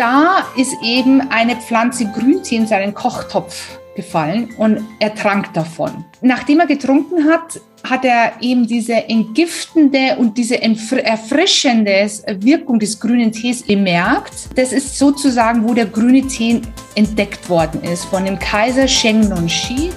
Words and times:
da 0.00 0.46
ist 0.56 0.74
eben 0.82 1.20
eine 1.30 1.56
Pflanze 1.56 2.06
Grüntee 2.06 2.56
in 2.56 2.66
seinen 2.66 2.94
Kochtopf 2.94 3.78
gefallen 3.94 4.48
und 4.56 4.82
er 4.98 5.14
trank 5.14 5.52
davon. 5.52 6.06
Nachdem 6.22 6.60
er 6.60 6.66
getrunken 6.66 7.28
hat, 7.28 7.60
hat 7.84 8.06
er 8.06 8.32
eben 8.40 8.66
diese 8.66 8.94
entgiftende 8.94 10.16
und 10.16 10.38
diese 10.38 10.62
erfrischende 10.62 12.08
Wirkung 12.38 12.78
des 12.78 12.98
grünen 12.98 13.30
Tees 13.30 13.62
bemerkt. 13.62 14.48
Das 14.56 14.72
ist 14.72 14.98
sozusagen, 14.98 15.68
wo 15.68 15.74
der 15.74 15.86
grüne 15.86 16.26
Tee 16.26 16.62
entdeckt 16.94 17.50
worden 17.50 17.82
ist 17.82 18.06
von 18.06 18.24
dem 18.24 18.38
Kaiser 18.38 18.88
Sheng 18.88 19.28
Nunxi. 19.28 19.90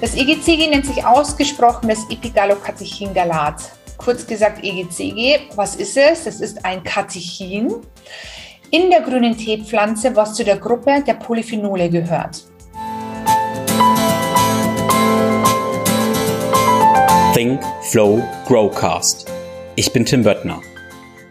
Das 0.00 0.16
EGCG 0.16 0.68
nennt 0.68 0.86
sich 0.86 1.04
ausgesprochen 1.04 1.88
das 1.88 1.98
Epigallocatechin-Galat. 2.10 3.79
Kurz 4.02 4.26
gesagt 4.26 4.64
EGCG. 4.64 5.40
Was 5.56 5.76
ist 5.76 5.94
es? 5.94 6.24
Das 6.24 6.40
ist 6.40 6.64
ein 6.64 6.82
Katechin 6.82 7.74
in 8.70 8.88
der 8.88 9.02
grünen 9.02 9.36
Teepflanze, 9.36 10.16
was 10.16 10.32
zu 10.32 10.42
der 10.42 10.56
Gruppe 10.56 11.04
der 11.06 11.14
Polyphenole 11.14 11.90
gehört. 11.90 12.42
Think, 17.34 17.60
Flow, 17.90 18.22
Growcast. 18.46 19.26
Ich 19.76 19.92
bin 19.92 20.06
Tim 20.06 20.22
Böttner. 20.22 20.62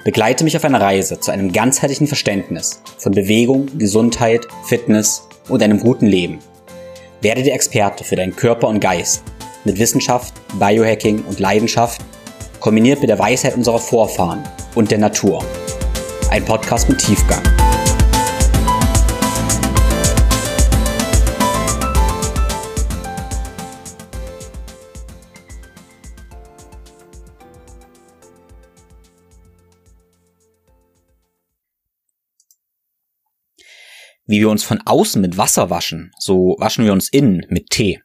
Begleite 0.06 0.44
mich 0.44 0.56
auf 0.56 0.64
einer 0.64 0.80
Reise 0.80 1.20
zu 1.20 1.32
einem 1.32 1.52
ganzheitlichen 1.52 2.06
Verständnis 2.06 2.84
von 3.00 3.14
Bewegung, 3.14 3.80
Gesundheit, 3.80 4.48
Fitness 4.66 5.28
und 5.48 5.64
einem 5.64 5.80
guten 5.80 6.06
Leben. 6.06 6.38
Werde 7.22 7.42
der 7.42 7.56
Experte 7.56 8.04
für 8.04 8.16
deinen 8.16 8.36
Körper 8.36 8.68
und 8.68 8.80
Geist 8.80 9.24
mit 9.66 9.80
Wissenschaft, 9.80 10.36
Biohacking 10.60 11.24
und 11.26 11.40
Leidenschaft, 11.40 12.02
kombiniert 12.60 13.00
mit 13.00 13.10
der 13.10 13.20
Weisheit 13.20 13.56
unserer 13.56 13.80
Vorfahren 13.80 14.44
und 14.76 14.92
der 14.92 14.98
Natur. 14.98 15.44
Ein 16.30 16.44
Podcast 16.46 16.90
mit 16.90 17.00
Tiefgang. 17.00 17.44
Wie 34.26 34.42
wir 34.42 34.50
uns 34.50 34.64
von 34.64 34.80
außen 34.86 35.20
mit 35.22 35.38
Wasser 35.38 35.72
waschen, 35.72 36.12
so 36.20 36.56
waschen 36.60 36.86
wir 36.86 36.94
uns 36.94 37.10
innen 37.10 37.48
mit 37.50 37.72
Tee. 37.72 38.00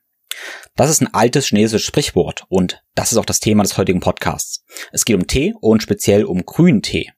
Das 0.77 0.91
ist 0.91 1.01
ein 1.01 1.15
altes 1.15 1.47
chinesisches 1.47 1.87
Sprichwort 1.87 2.47
und 2.49 2.83
das 2.97 3.13
ist 3.13 3.19
auch 3.19 3.25
das 3.25 3.39
Thema 3.39 3.63
des 3.63 3.79
heutigen 3.79 4.01
Podcasts. 4.01 4.65
Es 4.91 5.05
geht 5.05 5.15
um 5.15 5.29
Tee 5.29 5.55
und 5.61 5.85
speziell 5.85 6.25
um 6.25 6.45
grünen 6.45 6.83
Tee. 6.83 7.13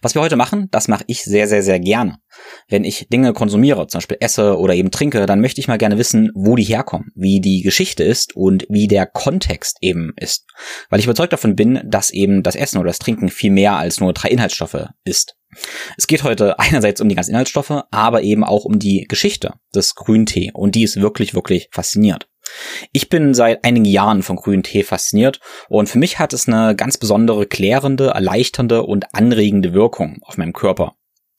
Was 0.00 0.14
wir 0.14 0.22
heute 0.22 0.36
machen, 0.36 0.68
das 0.70 0.88
mache 0.88 1.04
ich 1.06 1.22
sehr, 1.22 1.46
sehr, 1.46 1.62
sehr 1.62 1.80
gerne. 1.80 2.16
Wenn 2.66 2.84
ich 2.84 3.08
Dinge 3.10 3.34
konsumiere, 3.34 3.86
zum 3.88 3.98
Beispiel 3.98 4.16
esse 4.20 4.58
oder 4.58 4.74
eben 4.74 4.90
trinke, 4.90 5.26
dann 5.26 5.42
möchte 5.42 5.60
ich 5.60 5.68
mal 5.68 5.76
gerne 5.76 5.98
wissen, 5.98 6.30
wo 6.34 6.56
die 6.56 6.64
herkommen, 6.64 7.12
wie 7.14 7.42
die 7.42 7.60
Geschichte 7.60 8.04
ist 8.04 8.34
und 8.34 8.64
wie 8.70 8.88
der 8.88 9.04
Kontext 9.04 9.76
eben 9.82 10.14
ist. 10.16 10.46
Weil 10.88 11.00
ich 11.00 11.04
überzeugt 11.04 11.34
davon 11.34 11.56
bin, 11.56 11.82
dass 11.84 12.10
eben 12.10 12.42
das 12.42 12.56
Essen 12.56 12.78
oder 12.78 12.88
das 12.88 12.98
Trinken 12.98 13.28
viel 13.28 13.50
mehr 13.50 13.76
als 13.76 14.00
nur 14.00 14.14
drei 14.14 14.30
Inhaltsstoffe 14.30 14.88
ist. 15.04 15.36
Es 15.98 16.06
geht 16.06 16.22
heute 16.22 16.58
einerseits 16.58 17.02
um 17.02 17.08
die 17.08 17.14
ganzen 17.14 17.32
Inhaltsstoffe, 17.32 17.82
aber 17.90 18.22
eben 18.22 18.44
auch 18.44 18.64
um 18.64 18.78
die 18.78 19.04
Geschichte 19.08 19.52
des 19.74 19.94
Grüntee 19.94 20.52
und 20.54 20.74
die 20.74 20.84
ist 20.84 21.00
wirklich, 21.00 21.34
wirklich 21.34 21.68
fasziniert. 21.70 22.27
Ich 22.92 23.08
bin 23.08 23.34
seit 23.34 23.64
einigen 23.64 23.84
Jahren 23.84 24.22
von 24.22 24.36
grünen 24.36 24.62
Tee 24.62 24.82
fasziniert 24.82 25.40
und 25.68 25.88
für 25.88 25.98
mich 25.98 26.18
hat 26.18 26.32
es 26.32 26.48
eine 26.48 26.74
ganz 26.76 26.98
besondere 26.98 27.46
klärende, 27.46 28.08
erleichternde 28.08 28.82
und 28.82 29.14
anregende 29.14 29.72
Wirkung 29.72 30.18
auf 30.22 30.36
meinem 30.36 30.52
Körper. 30.52 30.94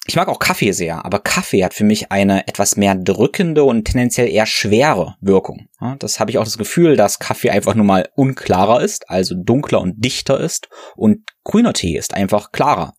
Ich 0.10 0.16
mag 0.16 0.28
auch 0.28 0.40
Kaffee 0.40 0.72
sehr, 0.72 1.06
aber 1.06 1.20
Kaffee 1.20 1.64
hat 1.64 1.76
für 1.76 1.84
mich 1.84 2.12
eine 2.12 2.48
etwas 2.48 2.76
mehr 2.76 2.96
drückende 2.96 3.64
und 3.64 3.86
tendenziell 3.86 4.28
eher 4.28 4.48
schwere 4.48 5.18
Wirkung. 5.22 5.68
das 6.00 6.20
habe 6.20 6.32
ich 6.32 6.40
auch 6.40 6.46
das 6.46 6.58
Gefühl, 6.58 6.96
dass 6.96 7.20
Kaffee 7.20 7.52
einfach 7.52 7.76
nur 7.76 7.86
mal 7.86 8.10
unklarer 8.16 8.82
ist, 8.82 9.08
also 9.10 9.36
dunkler 9.36 9.82
und 9.82 10.04
dichter 10.04 10.40
ist 10.40 10.68
und 10.96 11.30
grüner 11.44 11.74
Tee 11.74 11.96
ist 11.96 12.16
einfach 12.16 12.52
klarer. 12.52 12.94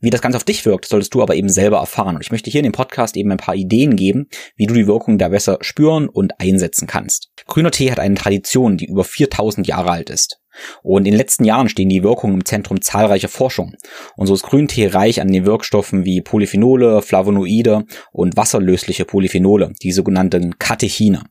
Wie 0.00 0.10
das 0.10 0.20
Ganze 0.20 0.36
auf 0.36 0.44
dich 0.44 0.64
wirkt, 0.66 0.86
solltest 0.86 1.14
du 1.14 1.22
aber 1.22 1.34
eben 1.34 1.48
selber 1.48 1.78
erfahren. 1.78 2.16
Und 2.16 2.22
ich 2.22 2.30
möchte 2.30 2.50
hier 2.50 2.60
in 2.60 2.64
dem 2.64 2.72
Podcast 2.72 3.16
eben 3.16 3.30
ein 3.32 3.38
paar 3.38 3.54
Ideen 3.54 3.96
geben, 3.96 4.28
wie 4.56 4.66
du 4.66 4.74
die 4.74 4.86
Wirkung 4.86 5.18
da 5.18 5.28
besser 5.28 5.58
spüren 5.60 6.08
und 6.08 6.40
einsetzen 6.40 6.86
kannst. 6.86 7.30
Grüner 7.46 7.70
Tee 7.70 7.90
hat 7.90 7.98
eine 7.98 8.14
Tradition, 8.14 8.76
die 8.76 8.86
über 8.86 9.04
4000 9.04 9.66
Jahre 9.66 9.90
alt 9.90 10.10
ist. 10.10 10.40
Und 10.82 11.06
in 11.06 11.12
den 11.12 11.18
letzten 11.18 11.44
Jahren 11.44 11.68
stehen 11.68 11.88
die 11.88 12.02
Wirkungen 12.02 12.34
im 12.34 12.44
Zentrum 12.44 12.80
zahlreicher 12.80 13.28
Forschung. 13.28 13.74
Und 14.16 14.26
so 14.26 14.34
ist 14.34 14.42
Grüntee 14.42 14.88
reich 14.88 15.20
an 15.20 15.28
den 15.28 15.46
Wirkstoffen 15.46 16.04
wie 16.04 16.20
Polyphenole, 16.20 17.02
Flavonoide 17.02 17.84
und 18.12 18.36
wasserlösliche 18.36 19.04
Polyphenole, 19.04 19.72
die 19.82 19.92
sogenannten 19.92 20.58
Katechine. 20.58 21.22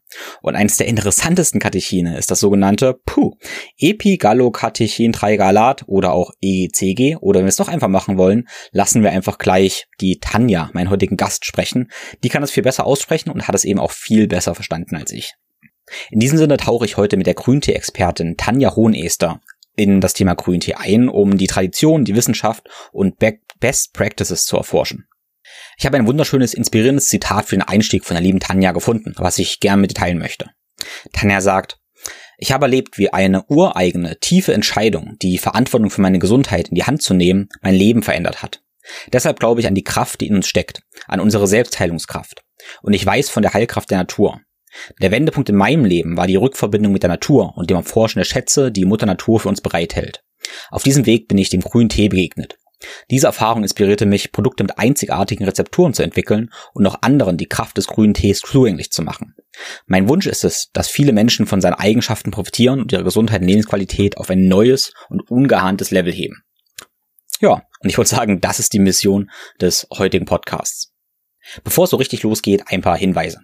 Und 0.41 0.56
eines 0.56 0.78
der 0.78 0.88
interessantesten 0.88 1.59
Katechine 1.59 2.17
ist 2.17 2.31
das 2.31 2.39
sogenannte 2.39 3.00
PU, 3.06 3.34
Epigallocatechin-Trigalat 3.78 5.84
oder 5.88 6.13
auch 6.13 6.31
EGCG. 6.41 7.17
Oder 7.17 7.40
wenn 7.40 7.45
wir 7.45 7.50
es 7.50 7.55
doch 7.55 7.67
einfach 7.67 7.88
machen 7.88 8.17
wollen, 8.17 8.47
lassen 8.72 9.03
wir 9.03 9.11
einfach 9.11 9.38
gleich 9.38 9.88
die 10.00 10.19
Tanja, 10.19 10.69
meinen 10.73 10.90
heutigen 10.90 11.17
Gast, 11.17 11.45
sprechen. 11.45 11.91
Die 12.23 12.29
kann 12.29 12.44
es 12.44 12.51
viel 12.51 12.63
besser 12.63 12.85
aussprechen 12.85 13.29
und 13.29 13.47
hat 13.47 13.55
es 13.55 13.66
eben 13.66 13.79
auch 13.79 13.91
viel 13.91 14.28
besser 14.28 14.55
verstanden 14.55 14.95
als 14.95 15.11
ich. 15.11 15.34
In 16.11 16.19
diesem 16.19 16.37
Sinne 16.37 16.57
tauche 16.57 16.85
ich 16.85 16.97
heute 16.97 17.17
mit 17.17 17.27
der 17.27 17.33
Grüntee-Expertin 17.33 18.37
Tanja 18.37 18.75
Hohenester 18.75 19.41
in 19.75 20.01
das 20.01 20.13
Thema 20.13 20.35
Grüntee 20.35 20.75
ein, 20.75 21.09
um 21.09 21.37
die 21.37 21.47
Tradition, 21.47 22.05
die 22.05 22.15
Wissenschaft 22.15 22.69
und 22.91 23.17
Best 23.59 23.93
Practices 23.93 24.45
zu 24.45 24.57
erforschen. 24.57 25.07
Ich 25.77 25.85
habe 25.85 25.97
ein 25.97 26.07
wunderschönes, 26.07 26.53
inspirierendes 26.53 27.07
Zitat 27.07 27.45
für 27.45 27.55
den 27.55 27.63
Einstieg 27.63 28.05
von 28.05 28.15
der 28.15 28.23
lieben 28.23 28.39
Tanja 28.39 28.71
gefunden, 28.71 29.13
was 29.17 29.39
ich 29.39 29.59
gern 29.59 29.81
mit 29.81 29.91
dir 29.91 29.95
teilen 29.95 30.19
möchte. 30.19 30.49
Tanja 31.11 31.41
sagt, 31.41 31.79
ich 32.37 32.51
habe 32.51 32.65
erlebt, 32.65 32.97
wie 32.97 33.13
eine 33.13 33.43
ureigene, 33.47 34.19
tiefe 34.19 34.53
Entscheidung, 34.53 35.17
die 35.21 35.37
Verantwortung 35.37 35.89
für 35.89 36.01
meine 36.01 36.19
Gesundheit 36.19 36.69
in 36.69 36.75
die 36.75 36.83
Hand 36.83 37.01
zu 37.01 37.13
nehmen, 37.13 37.49
mein 37.61 37.75
Leben 37.75 38.03
verändert 38.03 38.43
hat. 38.43 38.61
Deshalb 39.11 39.39
glaube 39.39 39.61
ich 39.61 39.67
an 39.67 39.75
die 39.75 39.83
Kraft, 39.83 40.21
die 40.21 40.27
in 40.27 40.35
uns 40.35 40.47
steckt, 40.47 40.81
an 41.07 41.19
unsere 41.19 41.47
Selbstheilungskraft. 41.47 42.43
Und 42.81 42.93
ich 42.93 43.05
weiß 43.05 43.29
von 43.29 43.43
der 43.43 43.53
Heilkraft 43.53 43.89
der 43.91 43.99
Natur. 43.99 44.41
Der 45.01 45.11
Wendepunkt 45.11 45.50
in 45.50 45.56
meinem 45.56 45.85
Leben 45.85 46.17
war 46.17 46.28
die 46.28 46.35
Rückverbindung 46.35 46.91
mit 46.91 47.03
der 47.03 47.09
Natur 47.09 47.53
und 47.56 47.69
dem 47.69 47.78
Erforschen 47.78 48.19
der 48.19 48.25
Schätze, 48.25 48.72
die 48.72 48.85
Mutter 48.85 49.06
Natur 49.06 49.39
für 49.39 49.50
uns 49.50 49.61
bereithält. 49.61 50.23
Auf 50.72 50.84
diesem 50.84 51.06
Weg 51.06 51.28
bin 51.28 51.38
ich 51.38 51.50
dem 51.50 51.61
grünen 51.61 51.89
Tee 51.89 52.09
begegnet. 52.09 52.57
Diese 53.09 53.28
Erfahrung 53.28 53.63
inspirierte 53.63 54.06
mich, 54.06 54.31
Produkte 54.31 54.63
mit 54.63 54.78
einzigartigen 54.78 55.45
Rezepturen 55.45 55.94
zu 55.94 56.03
entwickeln 56.03 56.50
und 56.73 56.85
auch 56.85 57.01
anderen 57.01 57.38
die 57.38 57.47
Kraft 57.47 57.78
des 57.78 57.88
grünen 57.88 58.13
Tees 58.13 58.41
zugänglich 58.41 58.91
zu 58.91 59.03
machen. 59.03 59.35
Mein 59.85 60.09
Wunsch 60.09 60.28
ist 60.28 60.44
es, 60.44 60.69
dass 60.73 60.90
viele 60.90 61.13
Menschen 61.13 61.45
von 61.45 61.61
seinen 61.61 61.75
Eigenschaften 61.75 62.31
profitieren 62.31 62.81
und 62.81 62.91
ihre 62.91 63.03
Gesundheit 63.03 63.41
und 63.41 63.47
Lebensqualität 63.47 64.17
auf 64.17 64.29
ein 64.29 64.47
neues 64.47 64.94
und 65.09 65.29
ungeahntes 65.29 65.91
Level 65.91 66.11
heben. 66.11 66.44
Ja, 67.40 67.63
und 67.79 67.90
ich 67.90 67.97
wollte 67.97 68.16
sagen, 68.16 68.41
das 68.41 68.59
ist 68.59 68.73
die 68.73 68.79
Mission 68.79 69.29
des 69.59 69.88
heutigen 69.97 70.25
Podcasts. 70.25 70.94
Bevor 71.63 71.85
es 71.85 71.90
so 71.90 71.97
richtig 71.97 72.23
losgeht, 72.23 72.63
ein 72.67 72.81
paar 72.81 72.97
Hinweise. 72.97 73.40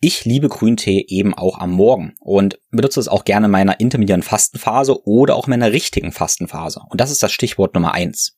Ich 0.00 0.24
liebe 0.24 0.48
Grüntee 0.48 1.04
eben 1.08 1.34
auch 1.34 1.58
am 1.58 1.72
Morgen 1.72 2.14
und 2.20 2.58
benutze 2.70 3.00
es 3.00 3.08
auch 3.08 3.24
gerne 3.24 3.46
in 3.46 3.52
meiner 3.52 3.80
intermediären 3.80 4.22
Fastenphase 4.22 5.06
oder 5.06 5.36
auch 5.36 5.46
in 5.46 5.50
meiner 5.50 5.72
richtigen 5.72 6.12
Fastenphase. 6.12 6.80
Und 6.90 7.00
das 7.00 7.10
ist 7.10 7.22
das 7.22 7.32
Stichwort 7.32 7.74
Nummer 7.74 7.92
eins. 7.92 8.36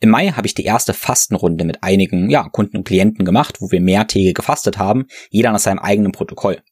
Im 0.00 0.10
Mai 0.10 0.28
habe 0.28 0.46
ich 0.46 0.54
die 0.54 0.64
erste 0.64 0.92
Fastenrunde 0.92 1.64
mit 1.64 1.82
einigen 1.82 2.28
ja, 2.28 2.48
Kunden 2.48 2.78
und 2.78 2.84
Klienten 2.84 3.24
gemacht, 3.24 3.60
wo 3.60 3.70
wir 3.70 3.80
mehrtägig 3.80 4.34
gefastet 4.34 4.78
haben, 4.78 5.06
jeder 5.30 5.52
nach 5.52 5.58
seinem 5.58 5.78
eigenen 5.78 6.12
Protokoll. 6.12 6.62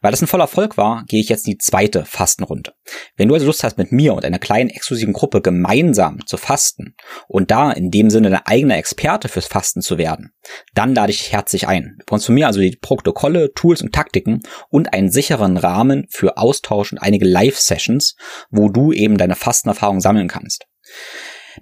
Weil 0.00 0.10
das 0.10 0.22
ein 0.22 0.26
voller 0.26 0.44
Erfolg 0.44 0.76
war, 0.76 1.04
gehe 1.06 1.20
ich 1.20 1.28
jetzt 1.28 1.46
in 1.46 1.52
die 1.52 1.58
zweite 1.58 2.04
Fastenrunde. 2.04 2.72
Wenn 3.16 3.28
du 3.28 3.34
also 3.34 3.46
Lust 3.46 3.64
hast, 3.64 3.78
mit 3.78 3.92
mir 3.92 4.14
und 4.14 4.24
einer 4.24 4.38
kleinen 4.38 4.70
exklusiven 4.70 5.12
Gruppe 5.12 5.40
gemeinsam 5.40 6.26
zu 6.26 6.36
fasten 6.36 6.94
und 7.28 7.50
da 7.50 7.70
in 7.72 7.90
dem 7.90 8.10
Sinne 8.10 8.30
dein 8.30 8.46
eigener 8.46 8.76
Experte 8.76 9.28
fürs 9.28 9.46
Fasten 9.46 9.82
zu 9.82 9.98
werden, 9.98 10.32
dann 10.74 10.94
lade 10.94 11.12
ich 11.12 11.18
dich 11.18 11.32
herzlich 11.32 11.68
ein. 11.68 11.96
Du 11.98 12.04
bekommst 12.06 12.26
von 12.26 12.34
mir 12.34 12.46
also 12.46 12.60
die 12.60 12.76
Protokolle, 12.80 13.52
Tools 13.54 13.82
und 13.82 13.94
Taktiken 13.94 14.40
und 14.68 14.92
einen 14.92 15.10
sicheren 15.10 15.56
Rahmen 15.56 16.06
für 16.10 16.36
Austausch 16.36 16.92
und 16.92 16.98
einige 16.98 17.26
Live-Sessions, 17.26 18.16
wo 18.50 18.68
du 18.68 18.92
eben 18.92 19.18
deine 19.18 19.36
Fastenerfahrung 19.36 20.00
sammeln 20.00 20.28
kannst. 20.28 20.66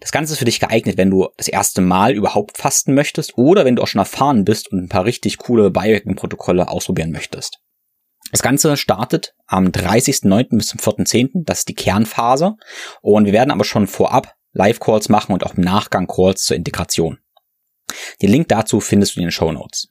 Das 0.00 0.12
Ganze 0.12 0.32
ist 0.32 0.38
für 0.38 0.44
dich 0.44 0.60
geeignet, 0.60 0.96
wenn 0.96 1.10
du 1.10 1.28
das 1.36 1.48
erste 1.48 1.80
Mal 1.80 2.12
überhaupt 2.12 2.58
fasten 2.58 2.94
möchtest 2.94 3.36
oder 3.36 3.64
wenn 3.64 3.76
du 3.76 3.82
auch 3.82 3.86
schon 3.86 4.00
erfahren 4.00 4.44
bist 4.44 4.70
und 4.70 4.78
ein 4.78 4.88
paar 4.88 5.04
richtig 5.04 5.38
coole 5.38 5.70
Biohacking-Protokolle 5.70 6.68
ausprobieren 6.68 7.10
möchtest. 7.10 7.58
Das 8.30 8.42
Ganze 8.42 8.76
startet 8.76 9.34
am 9.46 9.68
30.09. 9.68 10.56
bis 10.56 10.68
zum 10.68 10.80
4.10. 10.80 11.44
Das 11.44 11.60
ist 11.60 11.68
die 11.68 11.74
Kernphase. 11.74 12.56
Und 13.00 13.24
wir 13.24 13.32
werden 13.32 13.50
aber 13.50 13.64
schon 13.64 13.86
vorab 13.86 14.34
Live-Calls 14.52 15.08
machen 15.08 15.32
und 15.32 15.44
auch 15.44 15.54
im 15.54 15.62
Nachgang 15.62 16.06
Calls 16.06 16.44
zur 16.44 16.56
Integration. 16.56 17.18
Den 18.20 18.30
Link 18.30 18.48
dazu 18.48 18.80
findest 18.80 19.16
du 19.16 19.20
in 19.20 19.26
den 19.26 19.32
Show 19.32 19.52
Notes. 19.52 19.88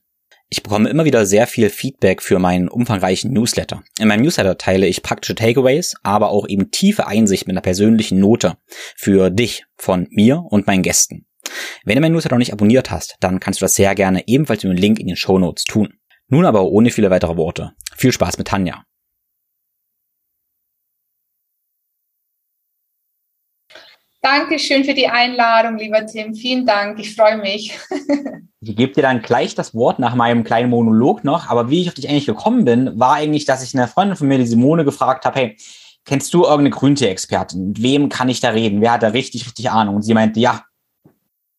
Ich 0.50 0.64
bekomme 0.64 0.90
immer 0.90 1.04
wieder 1.04 1.26
sehr 1.26 1.46
viel 1.46 1.70
Feedback 1.70 2.22
für 2.22 2.40
meinen 2.40 2.70
umfangreichen 2.70 3.34
Newsletter. 3.34 3.84
In 4.00 4.08
meinem 4.08 4.22
Newsletter 4.22 4.58
teile 4.58 4.88
ich 4.88 5.04
praktische 5.04 5.36
Takeaways, 5.36 5.96
aber 6.04 6.30
auch 6.30 6.48
eben 6.48 6.72
tiefe 6.72 7.06
Einsicht 7.06 7.48
mit 7.48 7.54
einer 7.54 7.62
persönlichen 7.62 8.20
Note 8.20 8.58
für 8.96 9.30
dich, 9.30 9.66
von 9.76 10.08
mir 10.10 10.44
und 10.48 10.66
meinen 10.66 10.84
Gästen. 10.84 11.26
Wenn 11.84 11.96
du 11.96 12.02
meinen 12.02 12.14
Newsletter 12.14 12.36
noch 12.36 12.40
nicht 12.40 12.54
abonniert 12.54 12.92
hast, 12.92 13.18
dann 13.20 13.42
kannst 13.42 13.60
du 13.60 13.66
das 13.66 13.76
sehr 13.76 13.94
gerne 13.94 14.24
ebenfalls 14.28 14.64
über 14.64 14.74
den 14.74 14.82
Link 14.82 15.00
in 15.00 15.08
den 15.08 15.18
Show 15.18 15.38
Notes 15.38 15.66
tun. 15.66 15.94
Nun 16.30 16.46
aber 16.46 16.64
ohne 16.64 16.90
viele 16.92 17.10
weitere 17.10 17.38
Worte. 17.38 17.74
Viel 17.96 18.12
Spaß 18.12 18.38
mit 18.38 18.48
Tanja. 18.48 18.84
Dankeschön 24.22 24.84
für 24.84 24.94
die 24.94 25.08
Einladung, 25.08 25.78
lieber 25.78 26.06
Tim. 26.06 26.36
Vielen 26.36 26.66
Dank. 26.66 27.00
Ich 27.00 27.16
freue 27.16 27.38
mich. 27.38 27.80
ich 28.60 28.76
gebe 28.76 28.92
dir 28.92 29.04
dann 29.04 29.22
gleich 29.22 29.56
das 29.56 29.74
Wort 29.74 30.00
nach 30.00 30.16
meinem 30.16 30.44
kleinen 30.44 30.70
Monolog 30.70 31.24
noch. 31.24 31.50
Aber 31.50 31.70
wie 31.70 31.82
ich 31.82 31.88
auf 31.88 31.94
dich 31.94 32.10
eigentlich 32.10 32.26
gekommen 32.26 32.66
bin, 32.66 33.00
war 33.00 33.14
eigentlich, 33.14 33.46
dass 33.46 33.64
ich 33.64 33.74
eine 33.74 33.88
Freundin 33.88 34.18
von 34.18 34.28
mir, 34.28 34.38
die 34.38 34.48
Simone, 34.48 34.84
gefragt 34.84 35.24
habe, 35.24 35.40
hey, 35.40 35.58
kennst 36.04 36.34
du 36.34 36.44
irgendeine 36.44 36.72
Grüntee-Expertin? 36.72 37.70
Mit 37.70 37.82
wem 37.82 38.10
kann 38.10 38.28
ich 38.28 38.42
da 38.42 38.50
reden? 38.50 38.82
Wer 38.82 38.94
hat 38.94 39.04
da 39.04 39.10
richtig, 39.10 39.46
richtig 39.46 39.72
Ahnung? 39.72 39.96
Und 39.96 40.02
sie 40.02 40.14
meinte, 40.14 40.42
ja, 40.42 40.66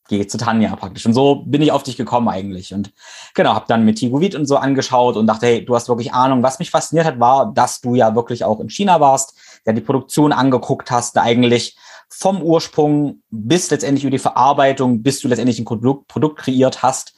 geh 0.09 0.27
zu 0.27 0.39
Tanja 0.39 0.75
praktisch. 0.75 1.07
Und 1.07 1.13
so 1.13 1.45
bin 1.47 1.63
ich 1.63 1.71
auf 1.71 1.83
dich 1.83 1.97
gekommen 1.97 2.29
eigentlich. 2.29 2.75
Und 2.75 2.93
genau, 3.35 3.55
habe 3.55 3.67
dann 3.69 3.85
mit 3.85 3.99
Tiguvit 3.99 4.35
und 4.35 4.47
so 4.47 4.57
angeschaut 4.57 5.17
und 5.17 5.27
dachte, 5.27 5.47
hey, 5.47 5.65
du 5.65 5.75
hast 5.75 5.89
wirklich 5.89 6.13
Ahnung. 6.13 6.43
Was 6.43 6.59
mich 6.59 6.71
fasziniert 6.71 7.07
hat, 7.07 7.21
war, 7.21 7.53
dass 7.53 7.81
du 7.81 7.95
ja 7.95 8.15
wirklich 8.15 8.45
auch 8.45 8.61
in 8.61 8.71
China 8.71 9.01
warst, 9.01 9.35
ja 9.67 9.73
die 9.73 9.81
Produktion 9.81 10.33
angeguckt 10.33 10.91
hast, 10.91 11.17
da 11.17 11.23
eigentlich 11.23 11.77
vom 12.09 12.43
Ursprung 12.43 13.23
bis 13.31 13.71
letztendlich 13.71 14.05
über 14.05 14.11
die 14.11 14.19
Verarbeitung, 14.19 15.03
bis 15.03 15.21
du 15.21 15.29
letztendlich 15.29 15.59
ein 15.59 15.67
Produkt, 15.67 16.09
Produkt 16.09 16.39
kreiert 16.41 16.83
hast, 16.83 17.15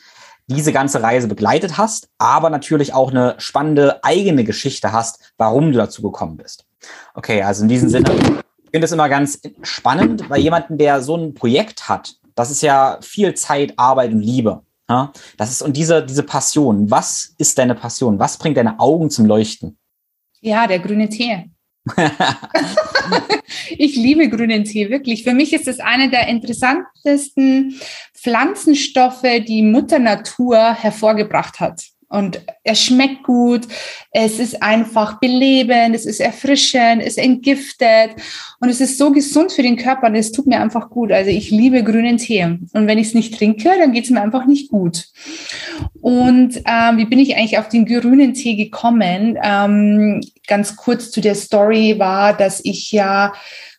diese 0.49 0.73
ganze 0.73 1.01
Reise 1.01 1.29
begleitet 1.29 1.79
hast, 1.79 2.09
aber 2.19 2.51
natürlich 2.51 2.93
auch 2.93 3.11
eine 3.11 3.37
spannende 3.39 4.03
eigene 4.03 4.43
Geschichte 4.43 4.93
hast, 4.93 5.33
warum 5.39 5.71
du 5.71 5.79
dazu 5.79 6.03
gekommen 6.03 6.37
bist. 6.37 6.67
Okay, 7.15 7.43
also 7.43 7.63
in 7.63 7.69
diesem 7.69 7.89
Sinne, 7.89 8.11
ich 8.11 8.71
finde 8.73 8.85
es 8.85 8.93
immer 8.93 9.09
ganz 9.09 9.41
spannend, 9.63 10.29
weil 10.29 10.41
jemanden, 10.41 10.77
der 10.77 11.03
so 11.03 11.17
ein 11.17 11.35
Projekt 11.35 11.89
hat, 11.89 12.17
das 12.41 12.51
ist 12.51 12.63
ja 12.63 12.99
viel 13.03 13.35
Zeit, 13.35 13.75
Arbeit 13.77 14.13
und 14.13 14.21
Liebe. 14.21 14.63
Ja? 14.89 15.13
Das 15.37 15.51
ist 15.51 15.63
und 15.63 15.77
diese, 15.77 16.05
diese 16.05 16.23
Passion. 16.23 16.91
Was 16.91 17.35
ist 17.39 17.59
deine 17.59 17.75
Passion? 17.75 18.19
Was 18.19 18.37
bringt 18.39 18.57
deine 18.57 18.81
Augen 18.81 19.11
zum 19.11 19.27
Leuchten? 19.27 19.79
Ja, 20.41 20.67
der 20.67 20.81
grüne 20.81 21.09
Tee. 21.09 21.51
ich 23.71 23.97
liebe 23.97 24.29
grünen 24.29 24.65
Tee, 24.65 24.91
wirklich. 24.91 25.23
Für 25.23 25.35
mich 25.35 25.53
ist 25.53 25.69
es 25.69 25.81
einer 25.81 26.09
der 26.09 26.29
interessantesten 26.29 27.79
Pflanzenstoffe, 28.15 29.23
die 29.47 29.63
Mutter 29.63 29.99
Natur 29.99 30.75
hervorgebracht 30.75 31.61
hat. 31.61 31.90
Und 32.11 32.45
es 32.65 32.83
schmeckt 32.83 33.23
gut, 33.23 33.69
es 34.11 34.41
ist 34.41 34.65
einfach 34.65 35.21
belebend, 35.21 35.95
es 35.95 36.07
ist 36.07 36.19
erfrischend, 36.19 37.03
es 37.05 37.17
entgiftet 37.17 38.17
und 38.59 38.69
es 38.69 38.81
ist 38.81 38.99
so 38.99 39.13
gesund 39.13 39.53
für 39.53 39.63
den 39.63 39.77
Körper 39.77 40.09
und 40.09 40.17
es 40.17 40.33
tut 40.33 40.49
mir 40.49 40.61
einfach 40.61 40.91
gut. 40.91 41.13
Also 41.13 41.31
ich 41.31 41.51
liebe 41.51 41.85
grünen 41.85 42.17
Tee 42.17 42.43
und 42.45 42.87
wenn 42.89 42.99
ich 42.99 43.09
es 43.09 43.15
nicht 43.15 43.39
trinke, 43.39 43.71
dann 43.79 43.93
geht 43.93 44.05
es 44.05 44.11
mir 44.11 44.23
einfach 44.23 44.47
nicht 44.47 44.71
gut. 44.71 45.07
Und 46.01 46.61
ähm, 46.67 46.99
wie 46.99 47.05
bin 47.05 47.21
ich 47.21 47.37
eigentlich 47.37 47.59
auf 47.59 47.69
den 47.69 47.87
grünen 47.87 48.35
Tee 48.35 48.57
gekommen? 48.57 49.39
Ähm, 49.41 50.21
ganz 50.49 50.75
kurz 50.75 51.13
zu 51.13 51.21
der 51.21 51.37
Story 51.37 52.01
war, 52.01 52.37
dass 52.37 52.61
ich 52.65 52.91
ja 52.91 53.33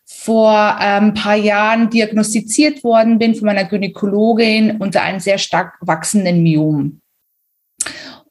vor 0.06 0.78
ein 0.78 1.08
ähm, 1.08 1.14
paar 1.16 1.36
Jahren 1.36 1.90
diagnostiziert 1.90 2.84
worden 2.86 3.20
bin 3.20 3.36
von 3.36 3.48
meiner 3.48 3.66
Gynäkologin 3.66 4.78
unter 4.80 5.02
einem 5.02 5.20
sehr 5.20 5.38
stark 5.38 5.78
wachsenden 5.82 6.44
Myom. 6.44 7.01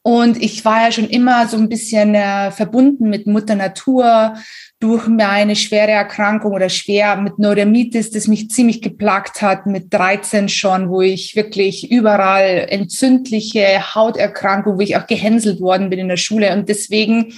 Und 0.02 0.42
ich 0.42 0.64
war 0.64 0.84
ja 0.84 0.92
schon 0.92 1.08
immer 1.08 1.46
so 1.46 1.58
ein 1.58 1.68
bisschen 1.68 2.14
äh, 2.14 2.50
verbunden 2.52 3.10
mit 3.10 3.26
Mutter 3.26 3.54
Natur 3.54 4.34
durch 4.78 5.08
meine 5.08 5.56
schwere 5.56 5.90
Erkrankung 5.90 6.52
oder 6.52 6.70
schwer 6.70 7.16
mit 7.16 7.38
Neurodermitis, 7.38 8.10
das 8.10 8.26
mich 8.26 8.50
ziemlich 8.50 8.80
geplagt 8.80 9.42
hat, 9.42 9.66
mit 9.66 9.92
13 9.92 10.48
schon, 10.48 10.88
wo 10.88 11.02
ich 11.02 11.36
wirklich 11.36 11.90
überall 11.90 12.66
entzündliche 12.70 13.94
Hauterkrankung, 13.94 14.78
wo 14.78 14.80
ich 14.80 14.96
auch 14.96 15.06
gehänselt 15.06 15.60
worden 15.60 15.90
bin 15.90 15.98
in 15.98 16.08
der 16.08 16.16
Schule. 16.16 16.50
Und 16.54 16.70
deswegen 16.70 17.34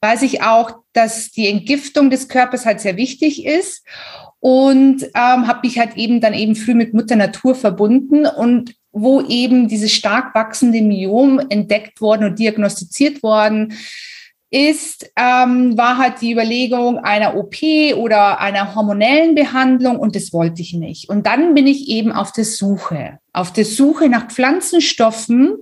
weiß 0.00 0.22
ich 0.22 0.42
auch, 0.42 0.72
dass 0.92 1.30
die 1.30 1.46
Entgiftung 1.46 2.10
des 2.10 2.26
Körpers 2.26 2.66
halt 2.66 2.80
sehr 2.80 2.96
wichtig 2.96 3.46
ist 3.46 3.86
und 4.40 5.04
ähm, 5.14 5.46
habe 5.46 5.60
mich 5.62 5.78
halt 5.78 5.96
eben 5.96 6.20
dann 6.20 6.34
eben 6.34 6.56
früh 6.56 6.74
mit 6.74 6.92
Mutter 6.92 7.14
Natur 7.14 7.54
verbunden 7.54 8.26
und 8.26 8.74
wo 8.92 9.22
eben 9.22 9.68
dieses 9.68 9.92
stark 9.92 10.34
wachsende 10.34 10.82
Myom 10.82 11.40
entdeckt 11.48 12.00
worden 12.00 12.24
und 12.24 12.38
diagnostiziert 12.38 13.22
worden 13.22 13.74
ist, 14.50 15.08
ähm, 15.16 15.78
war 15.78 15.96
halt 15.96 16.20
die 16.20 16.32
Überlegung 16.32 16.98
einer 16.98 17.36
OP 17.36 17.62
oder 17.94 18.40
einer 18.40 18.74
hormonellen 18.74 19.36
Behandlung 19.36 19.96
und 19.96 20.16
das 20.16 20.32
wollte 20.32 20.60
ich 20.60 20.74
nicht. 20.74 21.08
Und 21.08 21.26
dann 21.26 21.54
bin 21.54 21.68
ich 21.68 21.88
eben 21.88 22.10
auf 22.10 22.32
der 22.32 22.44
Suche, 22.44 23.20
auf 23.32 23.52
der 23.52 23.64
Suche 23.64 24.08
nach 24.08 24.26
Pflanzenstoffen, 24.26 25.56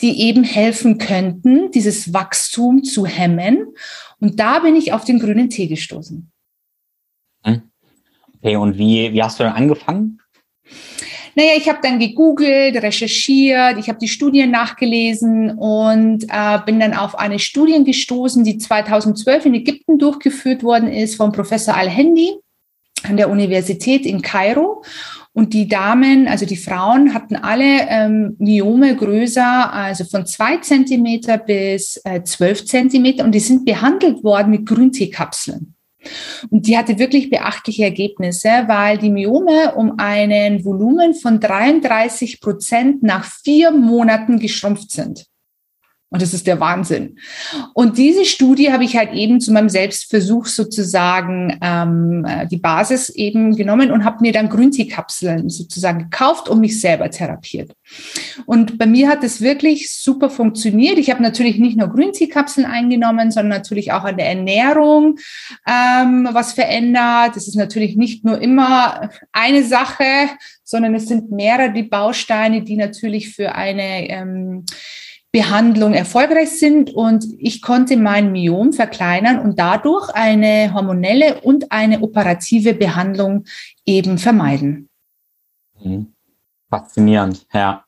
die 0.00 0.22
eben 0.22 0.44
helfen 0.44 0.98
könnten, 0.98 1.72
dieses 1.72 2.12
Wachstum 2.14 2.84
zu 2.84 3.04
hemmen. 3.04 3.74
Und 4.20 4.38
da 4.38 4.60
bin 4.60 4.76
ich 4.76 4.92
auf 4.92 5.04
den 5.04 5.18
grünen 5.18 5.50
Tee 5.50 5.66
gestoßen. 5.66 6.30
Hm. 7.42 7.62
Okay, 8.36 8.56
und 8.56 8.78
wie, 8.78 9.12
wie 9.12 9.22
hast 9.22 9.40
du 9.40 9.44
dann 9.44 9.54
angefangen? 9.54 10.20
Naja, 11.36 11.52
ich 11.56 11.68
habe 11.68 11.80
dann 11.82 11.98
gegoogelt, 11.98 12.76
recherchiert, 12.82 13.78
ich 13.78 13.88
habe 13.88 13.98
die 13.98 14.08
Studien 14.08 14.50
nachgelesen 14.50 15.50
und 15.52 16.24
äh, 16.28 16.58
bin 16.64 16.80
dann 16.80 16.94
auf 16.94 17.18
eine 17.18 17.38
Studie 17.38 17.82
gestoßen, 17.84 18.44
die 18.44 18.58
2012 18.58 19.46
in 19.46 19.54
Ägypten 19.54 19.98
durchgeführt 19.98 20.62
worden 20.62 20.88
ist 20.88 21.16
von 21.16 21.32
Professor 21.32 21.76
Al-Hendi 21.76 22.34
an 23.02 23.16
der 23.16 23.30
Universität 23.30 24.06
in 24.06 24.22
Kairo. 24.22 24.82
Und 25.32 25.52
die 25.52 25.66
Damen, 25.66 26.28
also 26.28 26.46
die 26.46 26.56
Frauen, 26.56 27.12
hatten 27.12 27.34
alle 27.34 27.88
ähm, 27.88 28.36
Myome 28.38 28.94
größer, 28.94 29.72
also 29.72 30.04
von 30.04 30.26
zwei 30.26 30.58
Zentimeter 30.58 31.38
bis 31.38 32.00
äh, 32.04 32.22
zwölf 32.22 32.64
Zentimeter. 32.64 33.24
Und 33.24 33.32
die 33.32 33.40
sind 33.40 33.64
behandelt 33.64 34.22
worden 34.22 34.50
mit 34.50 34.64
Grünteekapseln. 34.64 35.73
Und 36.50 36.66
die 36.66 36.76
hatte 36.76 36.98
wirklich 36.98 37.30
beachtliche 37.30 37.84
Ergebnisse, 37.84 38.48
weil 38.66 38.98
die 38.98 39.10
Myome 39.10 39.74
um 39.74 39.98
einen 39.98 40.64
Volumen 40.64 41.14
von 41.14 41.40
33 41.40 42.40
Prozent 42.40 43.02
nach 43.02 43.24
vier 43.24 43.70
Monaten 43.70 44.38
geschrumpft 44.38 44.90
sind. 44.90 45.26
Und 46.14 46.22
das 46.22 46.32
ist 46.32 46.46
der 46.46 46.60
Wahnsinn. 46.60 47.18
Und 47.72 47.98
diese 47.98 48.24
Studie 48.24 48.72
habe 48.72 48.84
ich 48.84 48.96
halt 48.96 49.12
eben 49.14 49.40
zu 49.40 49.52
meinem 49.52 49.68
Selbstversuch 49.68 50.46
sozusagen 50.46 51.58
ähm, 51.60 52.24
äh, 52.24 52.46
die 52.46 52.58
Basis 52.58 53.08
eben 53.08 53.56
genommen 53.56 53.90
und 53.90 54.04
habe 54.04 54.18
mir 54.20 54.30
dann 54.30 54.48
Grünteekapseln 54.48 55.48
sozusagen 55.48 55.98
gekauft 56.08 56.48
und 56.48 56.60
mich 56.60 56.80
selber 56.80 57.10
therapiert. 57.10 57.72
Und 58.46 58.78
bei 58.78 58.86
mir 58.86 59.08
hat 59.08 59.24
es 59.24 59.40
wirklich 59.40 59.90
super 59.90 60.30
funktioniert. 60.30 60.98
Ich 60.98 61.10
habe 61.10 61.20
natürlich 61.20 61.58
nicht 61.58 61.76
nur 61.76 61.88
Grünteekapseln 61.88 62.64
eingenommen, 62.64 63.32
sondern 63.32 63.58
natürlich 63.58 63.90
auch 63.90 64.04
an 64.04 64.16
der 64.16 64.28
Ernährung 64.28 65.18
ähm, 65.66 66.28
was 66.30 66.52
verändert. 66.52 67.34
Das 67.34 67.48
ist 67.48 67.56
natürlich 67.56 67.96
nicht 67.96 68.24
nur 68.24 68.40
immer 68.40 69.10
eine 69.32 69.64
Sache, 69.64 70.04
sondern 70.62 70.94
es 70.94 71.08
sind 71.08 71.32
mehrere 71.32 71.72
die 71.72 71.82
Bausteine, 71.82 72.62
die 72.62 72.76
natürlich 72.76 73.34
für 73.34 73.56
eine 73.56 74.08
ähm, 74.08 74.64
Behandlung 75.34 75.94
erfolgreich 75.94 76.60
sind 76.60 76.94
und 76.94 77.26
ich 77.38 77.60
konnte 77.60 77.96
mein 77.96 78.30
Myom 78.30 78.72
verkleinern 78.72 79.40
und 79.40 79.58
dadurch 79.58 80.08
eine 80.10 80.72
hormonelle 80.72 81.40
und 81.40 81.72
eine 81.72 82.02
operative 82.02 82.72
Behandlung 82.72 83.44
eben 83.84 84.18
vermeiden. 84.18 84.88
Mhm. 85.82 86.14
Faszinierend, 86.70 87.48
ja. 87.52 87.84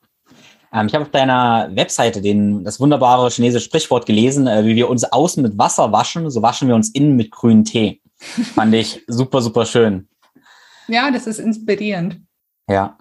Ähm, 0.73 0.87
ich 0.87 0.93
habe 0.93 1.05
auf 1.05 1.11
deiner 1.11 1.69
Webseite 1.73 2.21
den, 2.21 2.65
das 2.65 2.81
wunderbare 2.81 3.29
chinesische 3.29 3.63
Sprichwort 3.63 4.05
gelesen, 4.05 4.45
äh, 4.47 4.65
wie 4.65 4.75
wir 4.75 4.89
uns 4.89 5.05
außen 5.05 5.41
mit 5.41 5.57
Wasser 5.57 5.93
waschen, 5.93 6.29
so 6.29 6.41
waschen 6.41 6.67
wir 6.67 6.75
uns 6.75 6.89
innen 6.89 7.15
mit 7.15 7.31
grünem 7.31 7.63
Tee. 7.63 8.01
Fand 8.55 8.73
ich 8.73 9.05
super, 9.07 9.41
super 9.41 9.65
schön. 9.65 10.09
Ja, 10.89 11.11
das 11.11 11.25
ist 11.27 11.39
inspirierend. 11.39 12.19
Ja. 12.67 12.97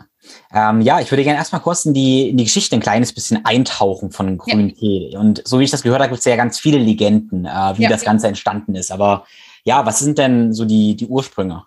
Ähm, 0.52 0.80
ja, 0.80 1.00
ich 1.00 1.10
würde 1.10 1.24
gerne 1.24 1.38
erstmal 1.38 1.60
kurz 1.60 1.84
in 1.84 1.94
die, 1.94 2.30
in 2.30 2.36
die 2.36 2.44
Geschichte 2.44 2.76
ein 2.76 2.80
kleines 2.80 3.12
bisschen 3.12 3.44
eintauchen 3.44 4.10
von 4.10 4.38
grünen 4.38 4.70
ja. 4.70 4.74
Tee. 4.74 5.16
Und 5.16 5.42
so 5.46 5.58
wie 5.58 5.64
ich 5.64 5.70
das 5.70 5.82
gehört 5.82 6.00
habe, 6.00 6.10
gibt 6.10 6.20
es 6.20 6.24
ja 6.24 6.36
ganz 6.36 6.58
viele 6.58 6.78
Legenden, 6.78 7.44
äh, 7.44 7.78
wie 7.78 7.82
ja. 7.82 7.88
das 7.88 8.04
Ganze 8.04 8.28
entstanden 8.28 8.74
ist. 8.74 8.90
Aber 8.90 9.24
ja, 9.64 9.84
was 9.84 9.98
sind 9.98 10.18
denn 10.18 10.52
so 10.52 10.64
die, 10.64 10.96
die 10.96 11.06
Ursprünge? 11.06 11.64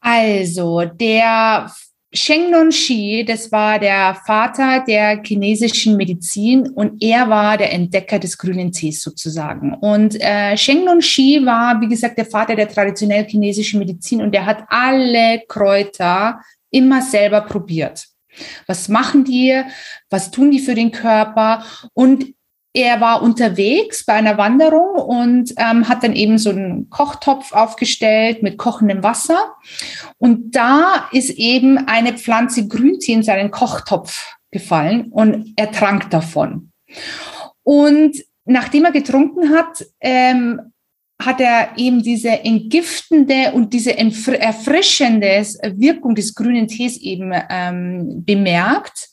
Also, 0.00 0.84
der 0.84 1.70
Sheng 2.16 2.50
Non 2.50 2.70
Shi, 2.72 3.24
das 3.26 3.50
war 3.52 3.78
der 3.78 4.16
Vater 4.26 4.82
der 4.86 5.22
chinesischen 5.22 5.96
Medizin 5.96 6.68
und 6.70 7.02
er 7.02 7.28
war 7.28 7.58
der 7.58 7.72
Entdecker 7.72 8.18
des 8.18 8.38
grünen 8.38 8.72
Tees 8.72 9.02
sozusagen. 9.02 9.74
Und 9.74 10.18
äh, 10.20 10.56
Sheng 10.56 10.84
Non 10.84 11.02
Shi 11.02 11.44
war, 11.44 11.80
wie 11.80 11.88
gesagt, 11.88 12.16
der 12.16 12.24
Vater 12.24 12.54
der 12.54 12.68
traditionell 12.68 13.26
chinesischen 13.26 13.80
Medizin 13.80 14.22
und 14.22 14.32
der 14.32 14.46
hat 14.46 14.64
alle 14.68 15.42
Kräuter 15.48 16.40
immer 16.70 17.02
selber 17.02 17.42
probiert. 17.42 18.06
Was 18.66 18.88
machen 18.88 19.24
die? 19.24 19.62
Was 20.10 20.30
tun 20.30 20.50
die 20.50 20.58
für 20.58 20.74
den 20.74 20.92
Körper? 20.92 21.64
Und 21.94 22.34
er 22.76 23.00
war 23.00 23.22
unterwegs 23.22 24.04
bei 24.04 24.12
einer 24.12 24.36
Wanderung 24.36 24.96
und 24.96 25.54
ähm, 25.56 25.88
hat 25.88 26.04
dann 26.04 26.12
eben 26.12 26.36
so 26.36 26.50
einen 26.50 26.90
Kochtopf 26.90 27.52
aufgestellt 27.52 28.42
mit 28.42 28.58
kochendem 28.58 29.02
Wasser. 29.02 29.54
Und 30.18 30.54
da 30.54 31.08
ist 31.10 31.30
eben 31.30 31.78
eine 31.88 32.12
Pflanze 32.18 32.68
Grüntee 32.68 33.14
in 33.14 33.22
seinen 33.22 33.50
Kochtopf 33.50 34.36
gefallen 34.50 35.06
und 35.10 35.54
er 35.56 35.72
trank 35.72 36.10
davon. 36.10 36.70
Und 37.62 38.22
nachdem 38.44 38.84
er 38.84 38.92
getrunken 38.92 39.56
hat, 39.56 39.84
ähm, 40.00 40.72
hat 41.18 41.40
er 41.40 41.70
eben 41.76 42.02
diese 42.02 42.44
entgiftende 42.44 43.52
und 43.52 43.72
diese 43.72 43.96
erfrischende 43.96 45.44
Wirkung 45.76 46.14
des 46.14 46.34
grünen 46.34 46.68
Tees 46.68 46.98
eben 46.98 47.32
ähm, 47.50 48.22
bemerkt. 48.24 49.08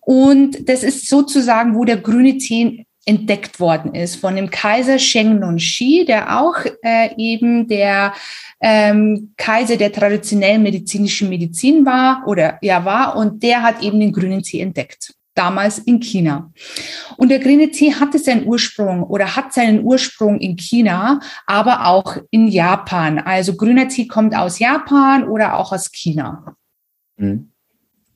Und 0.00 0.68
das 0.68 0.82
ist 0.82 1.08
sozusagen, 1.08 1.74
wo 1.74 1.84
der 1.84 1.96
grüne 1.96 2.38
Tee 2.38 2.86
entdeckt 3.04 3.58
worden 3.58 3.94
ist 3.94 4.16
von 4.16 4.36
dem 4.36 4.50
Kaiser 4.50 4.98
Sheng 4.98 5.40
Non 5.40 5.58
Shi, 5.58 6.04
der 6.06 6.40
auch 6.40 6.56
äh, 6.82 7.10
eben 7.16 7.66
der 7.66 8.12
ähm, 8.60 9.32
Kaiser 9.36 9.76
der 9.76 9.90
traditionellen 9.90 10.62
medizinischen 10.62 11.28
Medizin 11.28 11.84
war 11.86 12.22
oder 12.26 12.58
ja 12.62 12.84
war 12.84 13.16
und 13.16 13.42
der 13.42 13.62
hat 13.62 13.82
eben 13.82 13.98
den 13.98 14.12
grünen 14.12 14.42
Tee 14.42 14.60
entdeckt 14.60 15.14
damals 15.40 15.78
in 15.78 16.00
China. 16.00 16.52
Und 17.16 17.30
der 17.30 17.38
grüne 17.38 17.70
Tee 17.70 17.94
hatte 17.94 18.18
seinen 18.18 18.46
Ursprung 18.46 19.02
oder 19.04 19.36
hat 19.36 19.54
seinen 19.54 19.82
Ursprung 19.82 20.38
in 20.38 20.56
China, 20.56 21.20
aber 21.46 21.86
auch 21.86 22.18
in 22.30 22.46
Japan. 22.46 23.18
Also 23.18 23.56
grüner 23.56 23.88
Tee 23.88 24.06
kommt 24.06 24.36
aus 24.36 24.58
Japan 24.58 25.26
oder 25.26 25.58
auch 25.58 25.72
aus 25.72 25.90
China. 25.90 26.54
Mhm. 27.16 27.50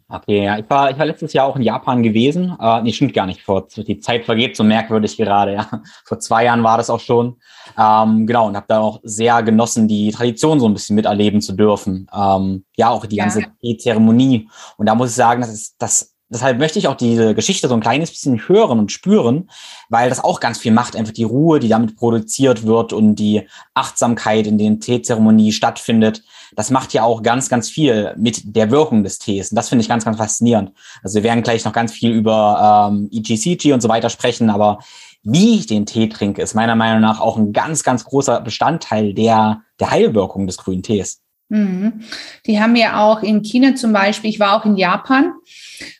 Okay, 0.06 0.44
ja, 0.44 0.58
ich 0.58 0.68
war, 0.68 0.90
ich 0.90 0.98
war 0.98 1.06
letztes 1.06 1.32
Jahr 1.32 1.46
auch 1.46 1.56
in 1.56 1.62
Japan 1.62 2.02
gewesen. 2.02 2.54
Äh, 2.60 2.82
nee, 2.82 2.92
stimmt 2.92 3.14
gar 3.14 3.24
nicht. 3.24 3.40
Vor, 3.40 3.66
die 3.74 3.98
Zeit 4.00 4.26
vergeht 4.26 4.54
so 4.54 4.62
merkwürdig 4.62 5.16
gerade, 5.16 5.54
ja. 5.54 5.66
Vor 6.04 6.18
zwei 6.18 6.44
Jahren 6.44 6.62
war 6.62 6.76
das 6.76 6.90
auch 6.90 7.00
schon. 7.00 7.40
Ähm, 7.78 8.26
genau, 8.26 8.46
und 8.48 8.54
habe 8.54 8.66
da 8.68 8.80
auch 8.80 9.00
sehr 9.02 9.42
genossen, 9.42 9.88
die 9.88 10.10
Tradition 10.10 10.60
so 10.60 10.68
ein 10.68 10.74
bisschen 10.74 10.94
miterleben 10.94 11.40
zu 11.40 11.54
dürfen. 11.54 12.06
Ähm, 12.14 12.64
ja, 12.76 12.90
auch 12.90 13.06
die 13.06 13.16
ganze 13.16 13.44
ja. 13.60 13.78
Zeremonie. 13.78 14.48
Und 14.76 14.86
da 14.86 14.94
muss 14.94 15.10
ich 15.10 15.16
sagen, 15.16 15.40
das 15.40 15.52
ist, 15.52 15.76
das 15.78 16.13
deshalb 16.28 16.58
möchte 16.58 16.78
ich 16.78 16.88
auch 16.88 16.96
diese 16.96 17.34
Geschichte 17.34 17.68
so 17.68 17.74
ein 17.74 17.80
kleines 17.80 18.10
bisschen 18.10 18.48
hören 18.48 18.78
und 18.78 18.92
spüren, 18.92 19.50
weil 19.88 20.08
das 20.08 20.22
auch 20.22 20.40
ganz 20.40 20.58
viel 20.58 20.72
macht, 20.72 20.96
einfach 20.96 21.12
die 21.12 21.24
Ruhe, 21.24 21.60
die 21.60 21.68
damit 21.68 21.96
produziert 21.96 22.64
wird 22.64 22.92
und 22.92 23.16
die 23.16 23.46
Achtsamkeit, 23.74 24.46
in 24.46 24.58
der 24.58 24.78
Teezeremonie 24.78 25.52
stattfindet. 25.52 26.22
Das 26.56 26.70
macht 26.70 26.92
ja 26.92 27.04
auch 27.04 27.22
ganz, 27.22 27.48
ganz 27.48 27.68
viel 27.68 28.14
mit 28.16 28.56
der 28.56 28.70
Wirkung 28.70 29.02
des 29.02 29.18
Tees. 29.18 29.50
Und 29.50 29.56
das 29.56 29.68
finde 29.68 29.82
ich 29.82 29.88
ganz, 29.88 30.04
ganz 30.04 30.16
faszinierend. 30.16 30.72
Also 31.02 31.16
wir 31.16 31.24
werden 31.24 31.42
gleich 31.42 31.64
noch 31.64 31.72
ganz 31.72 31.92
viel 31.92 32.10
über 32.10 32.90
ähm, 32.92 33.08
EGCG 33.12 33.72
und 33.72 33.80
so 33.80 33.88
weiter 33.88 34.10
sprechen, 34.10 34.50
aber 34.50 34.78
wie 35.24 35.56
ich 35.56 35.66
den 35.66 35.86
Tee 35.86 36.08
trinke, 36.08 36.42
ist 36.42 36.54
meiner 36.54 36.76
Meinung 36.76 37.00
nach 37.00 37.20
auch 37.20 37.38
ein 37.38 37.52
ganz, 37.52 37.82
ganz 37.82 38.04
großer 38.04 38.40
Bestandteil 38.42 39.14
der, 39.14 39.62
der 39.80 39.90
Heilwirkung 39.90 40.46
des 40.46 40.58
grünen 40.58 40.82
Tees. 40.82 41.22
Mhm. 41.48 42.02
Die 42.46 42.60
haben 42.60 42.76
ja 42.76 43.02
auch 43.02 43.22
in 43.22 43.42
China 43.42 43.74
zum 43.74 43.92
Beispiel, 43.92 44.30
ich 44.30 44.40
war 44.40 44.58
auch 44.58 44.64
in 44.64 44.76
Japan, 44.76 45.32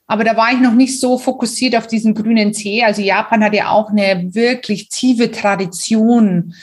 aber 0.07 0.25
da 0.25 0.37
war 0.37 0.53
ich 0.53 0.61
noch 0.61 0.75
nicht 0.75 1.01
so 1.01 1.19
fokussiert 1.19 1.77
auf 1.77 1.87
diesen 1.87 2.15
grünen 2.15 2.53
Tee. 2.53 2.85
Also 2.85 3.01
Japan 3.01 3.43
hat 3.43 3.55
ja 3.55 3.71
auch 3.71 3.91
eine 3.91 4.35
wirklich 4.35 4.89
tiefe 4.89 5.31
Tradition 5.31 6.55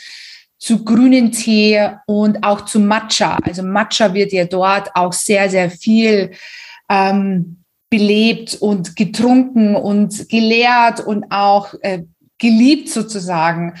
zu 0.58 0.84
grünen 0.84 1.32
Tee 1.32 1.90
und 2.06 2.44
auch 2.44 2.64
zu 2.64 2.78
Matcha. 2.78 3.38
Also 3.42 3.64
Matcha 3.64 4.14
wird 4.14 4.32
ja 4.32 4.44
dort 4.44 4.94
auch 4.94 5.12
sehr, 5.12 5.50
sehr 5.50 5.70
viel 5.70 6.30
ähm, 6.88 7.64
belebt 7.90 8.54
und 8.60 8.94
getrunken 8.94 9.74
und 9.74 10.28
gelehrt 10.28 11.00
und 11.00 11.26
auch 11.30 11.74
äh, 11.82 12.04
geliebt 12.38 12.88
sozusagen. 12.88 13.74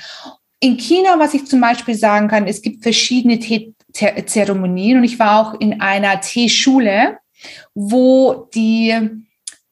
In 0.58 0.76
China, 0.76 1.18
was 1.18 1.34
ich 1.34 1.46
zum 1.46 1.60
Beispiel 1.60 1.94
sagen 1.94 2.26
kann, 2.26 2.48
es 2.48 2.62
gibt 2.62 2.82
verschiedene 2.82 3.38
Teezeremonien 3.38 4.98
und 4.98 5.04
ich 5.04 5.18
war 5.20 5.40
auch 5.40 5.60
in 5.60 5.80
einer 5.80 6.20
Teeschule, 6.20 7.18
wo 7.74 8.48
die 8.54 9.22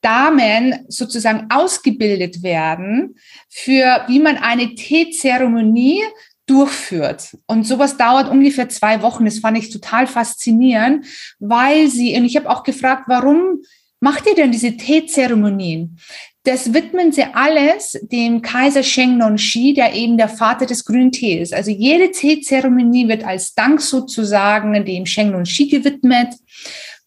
Damen 0.01 0.85
sozusagen 0.89 1.47
ausgebildet 1.51 2.43
werden 2.43 3.17
für, 3.49 4.05
wie 4.09 4.19
man 4.19 4.37
eine 4.37 4.75
Teezeremonie 4.75 6.03
durchführt. 6.47 7.37
Und 7.47 7.65
sowas 7.65 7.97
dauert 7.97 8.29
ungefähr 8.29 8.69
zwei 8.69 9.03
Wochen. 9.03 9.25
Das 9.25 9.39
fand 9.39 9.57
ich 9.57 9.71
total 9.71 10.07
faszinierend, 10.07 11.07
weil 11.39 11.89
sie, 11.89 12.17
und 12.17 12.25
ich 12.25 12.37
habe 12.37 12.51
auch 12.51 12.65
gefragt, 12.65 13.05
warum 13.07 13.61
macht 14.01 14.27
ihr 14.27 14.35
denn 14.35 14.51
diese 14.51 14.77
Teezeremonien? 14.77 15.99
Das 16.45 16.73
widmen 16.73 17.13
sie 17.13 17.25
alles 17.35 17.99
dem 18.03 18.41
Kaiser 18.41 18.83
Sheng 18.83 19.19
Non 19.19 19.37
Shi, 19.37 19.75
der 19.75 19.95
eben 19.95 20.17
der 20.17 20.31
Vater 20.31 20.65
des 20.65 20.87
grünen 20.87 21.13
Tees. 21.13 21.53
Also 21.53 21.71
jede 21.71 22.11
Teezeremonie 22.11 23.09
wird 23.09 23.25
als 23.25 23.55
Dank 23.55 23.81
sozusagen 23.83 24.85
dem 24.85 25.05
Sheng 25.05 25.33
Non 25.33 25.45
Shi 25.45 25.69
gewidmet 25.69 26.35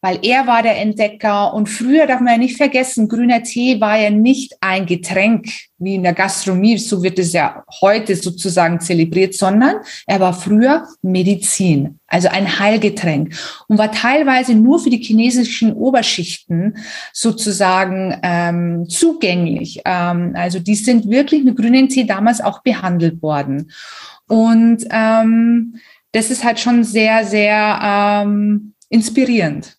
weil 0.03 0.19
er 0.21 0.45
war 0.47 0.61
der 0.61 0.81
Entdecker. 0.81 1.53
Und 1.53 1.69
früher 1.69 2.05
darf 2.05 2.19
man 2.19 2.33
ja 2.33 2.37
nicht 2.37 2.57
vergessen, 2.57 3.07
grüner 3.07 3.41
Tee 3.41 3.79
war 3.79 3.97
ja 3.97 4.09
nicht 4.09 4.53
ein 4.59 4.85
Getränk 4.85 5.47
wie 5.77 5.95
in 5.95 6.03
der 6.03 6.13
Gastronomie, 6.13 6.77
so 6.77 7.01
wird 7.01 7.19
es 7.19 7.31
ja 7.31 7.63
heute 7.81 8.15
sozusagen 8.15 8.81
zelebriert, 8.81 9.33
sondern 9.33 9.77
er 10.05 10.19
war 10.19 10.33
früher 10.33 10.85
Medizin, 11.01 11.99
also 12.07 12.27
ein 12.27 12.59
Heilgetränk 12.59 13.33
und 13.69 13.77
war 13.77 13.91
teilweise 13.91 14.55
nur 14.55 14.79
für 14.79 14.89
die 14.89 15.01
chinesischen 15.01 15.71
Oberschichten 15.71 16.77
sozusagen 17.13 18.19
ähm, 18.23 18.89
zugänglich. 18.89 19.81
Ähm, 19.85 20.33
also 20.35 20.59
die 20.59 20.75
sind 20.75 21.09
wirklich 21.09 21.45
mit 21.45 21.55
grünen 21.55 21.87
Tee 21.87 22.03
damals 22.03 22.41
auch 22.41 22.61
behandelt 22.61 23.21
worden. 23.21 23.71
Und 24.27 24.85
ähm, 24.89 25.75
das 26.11 26.29
ist 26.29 26.43
halt 26.43 26.59
schon 26.59 26.83
sehr, 26.83 27.25
sehr 27.25 27.79
ähm, 27.81 28.73
inspirierend. 28.89 29.77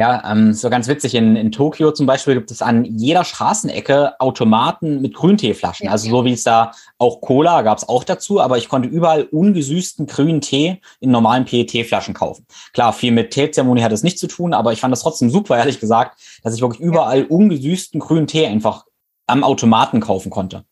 Ja, 0.00 0.22
ähm, 0.32 0.54
so 0.54 0.70
ganz 0.70 0.88
witzig. 0.88 1.14
In, 1.14 1.36
in 1.36 1.52
Tokio 1.52 1.92
zum 1.92 2.06
Beispiel 2.06 2.32
gibt 2.32 2.50
es 2.50 2.62
an 2.62 2.86
jeder 2.86 3.22
Straßenecke 3.22 4.18
Automaten 4.18 5.02
mit 5.02 5.12
Grünteeflaschen. 5.12 5.84
Ja, 5.84 5.92
also 5.92 6.08
so 6.08 6.24
wie 6.24 6.32
es 6.32 6.42
da 6.42 6.72
auch 6.96 7.20
Cola 7.20 7.60
gab 7.60 7.76
es 7.76 7.86
auch 7.86 8.02
dazu, 8.02 8.40
aber 8.40 8.56
ich 8.56 8.70
konnte 8.70 8.88
überall 8.88 9.24
ungesüßten 9.24 10.06
grünen 10.06 10.40
Tee 10.40 10.80
in 11.00 11.10
normalen 11.10 11.44
PET-Flaschen 11.44 12.14
kaufen. 12.14 12.46
Klar, 12.72 12.94
viel 12.94 13.12
mit 13.12 13.30
Teezeremonie 13.32 13.82
hat 13.82 13.92
es 13.92 14.02
nicht 14.02 14.18
zu 14.18 14.26
tun, 14.26 14.54
aber 14.54 14.72
ich 14.72 14.80
fand 14.80 14.90
das 14.90 15.02
trotzdem 15.02 15.28
super, 15.28 15.58
ehrlich 15.58 15.80
gesagt, 15.80 16.18
dass 16.42 16.54
ich 16.54 16.62
wirklich 16.62 16.80
überall 16.80 17.24
ungesüßten 17.24 18.00
grünen 18.00 18.26
Tee 18.26 18.46
einfach 18.46 18.86
am 19.26 19.44
Automaten 19.44 20.00
kaufen 20.00 20.30
konnte. 20.30 20.64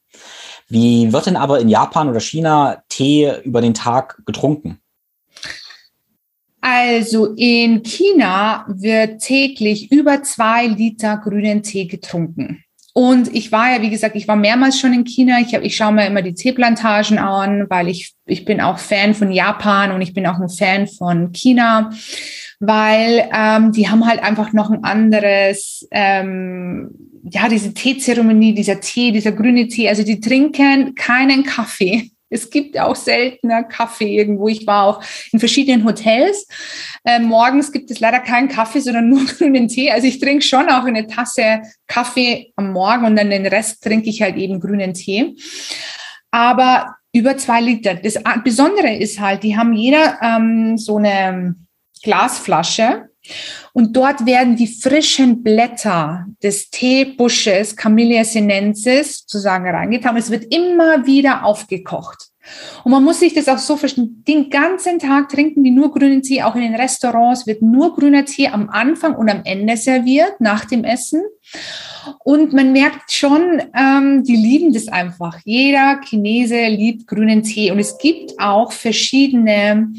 Wie 0.68 1.12
wird 1.12 1.26
denn 1.26 1.36
aber 1.36 1.60
in 1.60 1.68
Japan 1.68 2.08
oder 2.08 2.20
China 2.20 2.82
Tee 2.88 3.30
über 3.44 3.60
den 3.60 3.74
Tag 3.74 4.22
getrunken? 4.24 4.80
Also 6.60 7.34
in 7.36 7.82
China 7.82 8.66
wird 8.68 9.20
täglich 9.20 9.92
über 9.92 10.22
zwei 10.22 10.66
Liter 10.66 11.16
grünen 11.18 11.62
Tee 11.62 11.86
getrunken. 11.86 12.64
Und 12.94 13.32
ich 13.32 13.52
war 13.52 13.72
ja, 13.72 13.80
wie 13.80 13.90
gesagt, 13.90 14.16
ich 14.16 14.26
war 14.26 14.34
mehrmals 14.34 14.80
schon 14.80 14.92
in 14.92 15.04
China. 15.04 15.38
Ich, 15.40 15.54
hab, 15.54 15.62
ich 15.62 15.76
schaue 15.76 15.92
mir 15.92 16.06
immer 16.06 16.20
die 16.20 16.34
Teeplantagen 16.34 17.18
an, 17.18 17.66
weil 17.70 17.88
ich, 17.88 18.14
ich 18.26 18.44
bin 18.44 18.60
auch 18.60 18.78
Fan 18.78 19.14
von 19.14 19.30
Japan 19.30 19.92
und 19.92 20.00
ich 20.00 20.14
bin 20.14 20.26
auch 20.26 20.40
ein 20.40 20.48
Fan 20.48 20.88
von 20.88 21.30
China, 21.30 21.90
weil 22.58 23.28
ähm, 23.32 23.70
die 23.70 23.88
haben 23.88 24.04
halt 24.04 24.20
einfach 24.20 24.52
noch 24.52 24.70
ein 24.70 24.82
anderes, 24.82 25.86
ähm, 25.92 26.90
ja, 27.22 27.48
diese 27.48 27.72
Teezeremonie, 27.72 28.54
dieser 28.54 28.80
Tee, 28.80 29.12
dieser 29.12 29.30
grüne 29.30 29.68
Tee. 29.68 29.88
Also 29.88 30.02
die 30.02 30.20
trinken 30.20 30.96
keinen 30.96 31.44
Kaffee 31.44 32.10
es 32.30 32.50
gibt 32.50 32.78
auch 32.78 32.96
seltener 32.96 33.64
Kaffee 33.64 34.16
irgendwo. 34.16 34.48
Ich 34.48 34.66
war 34.66 34.84
auch 34.84 35.02
in 35.32 35.38
verschiedenen 35.38 35.84
Hotels. 35.84 36.46
Äh, 37.04 37.20
morgens 37.20 37.72
gibt 37.72 37.90
es 37.90 38.00
leider 38.00 38.20
keinen 38.20 38.48
Kaffee, 38.48 38.80
sondern 38.80 39.08
nur 39.08 39.24
grünen 39.38 39.68
Tee. 39.68 39.90
Also 39.90 40.06
ich 40.06 40.18
trinke 40.18 40.42
schon 40.42 40.68
auch 40.68 40.84
eine 40.84 41.06
Tasse 41.06 41.62
Kaffee 41.86 42.52
am 42.56 42.72
Morgen 42.72 43.04
und 43.04 43.16
dann 43.16 43.30
den 43.30 43.46
Rest 43.46 43.82
trinke 43.82 44.10
ich 44.10 44.22
halt 44.22 44.36
eben 44.36 44.60
grünen 44.60 44.94
Tee. 44.94 45.36
Aber 46.30 46.96
über 47.12 47.36
zwei 47.36 47.60
Liter. 47.60 47.94
Das 47.94 48.16
Besondere 48.44 48.94
ist 48.94 49.18
halt, 49.18 49.42
die 49.42 49.56
haben 49.56 49.72
jeder 49.72 50.18
ähm, 50.22 50.76
so 50.76 50.98
eine 50.98 51.56
Glasflasche 52.00 53.08
und 53.72 53.96
dort 53.96 54.26
werden 54.26 54.56
die 54.56 54.66
frischen 54.66 55.42
Blätter 55.42 56.26
des 56.42 56.70
Teebusches 56.70 57.76
Camellia 57.76 58.24
sinensis 58.24 59.20
sozusagen 59.20 59.68
reingetan. 59.68 60.16
Es 60.16 60.30
wird 60.30 60.52
immer 60.54 61.06
wieder 61.06 61.44
aufgekocht. 61.44 62.28
Und 62.84 62.92
man 62.92 63.04
muss 63.04 63.20
sich 63.20 63.34
das 63.34 63.48
auch 63.48 63.58
so 63.58 63.76
verstehen, 63.76 64.24
den 64.26 64.48
ganzen 64.48 64.98
Tag 64.98 65.28
trinken 65.28 65.62
die 65.64 65.70
nur 65.70 65.92
grünen 65.92 66.22
Tee, 66.22 66.42
auch 66.42 66.54
in 66.54 66.62
den 66.62 66.74
Restaurants 66.74 67.46
wird 67.46 67.60
nur 67.60 67.94
grüner 67.94 68.24
Tee 68.24 68.48
am 68.48 68.70
Anfang 68.70 69.14
und 69.14 69.28
am 69.28 69.42
Ende 69.44 69.76
serviert, 69.76 70.40
nach 70.40 70.64
dem 70.64 70.84
Essen. 70.84 71.22
Und 72.24 72.54
man 72.54 72.72
merkt 72.72 73.12
schon, 73.12 73.62
ähm, 73.78 74.24
die 74.24 74.36
lieben 74.36 74.72
das 74.72 74.88
einfach. 74.88 75.38
Jeder 75.44 76.00
Chinese 76.02 76.68
liebt 76.68 77.06
grünen 77.06 77.42
Tee. 77.42 77.70
Und 77.70 77.78
es 77.80 77.98
gibt 77.98 78.38
auch 78.38 78.72
verschiedene 78.72 79.92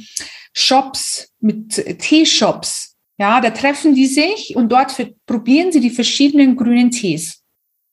Shops 0.53 1.29
mit 1.39 1.99
Teeshops, 1.99 2.97
ja, 3.17 3.41
da 3.41 3.49
treffen 3.49 3.95
die 3.95 4.07
sich 4.07 4.55
und 4.55 4.71
dort 4.71 4.95
probieren 5.25 5.71
sie 5.71 5.81
die 5.81 5.89
verschiedenen 5.89 6.55
grünen 6.55 6.89
Tees. 6.89 7.43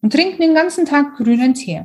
und 0.02 0.12
trinken 0.12 0.40
den 0.40 0.54
ganzen 0.54 0.86
Tag 0.86 1.16
grünen 1.16 1.54
Tee. 1.54 1.82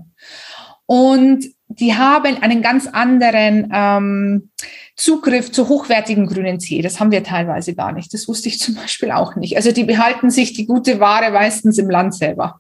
Und 0.86 1.46
die 1.68 1.96
haben 1.96 2.38
einen 2.44 2.62
ganz 2.62 2.86
anderen 2.86 3.70
ähm, 3.74 4.52
Zugriff 4.96 5.52
zu 5.52 5.70
hochwertigen 5.70 6.28
grünen 6.28 6.60
Tee. 6.60 6.82
Das 6.82 7.00
haben 7.00 7.12
wir 7.12 7.24
teilweise 7.24 7.74
gar 7.74 7.94
nicht. 7.94 8.14
Das 8.14 8.28
wusste 8.28 8.50
ich 8.50 8.60
zum 8.60 8.76
Beispiel 8.76 9.12
auch 9.12 9.36
nicht. 9.36 9.56
Also 9.56 9.72
die 9.72 9.86
behalten 9.86 10.30
sich 10.30 10.54
die 10.54 10.68
gute 10.68 11.00
Ware 11.00 11.32
meistens 11.32 11.78
im 11.78 11.90
Land 11.90 12.14
selber. 12.14 12.60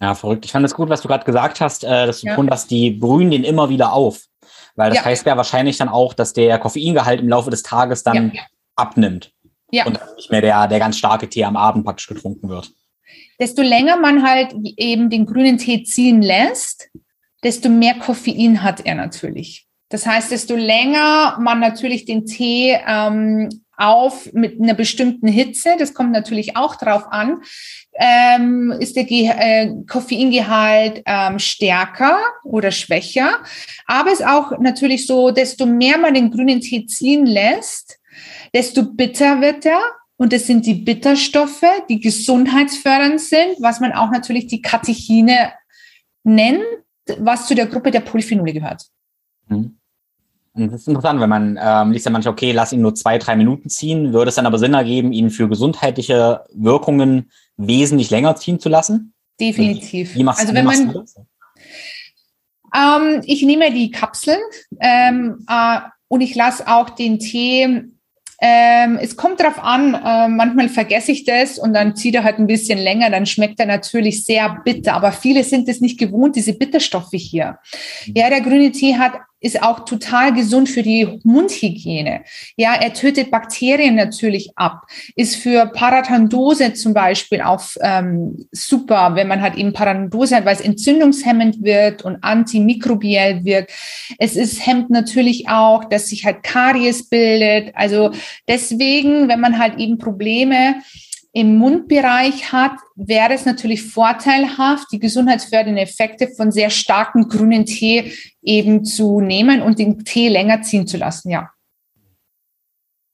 Ja, 0.00 0.14
verrückt. 0.14 0.44
Ich 0.44 0.52
fand 0.52 0.66
es 0.66 0.74
gut, 0.74 0.88
was 0.88 1.00
du 1.00 1.08
gerade 1.08 1.24
gesagt 1.24 1.60
hast, 1.60 1.84
äh, 1.84 2.06
dass 2.06 2.20
du 2.22 2.26
ja. 2.26 2.42
dass 2.42 2.66
die 2.66 2.90
brühen 2.90 3.30
den 3.30 3.44
immer 3.44 3.68
wieder 3.68 3.92
auf. 3.92 4.24
Weil 4.74 4.90
das 4.90 4.98
ja. 4.98 5.04
heißt 5.04 5.26
ja 5.26 5.36
wahrscheinlich 5.36 5.76
dann 5.76 5.88
auch, 5.88 6.14
dass 6.14 6.32
der 6.32 6.58
Koffeingehalt 6.58 7.20
im 7.20 7.28
Laufe 7.28 7.50
des 7.50 7.62
Tages 7.62 8.02
dann 8.02 8.32
ja. 8.34 8.42
abnimmt. 8.76 9.32
Ja. 9.70 9.86
Und 9.86 9.98
nicht 10.16 10.30
mehr 10.30 10.40
der, 10.40 10.68
der 10.68 10.78
ganz 10.78 10.98
starke 10.98 11.28
Tee 11.28 11.44
am 11.44 11.56
Abend 11.56 11.84
praktisch 11.84 12.06
getrunken 12.06 12.48
wird. 12.48 12.70
Desto 13.40 13.62
länger 13.62 13.96
man 13.96 14.22
halt 14.22 14.54
eben 14.76 15.10
den 15.10 15.26
grünen 15.26 15.58
Tee 15.58 15.82
ziehen 15.82 16.22
lässt, 16.22 16.90
desto 17.42 17.68
mehr 17.68 17.94
Koffein 17.98 18.62
hat 18.62 18.84
er 18.84 18.94
natürlich. 18.94 19.66
Das 19.88 20.06
heißt, 20.06 20.30
desto 20.30 20.56
länger 20.56 21.38
man 21.40 21.60
natürlich 21.60 22.04
den 22.04 22.24
Tee 22.24 22.78
ähm, 22.86 23.48
auf 23.82 24.32
mit 24.32 24.60
einer 24.60 24.74
bestimmten 24.74 25.26
Hitze, 25.26 25.76
das 25.78 25.92
kommt 25.92 26.12
natürlich 26.12 26.56
auch 26.56 26.76
drauf 26.76 27.04
an, 27.10 27.42
ähm, 27.94 28.72
ist 28.78 28.96
der 28.96 29.04
Ge 29.04 29.26
äh, 29.26 29.74
Koffeingehalt 29.88 31.02
ähm, 31.04 31.38
stärker 31.38 32.18
oder 32.44 32.70
schwächer. 32.70 33.40
Aber 33.86 34.12
es 34.12 34.20
ist 34.20 34.26
auch 34.26 34.58
natürlich 34.58 35.06
so, 35.06 35.30
desto 35.30 35.66
mehr 35.66 35.98
man 35.98 36.14
den 36.14 36.30
grünen 36.30 36.60
Tee 36.60 36.86
ziehen 36.86 37.26
lässt, 37.26 37.98
desto 38.54 38.84
bitter 38.84 39.40
wird 39.40 39.66
er. 39.66 39.80
Und 40.16 40.32
das 40.32 40.46
sind 40.46 40.66
die 40.66 40.74
Bitterstoffe, 40.74 41.64
die 41.88 42.00
gesundheitsfördernd 42.00 43.20
sind, 43.20 43.56
was 43.58 43.80
man 43.80 43.92
auch 43.92 44.10
natürlich 44.10 44.46
die 44.46 44.62
Katechine 44.62 45.52
nennt, 46.22 46.62
was 47.18 47.48
zu 47.48 47.56
der 47.56 47.66
Gruppe 47.66 47.90
der 47.90 48.00
Polyphenole 48.00 48.52
gehört. 48.52 48.86
Mhm. 49.48 49.78
Und 50.54 50.70
das 50.70 50.82
ist 50.82 50.88
interessant, 50.88 51.20
wenn 51.20 51.30
man 51.30 51.58
ähm, 51.60 51.92
liest 51.92 52.04
ja 52.04 52.12
manchmal, 52.12 52.32
okay, 52.32 52.52
lass 52.52 52.72
ihn 52.72 52.82
nur 52.82 52.94
zwei, 52.94 53.18
drei 53.18 53.36
Minuten 53.36 53.70
ziehen, 53.70 54.12
würde 54.12 54.28
es 54.28 54.34
dann 54.34 54.46
aber 54.46 54.58
Sinn 54.58 54.74
ergeben, 54.74 55.12
ihn 55.12 55.30
für 55.30 55.48
gesundheitliche 55.48 56.44
Wirkungen 56.52 57.30
wesentlich 57.56 58.10
länger 58.10 58.36
ziehen 58.36 58.60
zu 58.60 58.68
lassen? 58.68 59.14
Definitiv. 59.40 60.14
Wie 60.14 60.24
machst, 60.24 60.40
also 60.40 60.52
wenn 60.52 60.66
man, 60.66 60.92
das? 60.92 61.16
Ähm, 62.74 63.22
ich 63.24 63.42
nehme 63.42 63.72
die 63.72 63.90
Kapseln 63.90 64.40
ähm, 64.80 65.44
äh, 65.48 65.80
und 66.08 66.20
ich 66.20 66.34
lasse 66.34 66.68
auch 66.68 66.90
den 66.90 67.18
Tee 67.18 67.92
ähm, 68.44 68.98
es 69.00 69.16
kommt 69.16 69.38
darauf 69.38 69.62
an, 69.62 69.94
äh, 69.94 70.26
manchmal 70.26 70.68
vergesse 70.68 71.12
ich 71.12 71.24
das 71.24 71.60
und 71.60 71.74
dann 71.74 71.94
zieht 71.94 72.16
er 72.16 72.24
halt 72.24 72.40
ein 72.40 72.48
bisschen 72.48 72.76
länger, 72.76 73.08
dann 73.08 73.24
schmeckt 73.24 73.60
er 73.60 73.66
natürlich 73.66 74.24
sehr 74.24 74.60
bitter, 74.64 74.94
aber 74.94 75.12
viele 75.12 75.44
sind 75.44 75.68
es 75.68 75.80
nicht 75.80 75.96
gewohnt, 75.96 76.34
diese 76.34 76.52
Bitterstoffe 76.52 77.12
hier. 77.12 77.60
Mhm. 78.04 78.14
Ja, 78.16 78.30
der 78.30 78.40
grüne 78.40 78.72
Tee 78.72 78.96
hat 78.96 79.12
ist 79.42 79.62
auch 79.62 79.84
total 79.84 80.32
gesund 80.32 80.68
für 80.68 80.82
die 80.82 81.18
Mundhygiene. 81.24 82.22
Ja, 82.56 82.74
er 82.74 82.94
tötet 82.94 83.30
Bakterien 83.30 83.96
natürlich 83.96 84.52
ab. 84.56 84.86
Ist 85.16 85.36
für 85.36 85.66
Parathandose 85.66 86.74
zum 86.74 86.94
Beispiel 86.94 87.42
auch 87.42 87.62
ähm, 87.80 88.46
super, 88.52 89.16
wenn 89.16 89.28
man 89.28 89.42
halt 89.42 89.56
eben 89.56 89.72
Parathandose 89.72 90.36
hat, 90.36 90.44
weil 90.44 90.54
es 90.54 90.60
entzündungshemmend 90.60 91.62
wird 91.62 92.02
und 92.02 92.22
antimikrobiell 92.22 93.44
wirkt. 93.44 93.72
Es 94.18 94.36
ist 94.36 94.64
hemmt 94.64 94.90
natürlich 94.90 95.48
auch, 95.48 95.84
dass 95.84 96.08
sich 96.08 96.24
halt 96.24 96.44
Karies 96.44 97.08
bildet. 97.08 97.74
Also 97.74 98.12
deswegen, 98.46 99.28
wenn 99.28 99.40
man 99.40 99.58
halt 99.58 99.78
eben 99.78 99.98
Probleme 99.98 100.76
im 101.32 101.56
Mundbereich 101.56 102.52
hat, 102.52 102.72
wäre 102.94 103.32
es 103.32 103.46
natürlich 103.46 103.82
vorteilhaft, 103.82 104.88
die 104.92 104.98
gesundheitsfördernden 104.98 105.82
Effekte 105.82 106.28
von 106.28 106.52
sehr 106.52 106.68
starken 106.68 107.28
grünen 107.28 107.64
Tee 107.64 108.12
eben 108.42 108.84
zu 108.84 109.20
nehmen 109.20 109.62
und 109.62 109.78
den 109.78 110.04
Tee 110.04 110.28
länger 110.28 110.62
ziehen 110.62 110.86
zu 110.86 110.98
lassen, 110.98 111.30
ja. 111.30 111.50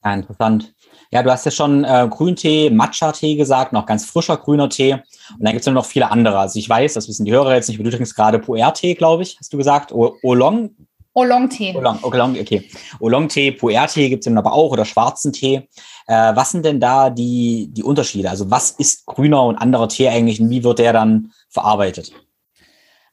Ja, 0.03 0.13
interessant. 0.13 0.73
Ja, 1.11 1.23
du 1.23 1.31
hast 1.31 1.45
ja 1.45 1.51
schon 1.51 1.83
äh, 1.83 2.07
Grüntee, 2.09 2.69
Matcha-Tee 2.69 3.35
gesagt, 3.35 3.73
noch 3.73 3.85
ganz 3.85 4.05
frischer 4.05 4.37
grüner 4.37 4.69
Tee. 4.69 4.93
Und 4.93 5.03
dann 5.39 5.53
gibt 5.53 5.65
es 5.65 5.73
noch 5.73 5.85
viele 5.85 6.11
andere. 6.11 6.39
Also 6.39 6.59
ich 6.59 6.69
weiß, 6.69 6.93
das 6.93 7.07
wissen 7.07 7.25
die 7.25 7.31
Hörer 7.31 7.55
jetzt 7.55 7.67
nicht, 7.67 7.79
du 7.83 7.89
trinkst 7.89 8.15
gerade 8.15 8.39
Puer-Tee, 8.39 8.95
glaube 8.95 9.23
ich, 9.23 9.37
hast 9.39 9.51
du 9.51 9.57
gesagt. 9.57 9.91
O 9.91 10.17
Oolong? 10.23 10.75
Oolong-Tee. 11.13 11.75
Oolong, 11.75 11.99
Oolong, 12.03 12.39
okay. 12.39 12.69
Oolong-Tee, 12.99 13.51
Puer-Tee 13.51 14.09
gibt 14.09 14.25
es 14.25 14.35
aber 14.35 14.53
auch 14.53 14.71
oder 14.71 14.85
schwarzen 14.85 15.33
Tee. 15.33 15.67
Äh, 16.07 16.35
was 16.35 16.51
sind 16.51 16.65
denn 16.65 16.79
da 16.79 17.09
die, 17.09 17.69
die 17.71 17.83
Unterschiede? 17.83 18.29
Also 18.29 18.49
was 18.51 18.71
ist 18.71 19.05
grüner 19.05 19.43
und 19.43 19.57
anderer 19.57 19.89
Tee 19.89 20.09
eigentlich 20.09 20.39
und 20.39 20.49
wie 20.49 20.63
wird 20.63 20.79
der 20.79 20.93
dann 20.93 21.31
verarbeitet? 21.49 22.11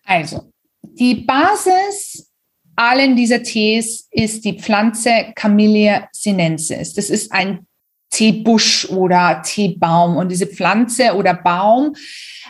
Also, 0.04 0.42
die 0.82 1.16
Basis 1.16 2.30
allen 2.76 3.16
dieser 3.16 3.42
Tees 3.42 4.06
ist 4.10 4.44
die 4.44 4.58
Pflanze 4.58 5.32
Camellia 5.34 6.08
sinensis. 6.12 6.92
Das 6.94 7.10
ist 7.10 7.32
ein 7.32 7.66
Teebusch 8.10 8.88
oder 8.90 9.42
Teebaum. 9.42 10.16
Und 10.16 10.30
diese 10.30 10.46
Pflanze 10.46 11.14
oder 11.14 11.34
Baum 11.34 11.94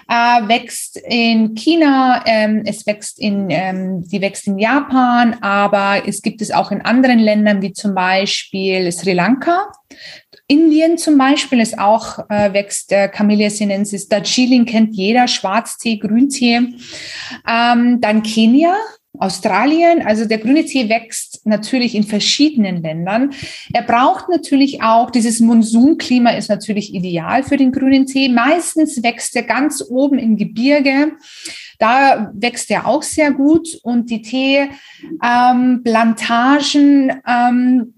äh, 0.09 0.49
wächst 0.49 0.97
in 0.97 1.55
China, 1.55 2.23
ähm, 2.27 2.63
es 2.65 2.87
wächst 2.87 3.19
in, 3.19 3.49
ähm, 3.51 4.05
die 4.07 4.21
wächst 4.21 4.47
in 4.47 4.59
Japan, 4.59 5.37
aber 5.41 6.07
es 6.07 6.23
gibt 6.23 6.41
es 6.41 6.51
auch 6.51 6.71
in 6.71 6.83
anderen 6.83 7.19
Ländern 7.19 7.63
wie 7.63 7.73
zum 7.73 7.95
Beispiel 7.95 8.91
Sri 8.93 9.13
Lanka. 9.13 9.73
Indien 10.49 10.97
zum 10.97 11.19
Beispiel 11.19 11.61
ist 11.61 11.79
auch, 11.79 12.21
äh, 12.31 12.53
wächst 12.53 12.93
der 12.93 13.09
Camellia 13.09 13.51
sinensis. 13.51 14.09
Darjeeling 14.09 14.65
kennt 14.65 14.95
jeder, 14.95 15.27
Schwarztee, 15.27 15.99
Grüntee. 15.99 16.75
Ähm, 17.49 18.01
dann 18.01 18.23
Kenia, 18.23 18.77
Australien. 19.21 20.03
Also 20.03 20.25
der 20.25 20.39
grüne 20.39 20.65
Tee 20.65 20.89
wächst 20.89 21.43
natürlich 21.45 21.95
in 21.95 22.05
verschiedenen 22.05 22.83
Ländern. 22.83 23.33
Er 23.73 23.83
braucht 23.83 24.29
natürlich 24.29 24.83
auch, 24.83 25.11
dieses 25.11 25.41
Monsunklima 25.41 26.31
ist 26.31 26.49
natürlich 26.49 26.95
ideal 26.95 27.43
für 27.43 27.57
den 27.57 27.73
grünen 27.73 28.07
Tee. 28.07 28.29
Meistens 28.29 29.03
wächst 29.03 29.35
er 29.37 29.43
ganz 29.43 29.85
oben 29.89 30.19
im 30.19 30.37
Gebirge. 30.37 31.13
Da 31.79 32.31
wächst 32.35 32.71
er 32.71 32.87
auch 32.87 33.03
sehr 33.03 33.33
gut 33.33 33.79
und 33.83 34.11
die 34.11 34.23
Teeplantagen 34.23 37.11
ähm, 37.11 37.21
ähm, 37.27 37.95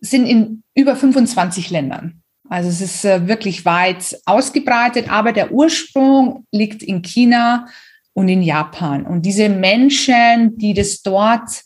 sind 0.00 0.26
in 0.26 0.62
über 0.74 0.96
25 0.96 1.70
Ländern. 1.70 2.22
Also 2.48 2.68
es 2.68 2.80
ist 2.80 3.04
äh, 3.04 3.26
wirklich 3.26 3.64
weit 3.64 4.20
ausgebreitet, 4.26 5.10
aber 5.10 5.32
der 5.32 5.52
Ursprung 5.52 6.46
liegt 6.52 6.82
in 6.82 7.02
China 7.02 7.66
und 8.14 8.28
in 8.28 8.42
Japan. 8.42 9.04
Und 9.04 9.22
diese 9.22 9.48
Menschen, 9.48 10.56
die 10.56 10.72
das 10.72 11.02
dort 11.02 11.62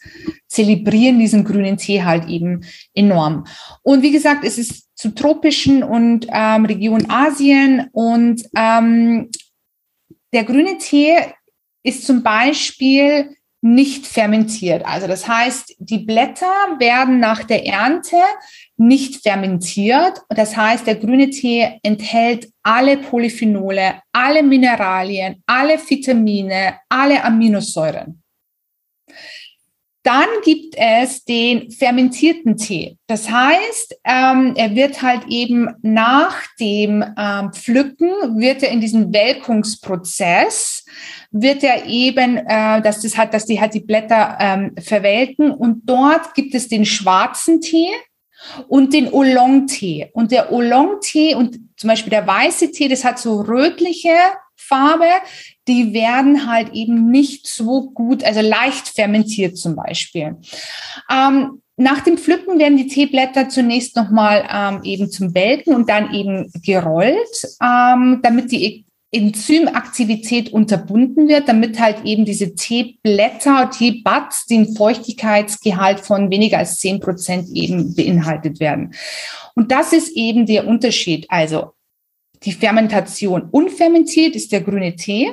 zelebrieren, 0.49 1.19
diesen 1.19 1.45
grünen 1.45 1.77
Tee 1.77 2.03
halt 2.03 2.29
eben 2.29 2.65
enorm. 2.95 3.47
Und 3.83 4.03
wie 4.03 4.11
gesagt, 4.11 4.45
es 4.45 4.59
ist 4.59 4.89
zu 4.97 5.15
tropischen 5.15 5.83
und 5.83 6.27
ähm, 6.33 6.65
Region 6.65 7.09
Asien 7.09 7.89
und 7.93 8.43
ähm, 8.57 9.31
der 10.33 10.45
grüne 10.45 10.79
Tee 10.79 11.17
ist 11.83 12.07
zum 12.07 12.23
Beispiel 12.23 13.37
nicht 13.61 14.07
fermentiert. 14.07 14.85
Also 14.87 15.07
das 15.07 15.29
heißt, 15.29 15.77
die 15.79 15.99
Blätter 15.99 16.53
werden 16.79 17.21
nach 17.21 17.45
der 17.45 17.67
Ernte 17.67 18.17
nicht 18.79 19.23
fermentiert. 19.23 20.23
Das 20.29 20.57
heißt, 20.57 20.87
der 20.87 20.97
grüne 20.97 21.31
Tee 21.31 21.79
enthält 21.83 22.49
alle 22.63 22.97
Polyphenole, 22.97 24.01
alle 24.13 24.43
Mineralien, 24.43 25.43
alle 25.47 25.79
Vitamine, 25.79 26.79
alle 26.89 27.23
Aminosäuren. 27.23 28.23
Dann 30.05 30.29
gibt 30.43 30.75
es 30.79 31.25
den 31.25 31.71
fermentierten 31.71 32.57
Tee. 32.57 32.97
Das 33.09 33.29
heißt, 33.29 33.95
ähm, 34.05 34.55
er 34.57 34.75
wird 34.75 35.03
halt 35.03 35.27
eben 35.29 35.69
nach 35.83 36.47
dem 36.59 37.05
ähm, 37.19 37.53
Pflücken, 37.53 38.39
wird 38.39 38.63
er 38.63 38.71
in 38.71 38.81
diesem 38.81 39.13
Welkungsprozess, 39.13 40.87
wird 41.31 41.63
er 41.63 41.85
eben, 41.85 42.39
äh, 42.39 42.81
dass 42.81 43.03
das 43.03 43.19
halt, 43.19 43.35
dass 43.35 43.45
die 43.45 43.61
halt 43.61 43.75
die 43.75 43.81
Blätter 43.81 44.39
ähm, 44.41 44.75
verwelken 44.81 45.51
und 45.51 45.83
dort 45.85 46.33
gibt 46.35 46.55
es 46.55 46.69
den 46.69 46.87
schwarzen 46.87 47.61
Tee 47.61 47.91
und 48.69 48.93
den 48.93 49.13
Oolong-Tee. 49.13 50.11
Und 50.13 50.33
der 50.33 50.53
Oolong-Tee 50.53 51.35
und 51.35 51.59
zum 51.77 51.89
Beispiel 51.89 52.11
der 52.11 52.27
weiße 52.27 52.71
Tee, 52.73 52.89
das 52.89 53.05
hat 53.05 53.19
so 53.19 53.41
rötliche 53.41 54.15
Farbe, 54.57 55.07
die 55.67 55.93
werden 55.93 56.51
halt 56.51 56.73
eben 56.73 57.11
nicht 57.11 57.47
so 57.47 57.91
gut, 57.91 58.25
also 58.25 58.41
leicht 58.41 58.89
fermentiert 58.89 59.57
zum 59.57 59.77
Beispiel. 59.77 60.37
Ähm, 61.11 61.63
nach 61.77 62.01
dem 62.01 62.19
Pflücken 62.19 62.59
werden 62.59 62.77
die 62.77 62.89
Teeblätter 62.89 63.49
zunächst 63.49 63.95
nochmal 63.95 64.49
ähm, 64.53 64.81
eben 64.83 65.11
zum 65.11 65.33
Welken 65.33 65.75
und 65.75 65.89
dann 65.89 66.13
eben 66.13 66.51
gerollt, 66.65 67.47
ähm, 67.63 68.19
damit 68.23 68.51
die 68.51 68.85
Enzymaktivität 69.11 70.53
unterbunden 70.53 71.29
wird, 71.29 71.49
damit 71.49 71.81
halt 71.81 72.05
eben 72.05 72.27
diese 72.27 72.55
Teeblätter, 72.55 73.71
Teebuds, 73.71 74.47
den 74.47 74.77
Feuchtigkeitsgehalt 74.77 76.01
von 76.01 76.31
weniger 76.31 76.59
als 76.59 76.79
zehn 76.79 77.01
Prozent 77.01 77.49
eben 77.55 77.95
beinhaltet 77.95 78.61
werden. 78.61 78.95
Und 79.55 79.73
das 79.73 79.95
ist 79.95 80.15
eben 80.15 80.45
der 80.45 80.67
Unterschied. 80.67 81.27
Also 81.31 81.73
die 82.43 82.53
Fermentation 82.53 83.49
unfermentiert 83.51 84.37
ist 84.37 84.53
der 84.53 84.61
grüne 84.61 84.95
Tee. 84.95 85.33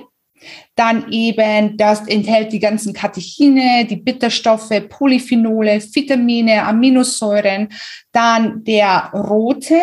Dann 0.75 1.11
eben, 1.11 1.75
das 1.77 2.07
enthält 2.07 2.53
die 2.53 2.59
ganzen 2.59 2.93
Katechine, 2.93 3.85
die 3.85 3.95
Bitterstoffe, 3.95 4.69
Polyphenole, 4.89 5.81
Vitamine, 5.81 6.63
Aminosäuren. 6.63 7.69
Dann 8.11 8.63
der 8.63 9.11
rote 9.13 9.79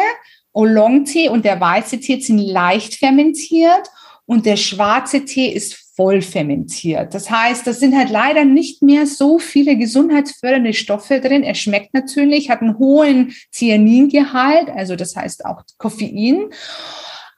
Oolong-Tee 0.52 1.28
und 1.28 1.44
der 1.44 1.60
weiße 1.60 2.00
Tee 2.00 2.20
sind 2.20 2.38
leicht 2.38 2.94
fermentiert 2.94 3.90
und 4.26 4.46
der 4.46 4.56
schwarze 4.56 5.24
Tee 5.24 5.48
ist 5.48 5.82
voll 5.94 6.22
fermentiert. 6.22 7.14
Das 7.14 7.30
heißt, 7.30 7.66
das 7.66 7.80
sind 7.80 7.96
halt 7.96 8.10
leider 8.10 8.44
nicht 8.44 8.82
mehr 8.82 9.06
so 9.06 9.38
viele 9.38 9.76
gesundheitsfördernde 9.76 10.72
Stoffe 10.72 11.20
drin. 11.20 11.42
Er 11.42 11.54
schmeckt 11.54 11.92
natürlich, 11.92 12.50
hat 12.50 12.62
einen 12.62 12.78
hohen 12.78 13.34
Cyaningehalt, 13.52 14.70
also 14.70 14.96
das 14.96 15.16
heißt 15.16 15.44
auch 15.44 15.62
Koffein. 15.76 16.48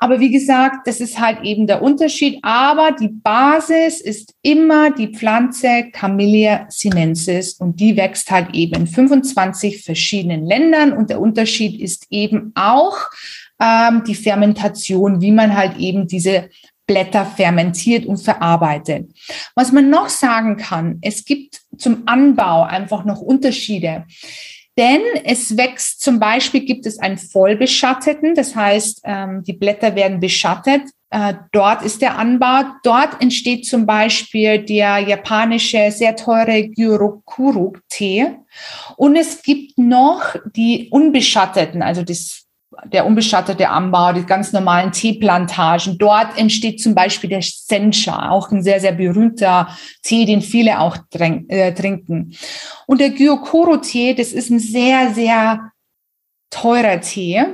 Aber 0.04 0.20
wie 0.20 0.30
gesagt, 0.30 0.86
das 0.86 1.00
ist 1.00 1.18
halt 1.18 1.44
eben 1.44 1.66
der 1.66 1.80
Unterschied. 1.80 2.38
Aber 2.42 2.92
die 2.92 3.08
Basis 3.08 4.02
ist 4.02 4.34
immer 4.42 4.90
die 4.90 5.08
Pflanze 5.08 5.84
Camellia 5.94 6.66
sinensis 6.68 7.54
und 7.54 7.80
die 7.80 7.96
wächst 7.96 8.30
halt 8.30 8.54
eben 8.54 8.82
in 8.82 8.86
25 8.86 9.82
verschiedenen 9.82 10.44
Ländern. 10.44 10.92
Und 10.92 11.08
der 11.08 11.22
Unterschied 11.22 11.80
ist 11.80 12.04
eben 12.10 12.52
auch 12.54 12.98
ähm, 13.58 14.02
die 14.06 14.14
Fermentation, 14.14 15.22
wie 15.22 15.32
man 15.32 15.56
halt 15.56 15.78
eben 15.78 16.06
diese 16.06 16.50
Blätter 16.86 17.24
fermentiert 17.24 18.04
und 18.04 18.18
verarbeitet. 18.18 19.10
Was 19.54 19.72
man 19.72 19.88
noch 19.88 20.10
sagen 20.10 20.58
kann, 20.58 20.98
es 21.00 21.24
gibt 21.24 21.62
zum 21.78 22.02
Anbau 22.04 22.64
einfach 22.64 23.06
noch 23.06 23.22
Unterschiede. 23.22 24.04
Denn 24.76 25.02
es 25.24 25.56
wächst 25.56 26.00
zum 26.00 26.18
Beispiel, 26.18 26.64
gibt 26.64 26.86
es 26.86 26.98
einen 26.98 27.18
vollbeschatteten, 27.18 28.34
das 28.34 28.56
heißt, 28.56 29.02
ähm, 29.04 29.44
die 29.44 29.52
Blätter 29.52 29.94
werden 29.94 30.18
beschattet. 30.18 30.82
Äh, 31.10 31.34
dort 31.52 31.82
ist 31.82 32.02
der 32.02 32.18
Anbau. 32.18 32.62
Dort 32.82 33.22
entsteht 33.22 33.66
zum 33.66 33.86
Beispiel 33.86 34.58
der 34.58 34.98
japanische 34.98 35.92
sehr 35.92 36.16
teure 36.16 36.68
Gyurokuru-Tee. 36.68 38.34
Und 38.96 39.14
es 39.14 39.42
gibt 39.42 39.78
noch 39.78 40.34
die 40.56 40.88
unbeschatteten, 40.90 41.82
also 41.82 42.02
das 42.02 42.43
der 42.84 43.06
unbeschattete 43.06 43.68
Anbau, 43.68 44.12
die 44.12 44.24
ganz 44.24 44.52
normalen 44.52 44.92
Teeplantagen. 44.92 45.98
Dort 45.98 46.38
entsteht 46.38 46.80
zum 46.80 46.94
Beispiel 46.94 47.30
der 47.30 47.42
Sencha, 47.42 48.30
auch 48.30 48.50
ein 48.50 48.62
sehr, 48.62 48.80
sehr 48.80 48.92
berühmter 48.92 49.68
Tee, 50.02 50.24
den 50.24 50.42
viele 50.42 50.80
auch 50.80 50.96
äh, 51.12 51.72
trinken. 51.72 52.36
Und 52.86 53.00
der 53.00 53.10
Gyokoro-Tee, 53.10 54.14
das 54.14 54.32
ist 54.32 54.50
ein 54.50 54.60
sehr, 54.60 55.14
sehr 55.14 55.70
teurer 56.50 57.00
Tee, 57.00 57.44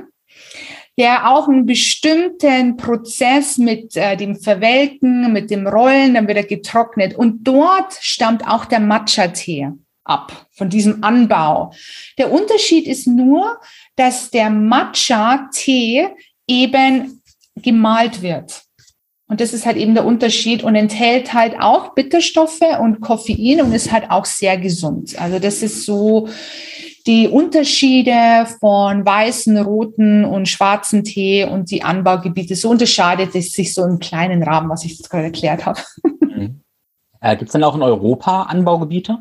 der 0.97 1.29
auch 1.31 1.47
einen 1.47 1.65
bestimmten 1.65 2.77
Prozess 2.77 3.57
mit 3.57 3.95
äh, 3.95 4.15
dem 4.17 4.35
Verwelken, 4.35 5.31
mit 5.33 5.49
dem 5.49 5.67
Rollen, 5.67 6.13
dann 6.13 6.27
wird 6.27 6.37
er 6.37 6.43
getrocknet. 6.43 7.15
Und 7.15 7.43
dort 7.43 7.93
stammt 8.01 8.47
auch 8.47 8.65
der 8.65 8.79
Matcha-Tee 8.79 9.69
ab, 10.03 10.47
von 10.51 10.69
diesem 10.69 11.03
Anbau. 11.03 11.73
Der 12.17 12.31
Unterschied 12.31 12.87
ist 12.87 13.07
nur, 13.07 13.59
dass 13.95 14.29
der 14.31 14.49
Matcha-Tee 14.49 16.07
eben 16.47 17.21
gemalt 17.55 18.21
wird. 18.21 18.63
Und 19.27 19.39
das 19.39 19.53
ist 19.53 19.65
halt 19.65 19.77
eben 19.77 19.93
der 19.93 20.05
Unterschied 20.05 20.61
und 20.61 20.75
enthält 20.75 21.33
halt 21.33 21.55
auch 21.57 21.95
Bitterstoffe 21.95 22.59
und 22.81 22.99
Koffein 22.99 23.61
und 23.61 23.71
ist 23.71 23.91
halt 23.91 24.11
auch 24.11 24.25
sehr 24.25 24.57
gesund. 24.57 25.17
Also 25.17 25.39
das 25.39 25.63
ist 25.63 25.85
so 25.85 26.27
die 27.07 27.29
Unterschiede 27.29 28.45
von 28.59 29.05
weißen, 29.05 29.57
roten 29.57 30.25
und 30.25 30.49
schwarzen 30.49 31.05
Tee 31.05 31.45
und 31.45 31.71
die 31.71 31.81
Anbaugebiete. 31.81 32.55
So 32.55 32.69
unterscheidet 32.69 33.33
es 33.33 33.53
sich 33.53 33.73
so 33.73 33.85
im 33.85 33.99
kleinen 33.99 34.43
Rahmen, 34.43 34.69
was 34.69 34.83
ich 34.83 34.97
jetzt 34.97 35.09
gerade 35.09 35.25
erklärt 35.25 35.65
habe. 35.65 35.79
Mhm. 36.21 36.61
Äh, 37.21 37.37
Gibt 37.37 37.49
es 37.49 37.53
denn 37.53 37.63
auch 37.63 37.75
in 37.75 37.83
Europa 37.83 38.43
Anbaugebiete? 38.43 39.19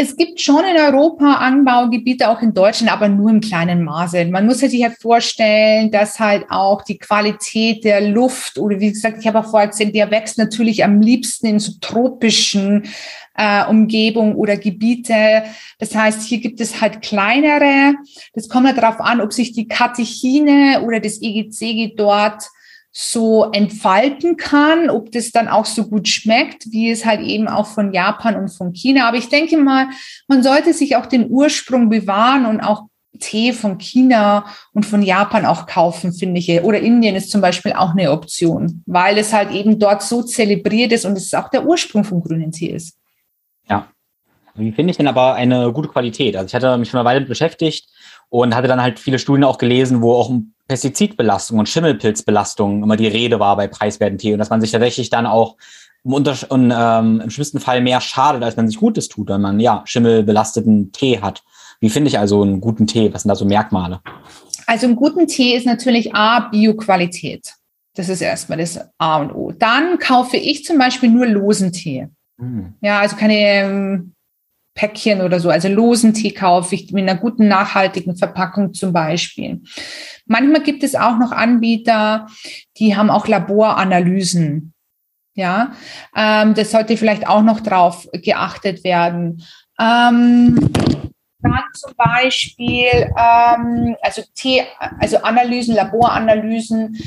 Es 0.00 0.16
gibt 0.16 0.40
schon 0.40 0.62
in 0.64 0.76
Europa 0.76 1.38
Anbaugebiete, 1.38 2.30
auch 2.30 2.40
in 2.40 2.54
Deutschland, 2.54 2.92
aber 2.92 3.08
nur 3.08 3.30
im 3.30 3.40
kleinen 3.40 3.82
Maße. 3.82 4.26
Man 4.26 4.46
muss 4.46 4.60
sich 4.60 4.80
halt 4.84 4.96
vorstellen, 4.96 5.90
dass 5.90 6.20
halt 6.20 6.46
auch 6.50 6.82
die 6.82 6.98
Qualität 6.98 7.82
der 7.82 8.02
Luft 8.02 8.60
oder 8.60 8.78
wie 8.78 8.92
gesagt, 8.92 9.16
ich 9.18 9.26
habe 9.26 9.40
auch 9.40 9.50
vorher 9.50 9.70
erzählt, 9.70 9.96
der 9.96 10.12
wächst 10.12 10.38
natürlich 10.38 10.84
am 10.84 11.00
liebsten 11.00 11.48
in 11.48 11.58
so 11.58 11.72
tropischen 11.80 12.84
äh, 13.34 13.64
Umgebung 13.64 14.36
oder 14.36 14.56
Gebiete. 14.56 15.42
Das 15.80 15.96
heißt, 15.96 16.22
hier 16.22 16.38
gibt 16.38 16.60
es 16.60 16.80
halt 16.80 17.02
kleinere. 17.02 17.96
Das 18.34 18.48
kommt 18.48 18.68
halt 18.68 18.78
darauf 18.78 19.00
an, 19.00 19.20
ob 19.20 19.32
sich 19.32 19.50
die 19.50 19.66
Katechine 19.66 20.80
oder 20.86 21.00
das 21.00 21.20
EGCG 21.20 21.94
dort 21.96 22.44
so 22.90 23.50
entfalten 23.52 24.36
kann, 24.36 24.90
ob 24.90 25.12
das 25.12 25.30
dann 25.30 25.48
auch 25.48 25.66
so 25.66 25.86
gut 25.86 26.08
schmeckt, 26.08 26.70
wie 26.70 26.90
es 26.90 27.04
halt 27.04 27.20
eben 27.20 27.46
auch 27.48 27.66
von 27.66 27.92
Japan 27.92 28.36
und 28.36 28.48
von 28.48 28.72
China. 28.72 29.06
Aber 29.08 29.16
ich 29.16 29.28
denke 29.28 29.56
mal, 29.56 29.88
man 30.26 30.42
sollte 30.42 30.72
sich 30.72 30.96
auch 30.96 31.06
den 31.06 31.30
Ursprung 31.30 31.88
bewahren 31.88 32.46
und 32.46 32.60
auch 32.60 32.84
Tee 33.20 33.52
von 33.52 33.78
China 33.78 34.46
und 34.72 34.86
von 34.86 35.02
Japan 35.02 35.44
auch 35.44 35.66
kaufen, 35.66 36.12
finde 36.12 36.40
ich. 36.40 36.50
Oder 36.62 36.80
Indien 36.80 37.16
ist 37.16 37.30
zum 37.30 37.40
Beispiel 37.40 37.72
auch 37.72 37.90
eine 37.90 38.10
Option, 38.10 38.82
weil 38.86 39.18
es 39.18 39.32
halt 39.32 39.50
eben 39.50 39.78
dort 39.78 40.02
so 40.02 40.22
zelebriert 40.22 40.92
ist 40.92 41.04
und 41.04 41.16
es 41.16 41.34
auch 41.34 41.48
der 41.48 41.66
Ursprung 41.66 42.04
von 42.04 42.20
grünen 42.20 42.52
Tee 42.52 42.70
ist. 42.70 42.96
Ja. 43.68 43.88
Wie 44.54 44.72
finde 44.72 44.90
ich 44.90 44.96
denn 44.96 45.06
aber 45.06 45.34
eine 45.34 45.72
gute 45.72 45.88
Qualität? 45.88 46.36
Also 46.36 46.46
ich 46.46 46.54
hatte 46.54 46.76
mich 46.78 46.90
schon 46.90 46.98
eine 46.98 47.08
Weile 47.08 47.20
beschäftigt 47.20 47.88
und 48.30 48.54
hatte 48.54 48.68
dann 48.68 48.82
halt 48.82 48.98
viele 48.98 49.18
Studien 49.18 49.44
auch 49.44 49.58
gelesen, 49.58 50.02
wo 50.02 50.12
auch 50.14 50.30
Pestizidbelastung 50.68 51.58
und 51.58 51.68
Schimmelpilzbelastung 51.68 52.82
immer 52.82 52.96
die 52.96 53.06
Rede 53.06 53.40
war 53.40 53.56
bei 53.56 53.68
preiswerten 53.68 54.18
Tee 54.18 54.32
und 54.34 54.38
dass 54.38 54.50
man 54.50 54.60
sich 54.60 54.70
tatsächlich 54.70 55.08
dann 55.08 55.26
auch 55.26 55.56
im, 56.04 56.12
und, 56.12 56.46
ähm, 56.50 57.20
im 57.22 57.30
schlimmsten 57.30 57.60
Fall 57.60 57.80
mehr 57.80 58.00
schadet, 58.00 58.42
als 58.42 58.56
man 58.56 58.68
sich 58.68 58.78
Gutes 58.78 59.08
tut, 59.08 59.28
wenn 59.28 59.40
man 59.40 59.60
ja 59.60 59.82
schimmelbelasteten 59.84 60.92
Tee 60.92 61.20
hat. 61.20 61.42
Wie 61.80 61.90
finde 61.90 62.08
ich 62.08 62.18
also 62.18 62.42
einen 62.42 62.60
guten 62.60 62.86
Tee? 62.86 63.12
Was 63.12 63.22
sind 63.22 63.30
da 63.30 63.34
so 63.34 63.44
Merkmale? 63.44 64.00
Also 64.66 64.86
einen 64.86 64.96
guten 64.96 65.26
Tee 65.26 65.56
ist 65.56 65.66
natürlich 65.66 66.14
A, 66.14 66.48
Bioqualität. 66.50 67.54
Das 67.94 68.08
ist 68.08 68.20
erstmal 68.20 68.58
das 68.58 68.78
A 68.98 69.18
und 69.18 69.32
O. 69.32 69.52
Dann 69.52 69.98
kaufe 69.98 70.36
ich 70.36 70.64
zum 70.64 70.78
Beispiel 70.78 71.08
nur 71.08 71.26
losen 71.26 71.72
Tee. 71.72 72.08
Hm. 72.38 72.74
Ja, 72.80 73.00
also 73.00 73.16
keine 73.16 73.34
ähm, 73.34 74.14
Päckchen 74.78 75.22
oder 75.22 75.40
so, 75.40 75.50
also 75.50 75.66
losen 75.68 76.14
Tee 76.14 76.30
kaufe 76.30 76.76
ich 76.76 76.92
mit 76.92 77.02
einer 77.02 77.18
guten 77.18 77.48
nachhaltigen 77.48 78.16
Verpackung 78.16 78.74
zum 78.74 78.92
Beispiel. 78.92 79.60
Manchmal 80.26 80.62
gibt 80.62 80.84
es 80.84 80.94
auch 80.94 81.18
noch 81.18 81.32
Anbieter, 81.32 82.28
die 82.78 82.96
haben 82.96 83.10
auch 83.10 83.26
Laboranalysen. 83.26 84.72
Ja, 85.34 85.72
ähm, 86.16 86.54
das 86.54 86.70
sollte 86.70 86.96
vielleicht 86.96 87.26
auch 87.26 87.42
noch 87.42 87.60
drauf 87.60 88.08
geachtet 88.12 88.84
werden. 88.84 89.42
Ähm, 89.80 90.70
dann 91.40 91.64
zum 91.74 91.92
Beispiel, 91.96 92.86
ähm, 93.16 93.96
also 94.00 94.22
Tee, 94.34 94.62
also 95.00 95.18
Analysen, 95.18 95.74
Laboranalysen 95.74 96.98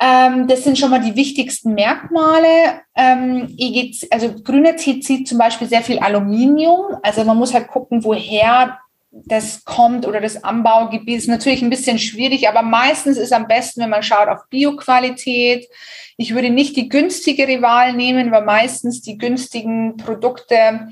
ähm, 0.00 0.48
das 0.48 0.64
sind 0.64 0.78
schon 0.78 0.90
mal 0.90 1.00
die 1.00 1.16
wichtigsten 1.16 1.74
Merkmale. 1.74 2.82
Ähm, 2.96 3.54
EGC, 3.56 4.08
also 4.10 4.34
grüner 4.42 4.76
Tee 4.76 5.00
zieht 5.00 5.28
zum 5.28 5.38
Beispiel 5.38 5.68
sehr 5.68 5.82
viel 5.82 5.98
Aluminium. 5.98 6.96
Also 7.02 7.24
man 7.24 7.36
muss 7.36 7.54
halt 7.54 7.68
gucken, 7.68 8.02
woher 8.04 8.78
das 9.26 9.64
kommt 9.64 10.06
oder 10.06 10.20
das 10.20 10.42
Anbaugebiet 10.42 11.18
ist 11.18 11.28
natürlich 11.28 11.62
ein 11.62 11.70
bisschen 11.70 11.98
schwierig, 11.98 12.48
aber 12.48 12.62
meistens 12.62 13.16
ist 13.16 13.32
am 13.32 13.46
besten, 13.46 13.82
wenn 13.82 13.90
man 13.90 14.02
schaut 14.02 14.28
auf 14.28 14.48
Bioqualität. 14.50 15.68
Ich 16.16 16.34
würde 16.34 16.50
nicht 16.50 16.76
die 16.76 16.88
günstigere 16.88 17.62
Wahl 17.62 17.92
nehmen, 17.92 18.32
weil 18.32 18.44
meistens 18.44 19.02
die 19.02 19.16
günstigen 19.16 19.96
Produkte, 19.96 20.88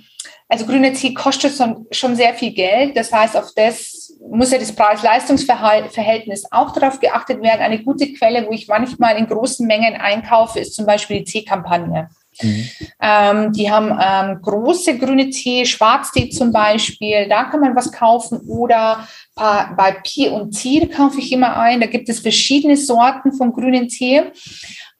also 0.49 0.67
grüner 0.67 0.93
Tee 0.93 1.15
kostet 1.15 1.53
schon 1.91 2.17
sehr 2.17 2.35
viel 2.35 2.53
Geld. 2.53 2.97
Das 2.97 3.13
heißt, 3.13 3.37
auf 3.37 3.51
das 3.57 4.17
muss 4.31 4.53
ja 4.53 4.59
das 4.59 4.75
Preis-Leistungs-Verhältnis 4.75 6.45
auch 6.51 6.73
darauf 6.73 7.01
geachtet 7.01 7.43
werden. 7.43 7.61
Eine 7.61 7.83
gute 7.83 8.13
Quelle, 8.13 8.47
wo 8.47 8.53
ich 8.53 8.69
manchmal 8.69 9.17
in 9.17 9.27
großen 9.27 9.67
Mengen 9.67 9.95
einkaufe, 9.95 10.61
ist 10.61 10.75
zum 10.75 10.87
Beispiel 10.87 11.19
die 11.19 11.25
Teekampagne. 11.25 12.09
Mhm. 12.41 12.69
Ähm, 13.01 13.53
die 13.53 13.71
haben 13.71 13.99
ähm, 14.01 14.41
große 14.43 14.99
grüne 14.99 15.31
Tee, 15.31 15.67
Schwarztee 15.67 16.31
zum 16.31 16.53
Beispiel, 16.53 17.29
da 17.29 17.45
kann 17.45 17.61
man 17.61 17.77
was 17.77 17.93
kaufen 17.93 18.39
oder 18.47 19.07
bei 19.35 19.97
Pier 20.05 20.33
und 20.33 20.51
Tee 20.51 20.87
kaufe 20.89 21.19
ich 21.19 21.33
immer 21.33 21.57
ein. 21.57 21.81
Da 21.81 21.87
gibt 21.87 22.09
es 22.11 22.21
verschiedene 22.21 22.77
Sorten 22.77 23.33
von 23.33 23.53
grünen 23.53 23.89
Tee. 23.89 24.25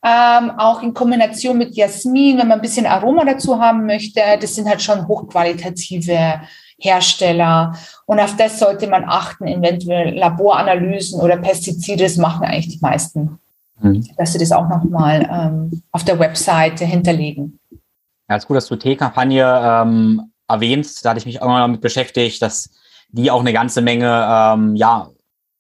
Ähm, 0.05 0.51
auch 0.59 0.83
in 0.83 0.95
Kombination 0.95 1.59
mit 1.59 1.77
Jasmin, 1.77 2.39
wenn 2.39 2.49
man 2.49 2.59
ein 2.59 2.63
bisschen 2.63 2.87
Aroma 2.87 3.25
dazu 3.25 3.61
haben 3.61 3.87
möchte. 3.87 4.21
Das 4.41 4.55
sind 4.55 4.69
halt 4.69 4.83
schon 4.83 5.07
hochqualitative 5.07 6.41
Hersteller. 6.79 7.77
Und 8.07 8.19
auf 8.19 8.35
das 8.37 8.59
sollte 8.59 8.89
man 8.89 9.05
achten, 9.05 9.47
eventuell 9.47 10.19
Laboranalysen 10.19 11.21
oder 11.21 11.37
Pestizide, 11.37 12.05
das 12.05 12.17
machen 12.17 12.45
eigentlich 12.45 12.79
die 12.79 12.81
meisten, 12.81 13.39
mhm. 13.83 14.07
dass 14.17 14.33
sie 14.33 14.39
das 14.39 14.53
auch 14.53 14.69
nochmal 14.69 15.29
ähm, 15.31 15.83
auf 15.91 16.05
der 16.05 16.19
Webseite 16.19 16.85
hinterlegen. 16.85 17.59
Ja, 18.29 18.37
ist 18.37 18.47
gut, 18.47 18.57
dass 18.57 18.69
du 18.69 18.77
T-Kampagne 18.77 19.45
ähm, 19.63 20.33
erwähnst. 20.49 21.05
Da 21.05 21.11
hatte 21.11 21.19
ich 21.19 21.27
mich 21.27 21.43
auch 21.43 21.49
mal 21.49 21.61
damit 21.61 21.81
beschäftigt, 21.81 22.41
dass 22.41 22.71
die 23.11 23.31
auch 23.31 23.41
eine 23.41 23.53
ganze 23.53 23.83
Menge, 23.83 24.27
ähm, 24.29 24.77
ja, 24.77 25.09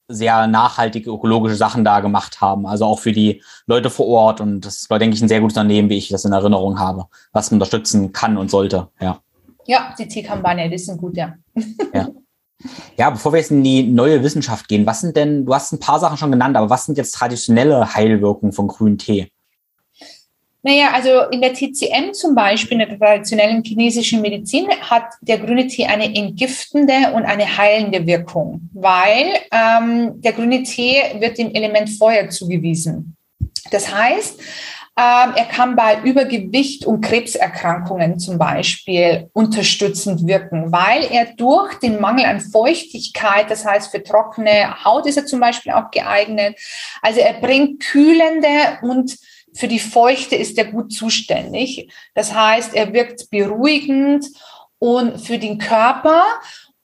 sehr 0.08 0.46
nachhaltige 0.46 1.10
ökologische 1.10 1.56
Sachen 1.56 1.84
da 1.84 2.00
gemacht 2.00 2.40
haben. 2.40 2.66
Also 2.66 2.84
auch 2.84 2.98
für 2.98 3.12
die 3.12 3.42
Leute 3.66 3.90
vor 3.90 4.06
Ort. 4.06 4.40
Und 4.40 4.62
das 4.62 4.88
war, 4.90 4.98
denke 4.98 5.16
ich, 5.16 5.22
ein 5.22 5.28
sehr 5.28 5.40
gutes 5.40 5.56
Unternehmen, 5.56 5.88
wie 5.88 5.98
ich 5.98 6.08
das 6.08 6.24
in 6.24 6.32
Erinnerung 6.32 6.78
habe, 6.78 7.06
was 7.32 7.50
man 7.50 7.56
unterstützen 7.56 8.12
kann 8.12 8.36
und 8.36 8.50
sollte. 8.50 8.88
Ja, 9.00 9.20
ja 9.66 9.94
die 9.98 10.08
Teekampagne, 10.08 10.68
die 10.68 10.78
sind 10.78 10.98
gut, 10.98 11.16
ja. 11.16 11.34
ja. 11.94 12.08
Ja, 12.96 13.10
bevor 13.10 13.32
wir 13.32 13.38
jetzt 13.38 13.50
in 13.50 13.64
die 13.64 13.82
neue 13.82 14.22
Wissenschaft 14.22 14.68
gehen, 14.68 14.86
was 14.86 15.00
sind 15.00 15.16
denn, 15.16 15.44
du 15.44 15.54
hast 15.54 15.72
ein 15.72 15.80
paar 15.80 15.98
Sachen 16.00 16.16
schon 16.16 16.30
genannt, 16.30 16.56
aber 16.56 16.70
was 16.70 16.86
sind 16.86 16.98
jetzt 16.98 17.12
traditionelle 17.12 17.94
Heilwirkungen 17.94 18.52
von 18.52 18.68
grünen 18.68 18.98
Tee? 18.98 19.28
Naja, 20.64 20.92
also 20.92 21.28
in 21.32 21.40
der 21.40 21.54
TCM 21.54 22.12
zum 22.12 22.36
Beispiel, 22.36 22.80
in 22.80 22.88
der 22.88 22.96
traditionellen 22.96 23.64
chinesischen 23.64 24.20
Medizin, 24.20 24.68
hat 24.80 25.06
der 25.20 25.38
grüne 25.38 25.66
Tee 25.66 25.86
eine 25.86 26.14
entgiftende 26.14 27.12
und 27.14 27.24
eine 27.24 27.56
heilende 27.56 28.06
Wirkung, 28.06 28.70
weil 28.72 29.26
ähm, 29.50 30.20
der 30.20 30.32
grüne 30.32 30.62
Tee 30.62 31.02
wird 31.18 31.38
dem 31.38 31.52
Element 31.52 31.90
Feuer 31.90 32.28
zugewiesen. 32.28 33.16
Das 33.72 33.92
heißt, 33.92 34.40
er 34.94 35.46
kann 35.50 35.74
bei 35.74 36.00
Übergewicht 36.02 36.84
und 36.84 37.00
Krebserkrankungen 37.00 38.18
zum 38.18 38.38
Beispiel 38.38 39.30
unterstützend 39.32 40.26
wirken, 40.26 40.70
weil 40.70 41.04
er 41.10 41.34
durch 41.36 41.74
den 41.78 42.00
Mangel 42.00 42.26
an 42.26 42.40
Feuchtigkeit, 42.40 43.50
das 43.50 43.64
heißt 43.64 43.90
für 43.90 44.02
trockene 44.02 44.84
Haut 44.84 45.06
ist 45.06 45.16
er 45.16 45.26
zum 45.26 45.40
Beispiel 45.40 45.72
auch 45.72 45.90
geeignet, 45.90 46.58
also 47.00 47.20
er 47.20 47.34
bringt 47.34 47.80
kühlende 47.80 48.78
und 48.82 49.16
für 49.54 49.68
die 49.68 49.80
Feuchte 49.80 50.36
ist 50.36 50.56
er 50.56 50.64
gut 50.64 50.92
zuständig. 50.92 51.92
Das 52.14 52.34
heißt, 52.34 52.74
er 52.74 52.92
wirkt 52.92 53.28
beruhigend 53.30 54.26
und 54.78 55.20
für 55.20 55.38
den 55.38 55.58
Körper 55.58 56.24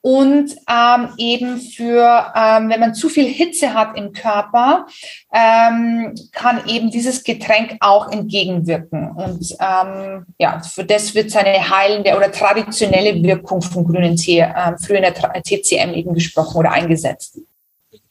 und 0.09 0.57
ähm, 0.67 1.11
eben 1.19 1.59
für, 1.61 2.33
ähm, 2.35 2.71
wenn 2.71 2.81
man 2.81 2.95
zu 2.95 3.11
viel 3.11 3.27
Hitze 3.27 3.75
hat 3.75 3.95
im 3.95 4.15
Körper, 4.15 4.87
ähm, 5.31 6.15
kann 6.33 6.67
eben 6.67 6.91
dieses 6.91 7.25
Getränk 7.25 7.77
auch 7.81 8.11
entgegenwirken. 8.11 9.11
Und 9.11 9.55
ähm, 9.61 10.25
ja, 10.39 10.61
für 10.61 10.87
das 10.87 11.15
wird 11.15 11.31
seine 11.31 11.69
heilende 11.69 12.17
oder 12.17 12.33
traditionelle 12.33 13.23
Wirkung 13.23 13.61
von 13.61 13.85
grünen 13.85 14.17
Tee 14.17 14.41
ähm, 14.41 14.79
früher 14.79 14.97
in 14.97 15.03
der 15.03 15.43
TCM 15.43 15.93
eben 15.93 16.15
gesprochen 16.15 16.57
oder 16.57 16.73
eingesetzt 16.73 17.39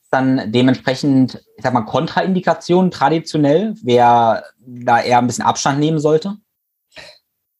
dann 0.09 0.53
dementsprechend, 0.53 1.43
ich 1.57 1.63
sag 1.63 1.73
mal, 1.73 1.81
Kontraindikationen 1.81 2.91
traditionell, 2.91 3.73
wer 3.83 4.45
da 4.59 5.01
eher 5.01 5.17
ein 5.17 5.27
bisschen 5.27 5.43
Abstand 5.43 5.79
nehmen 5.79 5.99
sollte? 5.99 6.37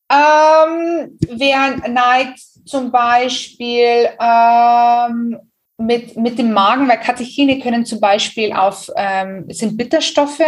Ähm, 0.09 1.17
wer 1.27 1.89
neigt 1.89 2.39
zum 2.67 2.91
Beispiel 2.91 4.09
ähm, 4.19 5.37
mit, 5.77 6.17
mit 6.17 6.39
dem 6.39 6.53
Magen, 6.53 6.89
weil 6.89 6.99
Katechine 6.99 7.59
können 7.59 7.85
zum 7.85 7.99
Beispiel 7.99 8.51
auf, 8.51 8.89
ähm, 8.95 9.45
sind 9.49 9.77
Bitterstoffe, 9.77 10.41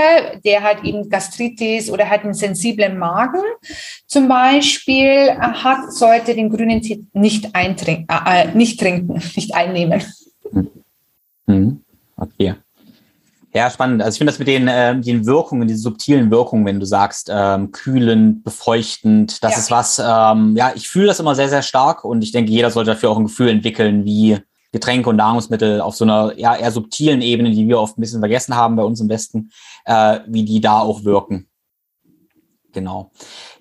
der 0.44 0.64
hat 0.64 0.84
eben 0.84 1.08
Gastritis 1.10 1.92
oder 1.92 2.10
hat 2.10 2.24
einen 2.24 2.34
sensiblen 2.34 2.98
Magen 2.98 3.42
zum 4.08 4.28
Beispiel 4.28 5.32
hat, 5.40 5.94
sollte 5.94 6.34
den 6.34 6.50
grünen 6.50 6.82
Tee 6.82 7.06
nicht, 7.14 7.56
eintrinken, 7.56 8.08
äh, 8.10 8.44
äh, 8.44 8.56
nicht 8.56 8.80
trinken, 8.80 9.22
nicht 9.36 9.54
einnehmen. 9.54 10.04
Mhm. 11.46 11.84
Okay. 12.18 12.56
Ja, 13.54 13.70
spannend. 13.72 14.04
Also 14.04 14.16
ich 14.16 14.20
finde 14.20 14.32
das 14.32 14.40
mit 14.40 14.48
den, 14.48 14.68
äh, 14.68 15.00
den 15.00 15.26
Wirkungen, 15.26 15.68
diese 15.68 15.82
subtilen 15.82 16.30
Wirkungen, 16.30 16.66
wenn 16.66 16.80
du 16.80 16.86
sagst, 16.86 17.30
ähm, 17.34 17.72
kühlend, 17.72 18.44
befeuchtend, 18.44 19.44
das 19.44 19.54
ja. 19.54 19.58
ist 19.60 19.72
was, 19.72 20.00
ähm, 20.00 20.56
ja, 20.56 20.72
ich 20.76 20.88
fühle 20.88 21.08
das 21.08 21.20
immer 21.20 21.34
sehr, 21.34 21.50
sehr 21.50 21.64
stark 21.64 22.04
und 22.04 22.22
ich 22.22 22.32
denke, 22.32 22.52
jeder 22.52 22.70
sollte 22.70 22.92
dafür 22.92 23.10
auch 23.10 23.18
ein 23.18 23.26
Gefühl 23.26 23.50
entwickeln, 23.50 24.06
wie 24.06 24.38
Getränke 24.72 25.10
und 25.10 25.16
Nahrungsmittel 25.16 25.82
auf 25.82 25.96
so 25.96 26.06
einer 26.06 26.38
ja, 26.38 26.56
eher 26.56 26.72
subtilen 26.72 27.24
Ebene, 27.24 27.50
die 27.50 27.68
wir 27.68 27.80
oft 27.80 27.98
ein 27.98 28.02
bisschen 28.02 28.20
vergessen 28.20 28.56
haben 28.56 28.76
bei 28.76 28.84
uns 28.84 29.02
im 29.02 29.10
Westen, 29.10 29.52
äh, 29.86 30.20
wie 30.28 30.44
die 30.44 30.62
da 30.62 30.80
auch 30.80 31.04
wirken. 31.04 31.48
Genau. 32.72 33.12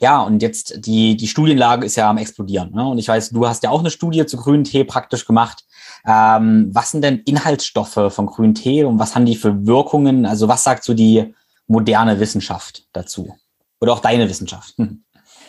Ja, 0.01 0.21
und 0.21 0.43
jetzt 0.43 0.85
die, 0.85 1.17
die 1.17 1.29
Studienlage 1.29 1.87
ist 1.87 1.97
ja 1.97 2.11
am 2.11 2.19
explodieren. 2.19 2.73
Ne? 2.75 2.87
Und 2.87 2.99
ich 2.99 3.09
weiß, 3.09 3.31
du 3.31 3.47
hast 3.47 3.63
ja 3.63 3.71
auch 3.71 3.81
eine 3.81 3.91
Studie 3.91 4.27
zu 4.27 4.37
grünen 4.37 4.65
Tee 4.65 4.85
praktisch 4.85 5.25
gemacht. 5.25 5.65
Ähm, 6.07 6.71
was 6.73 6.91
sind 6.91 7.03
denn 7.03 7.23
Inhaltsstoffe 7.27 8.13
von 8.13 8.27
grünen 8.27 8.55
Tee 8.55 8.85
und 8.85 8.99
was 8.99 9.15
haben 9.15 9.27
die 9.27 9.37
für 9.37 9.67
Wirkungen? 9.67 10.27
Also 10.27 10.49
was 10.49 10.65
sagt 10.65 10.85
so 10.85 10.95
die 10.95 11.35
moderne 11.67 12.19
Wissenschaft 12.21 12.87
dazu? 12.93 13.37
Oder 13.81 13.93
auch 13.93 14.01
deine 14.01 14.29
Wissenschaft? 14.29 14.75
Hm. 14.77 15.05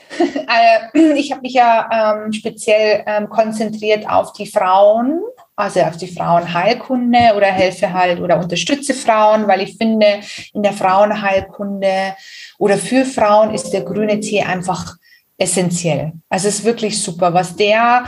Ich 1.15 1.31
habe 1.31 1.41
mich 1.41 1.53
ja 1.53 2.23
ähm, 2.23 2.33
speziell 2.33 3.03
ähm, 3.05 3.29
konzentriert 3.29 4.09
auf 4.09 4.33
die 4.33 4.47
Frauen, 4.47 5.21
also 5.55 5.81
auf 5.81 5.97
die 5.97 6.07
Frauenheilkunde 6.07 7.33
oder 7.35 7.47
helfe 7.47 7.93
halt 7.93 8.19
oder 8.19 8.39
unterstütze 8.39 8.93
Frauen, 8.93 9.47
weil 9.47 9.61
ich 9.61 9.77
finde, 9.77 10.19
in 10.53 10.63
der 10.63 10.73
Frauenheilkunde 10.73 12.15
oder 12.57 12.77
für 12.77 13.05
Frauen 13.05 13.53
ist 13.53 13.71
der 13.71 13.81
grüne 13.81 14.19
Tee 14.19 14.41
einfach 14.41 14.95
essentiell. 15.39 16.13
Also 16.29 16.47
es 16.47 16.59
ist 16.59 16.65
wirklich 16.65 17.01
super, 17.01 17.33
was 17.33 17.55
der 17.55 18.05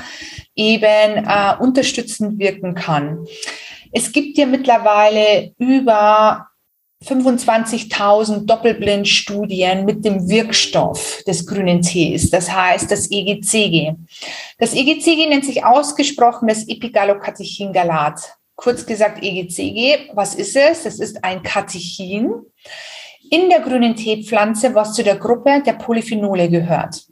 eben 0.55 1.25
äh, 1.25 1.55
unterstützend 1.59 2.37
wirken 2.39 2.75
kann. 2.75 3.25
Es 3.91 4.11
gibt 4.11 4.37
ja 4.37 4.45
mittlerweile 4.45 5.53
über 5.57 6.47
25.000 7.05 8.45
Doppelblindstudien 8.45 9.85
mit 9.85 10.05
dem 10.05 10.29
Wirkstoff 10.29 11.23
des 11.25 11.47
grünen 11.47 11.81
Tees, 11.81 12.29
das 12.29 12.51
heißt 12.51 12.91
das 12.91 13.09
EGCG. 13.09 13.95
Das 14.59 14.75
EGCG 14.75 15.27
nennt 15.27 15.45
sich 15.45 15.65
ausgesprochen 15.65 16.47
das 16.47 16.67
Epigallocatechingalat. 16.67 18.35
Kurz 18.55 18.85
gesagt 18.85 19.23
EGCG, 19.23 20.11
was 20.13 20.35
ist 20.35 20.55
es? 20.55 20.83
Das 20.83 20.99
ist 20.99 21.23
ein 21.23 21.41
Katechin 21.41 22.33
in 23.31 23.49
der 23.49 23.61
grünen 23.61 23.95
Teepflanze, 23.95 24.75
was 24.75 24.93
zu 24.93 25.03
der 25.03 25.15
Gruppe 25.15 25.63
der 25.65 25.73
Polyphenole 25.73 26.49
gehört. 26.49 27.07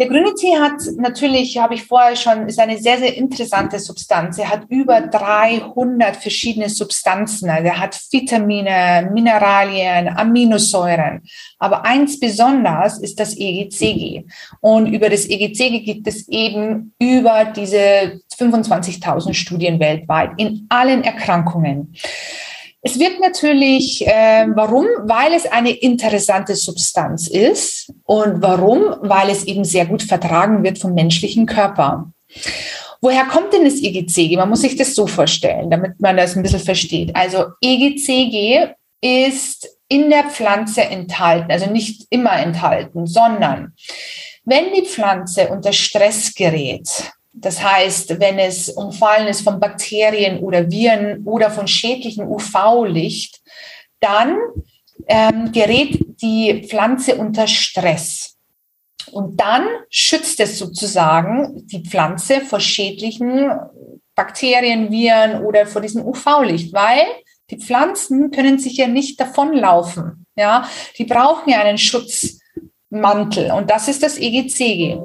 Der 0.00 0.08
grüne 0.08 0.34
Tee 0.34 0.56
hat 0.56 0.80
natürlich, 0.96 1.58
habe 1.58 1.74
ich 1.74 1.84
vorher 1.84 2.16
schon, 2.16 2.48
ist 2.48 2.58
eine 2.58 2.78
sehr, 2.78 2.96
sehr 2.96 3.14
interessante 3.18 3.78
Substanz. 3.78 4.38
Er 4.38 4.48
hat 4.48 4.62
über 4.70 5.02
300 5.02 6.16
verschiedene 6.16 6.70
Substanzen. 6.70 7.50
Also 7.50 7.66
er 7.66 7.78
hat 7.78 8.00
Vitamine, 8.10 9.10
Mineralien, 9.12 10.08
Aminosäuren. 10.08 11.20
Aber 11.58 11.84
eins 11.84 12.18
besonders 12.18 12.98
ist 12.98 13.20
das 13.20 13.36
EGCG. 13.36 14.24
Und 14.62 14.86
über 14.86 15.10
das 15.10 15.28
EGCG 15.28 15.80
gibt 15.80 16.06
es 16.06 16.26
eben 16.28 16.94
über 16.98 17.52
diese 17.54 18.22
25.000 18.38 19.34
Studien 19.34 19.78
weltweit 19.80 20.30
in 20.38 20.64
allen 20.70 21.04
Erkrankungen. 21.04 21.94
Es 22.82 22.98
wird 22.98 23.20
natürlich, 23.20 24.06
äh, 24.06 24.46
warum? 24.54 24.86
Weil 25.02 25.34
es 25.34 25.44
eine 25.44 25.70
interessante 25.70 26.56
Substanz 26.56 27.28
ist 27.28 27.92
und 28.04 28.40
warum? 28.40 28.96
Weil 29.02 29.28
es 29.30 29.44
eben 29.44 29.64
sehr 29.64 29.84
gut 29.84 30.02
vertragen 30.02 30.62
wird 30.62 30.78
vom 30.78 30.94
menschlichen 30.94 31.44
Körper. 31.44 32.10
Woher 33.02 33.24
kommt 33.24 33.52
denn 33.52 33.64
das 33.64 33.82
EGCG? 33.82 34.36
Man 34.36 34.48
muss 34.48 34.62
sich 34.62 34.76
das 34.76 34.94
so 34.94 35.06
vorstellen, 35.06 35.70
damit 35.70 36.00
man 36.00 36.16
das 36.16 36.36
ein 36.36 36.42
bisschen 36.42 36.60
versteht. 36.60 37.14
Also 37.14 37.46
EGCG 37.60 38.68
ist 39.02 39.68
in 39.88 40.08
der 40.08 40.24
Pflanze 40.24 40.82
enthalten, 40.82 41.50
also 41.50 41.70
nicht 41.70 42.06
immer 42.10 42.38
enthalten, 42.38 43.06
sondern 43.06 43.74
wenn 44.44 44.72
die 44.72 44.86
Pflanze 44.86 45.48
unter 45.48 45.72
Stress 45.72 46.34
gerät, 46.34 46.88
das 47.32 47.62
heißt, 47.62 48.18
wenn 48.18 48.38
es 48.38 48.68
umfallen 48.70 49.28
ist 49.28 49.42
von 49.42 49.60
Bakterien 49.60 50.40
oder 50.40 50.70
Viren 50.70 51.22
oder 51.24 51.50
von 51.50 51.68
schädlichem 51.68 52.28
UV-Licht, 52.28 53.40
dann 54.00 54.36
ähm, 55.06 55.52
gerät 55.52 55.98
die 56.22 56.66
Pflanze 56.68 57.16
unter 57.16 57.46
Stress. 57.46 58.36
Und 59.12 59.40
dann 59.40 59.66
schützt 59.88 60.40
es 60.40 60.58
sozusagen 60.58 61.66
die 61.66 61.82
Pflanze 61.82 62.40
vor 62.40 62.60
schädlichen 62.60 63.50
Bakterien, 64.14 64.90
Viren 64.90 65.44
oder 65.44 65.66
vor 65.66 65.80
diesem 65.80 66.04
UV-Licht, 66.04 66.72
weil 66.72 67.04
die 67.50 67.58
Pflanzen 67.58 68.30
können 68.30 68.58
sich 68.58 68.76
ja 68.76 68.86
nicht 68.86 69.20
davonlaufen. 69.20 70.26
Ja, 70.36 70.68
die 70.96 71.04
brauchen 71.04 71.50
ja 71.50 71.60
einen 71.60 71.78
Schutz 71.78 72.39
Mantel 72.90 73.52
und 73.52 73.70
das 73.70 73.88
ist 73.88 74.02
das 74.02 74.18
EGCG. 74.18 74.98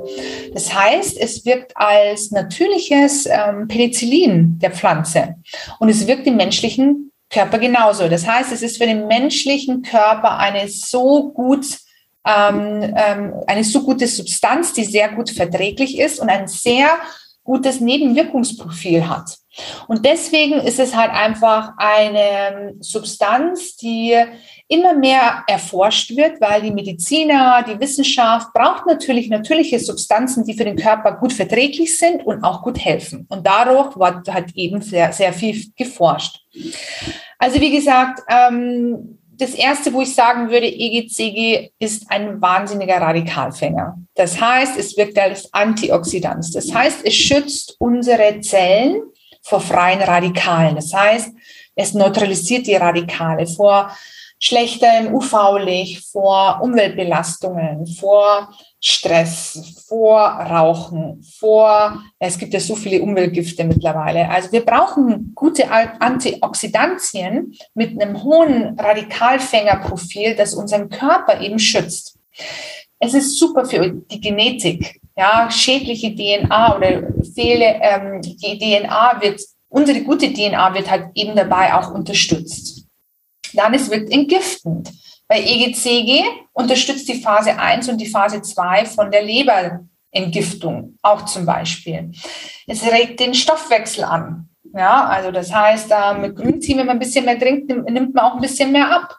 Das 0.53 0.73
heißt, 0.73 1.17
es 1.17 1.45
wirkt 1.45 1.71
als 1.75 2.31
natürliches 2.31 3.27
ähm, 3.27 3.67
Penicillin 3.67 4.57
der 4.59 4.71
Pflanze 4.71 5.35
und 5.79 5.89
es 5.89 6.07
wirkt 6.07 6.25
im 6.25 6.35
menschlichen 6.35 7.11
Körper 7.29 7.59
genauso. 7.59 8.07
Das 8.07 8.27
heißt, 8.27 8.51
es 8.51 8.61
ist 8.61 8.77
für 8.77 8.87
den 8.87 9.07
menschlichen 9.07 9.83
Körper 9.83 10.37
eine 10.37 10.67
so 10.67 11.31
gut 11.31 11.65
ähm, 12.25 12.93
ähm, 12.95 13.33
eine 13.45 13.63
so 13.63 13.83
gute 13.83 14.07
Substanz, 14.07 14.73
die 14.73 14.83
sehr 14.83 15.09
gut 15.09 15.29
verträglich 15.29 15.99
ist 15.99 16.19
und 16.19 16.29
ein 16.29 16.47
sehr 16.47 16.89
gutes 17.45 17.79
Nebenwirkungsprofil 17.79 19.07
hat. 19.07 19.37
Und 19.87 20.05
deswegen 20.05 20.55
ist 20.55 20.79
es 20.79 20.95
halt 20.95 21.11
einfach 21.11 21.73
eine 21.77 22.73
Substanz, 22.81 23.77
die 23.77 24.13
immer 24.67 24.93
mehr 24.93 25.43
erforscht 25.47 26.17
wird, 26.17 26.41
weil 26.41 26.63
die 26.63 26.71
Mediziner, 26.71 27.63
die 27.63 27.79
Wissenschaft 27.79 28.51
braucht 28.53 28.87
natürlich 28.87 29.29
natürliche 29.29 29.79
Substanzen, 29.79 30.43
die 30.43 30.55
für 30.55 30.65
den 30.65 30.75
Körper 30.75 31.13
gut 31.13 31.31
verträglich 31.31 31.97
sind 31.97 32.25
und 32.25 32.43
auch 32.43 32.63
gut 32.63 32.79
helfen. 32.79 33.27
Und 33.29 33.47
dadurch 33.47 33.95
wird 33.95 34.27
halt 34.33 34.55
eben 34.55 34.81
sehr, 34.81 35.13
sehr 35.13 35.31
viel 35.31 35.71
geforscht. 35.77 36.41
Also 37.37 37.61
wie 37.61 37.71
gesagt, 37.71 38.21
ähm, 38.27 39.19
das 39.37 39.53
erste, 39.53 39.93
wo 39.93 40.01
ich 40.01 40.13
sagen 40.13 40.49
würde, 40.49 40.67
EGCG 40.67 41.71
ist 41.79 42.09
ein 42.09 42.41
wahnsinniger 42.41 42.97
Radikalfänger. 42.97 43.97
Das 44.15 44.39
heißt, 44.39 44.77
es 44.77 44.95
wirkt 44.97 45.17
als 45.17 45.53
Antioxidant. 45.53 46.55
Das 46.55 46.73
heißt, 46.73 46.99
es 47.03 47.13
schützt 47.13 47.75
unsere 47.79 48.39
Zellen 48.41 49.01
vor 49.41 49.61
freien 49.61 50.01
Radikalen. 50.01 50.75
Das 50.75 50.93
heißt, 50.93 51.31
es 51.75 51.93
neutralisiert 51.93 52.67
die 52.67 52.75
Radikale 52.75 53.45
vor 53.45 53.95
schlechtem 54.39 55.13
UV-Licht, 55.13 56.05
vor 56.11 56.59
Umweltbelastungen, 56.61 57.87
vor 57.87 58.49
Stress, 58.87 59.83
vor 59.87 60.19
Rauchen, 60.19 61.23
vor, 61.39 62.03
es 62.19 62.37
gibt 62.37 62.53
ja 62.53 62.59
so 62.59 62.75
viele 62.75 63.01
Umweltgifte 63.01 63.63
mittlerweile. 63.63 64.29
Also 64.29 64.51
wir 64.51 64.63
brauchen 64.63 65.31
gute 65.33 65.71
Antioxidantien 65.71 67.55
mit 67.73 67.99
einem 67.99 68.21
hohen 68.21 68.79
Radikalfängerprofil, 68.79 70.35
das 70.35 70.53
unseren 70.53 70.89
Körper 70.89 71.41
eben 71.41 71.57
schützt. 71.57 72.19
Es 72.99 73.15
ist 73.15 73.39
super 73.39 73.65
für 73.65 73.89
die 73.89 74.21
Genetik. 74.21 75.01
Ja, 75.17 75.49
schädliche 75.49 76.13
DNA 76.13 76.77
oder 76.77 77.07
Fehle, 77.33 77.79
ähm, 77.81 78.21
die 78.21 78.37
DNA 78.37 79.19
wird, 79.19 79.41
unsere 79.67 80.03
gute 80.03 80.31
DNA 80.31 80.75
wird 80.75 80.91
halt 80.91 81.07
eben 81.15 81.35
dabei 81.35 81.73
auch 81.73 81.91
unterstützt. 81.91 82.85
Dann 83.53 83.73
es 83.73 83.89
wirkt 83.89 84.11
entgiftend. 84.11 84.91
Bei 85.27 85.39
EGCG 85.39 86.23
unterstützt 86.53 87.07
die 87.07 87.21
Phase 87.21 87.57
1 87.57 87.89
und 87.89 87.97
die 87.99 88.07
Phase 88.07 88.41
2 88.41 88.85
von 88.85 89.09
der 89.09 89.23
Leberentgiftung 89.23 90.97
auch 91.01 91.25
zum 91.25 91.45
Beispiel. 91.45 92.11
Es 92.67 92.83
regt 92.83 93.19
den 93.19 93.33
Stoffwechsel 93.33 94.03
an. 94.03 94.49
Ja, 94.73 95.05
also 95.05 95.31
das 95.31 95.53
heißt, 95.53 95.91
mit 96.19 96.35
Grüntee, 96.35 96.77
wenn 96.77 96.85
man 96.85 96.97
ein 96.97 96.99
bisschen 96.99 97.25
mehr 97.25 97.39
trinkt, 97.39 97.69
nimmt 97.69 98.13
man 98.13 98.25
auch 98.25 98.35
ein 98.35 98.41
bisschen 98.41 98.71
mehr 98.71 98.91
ab. 98.91 99.17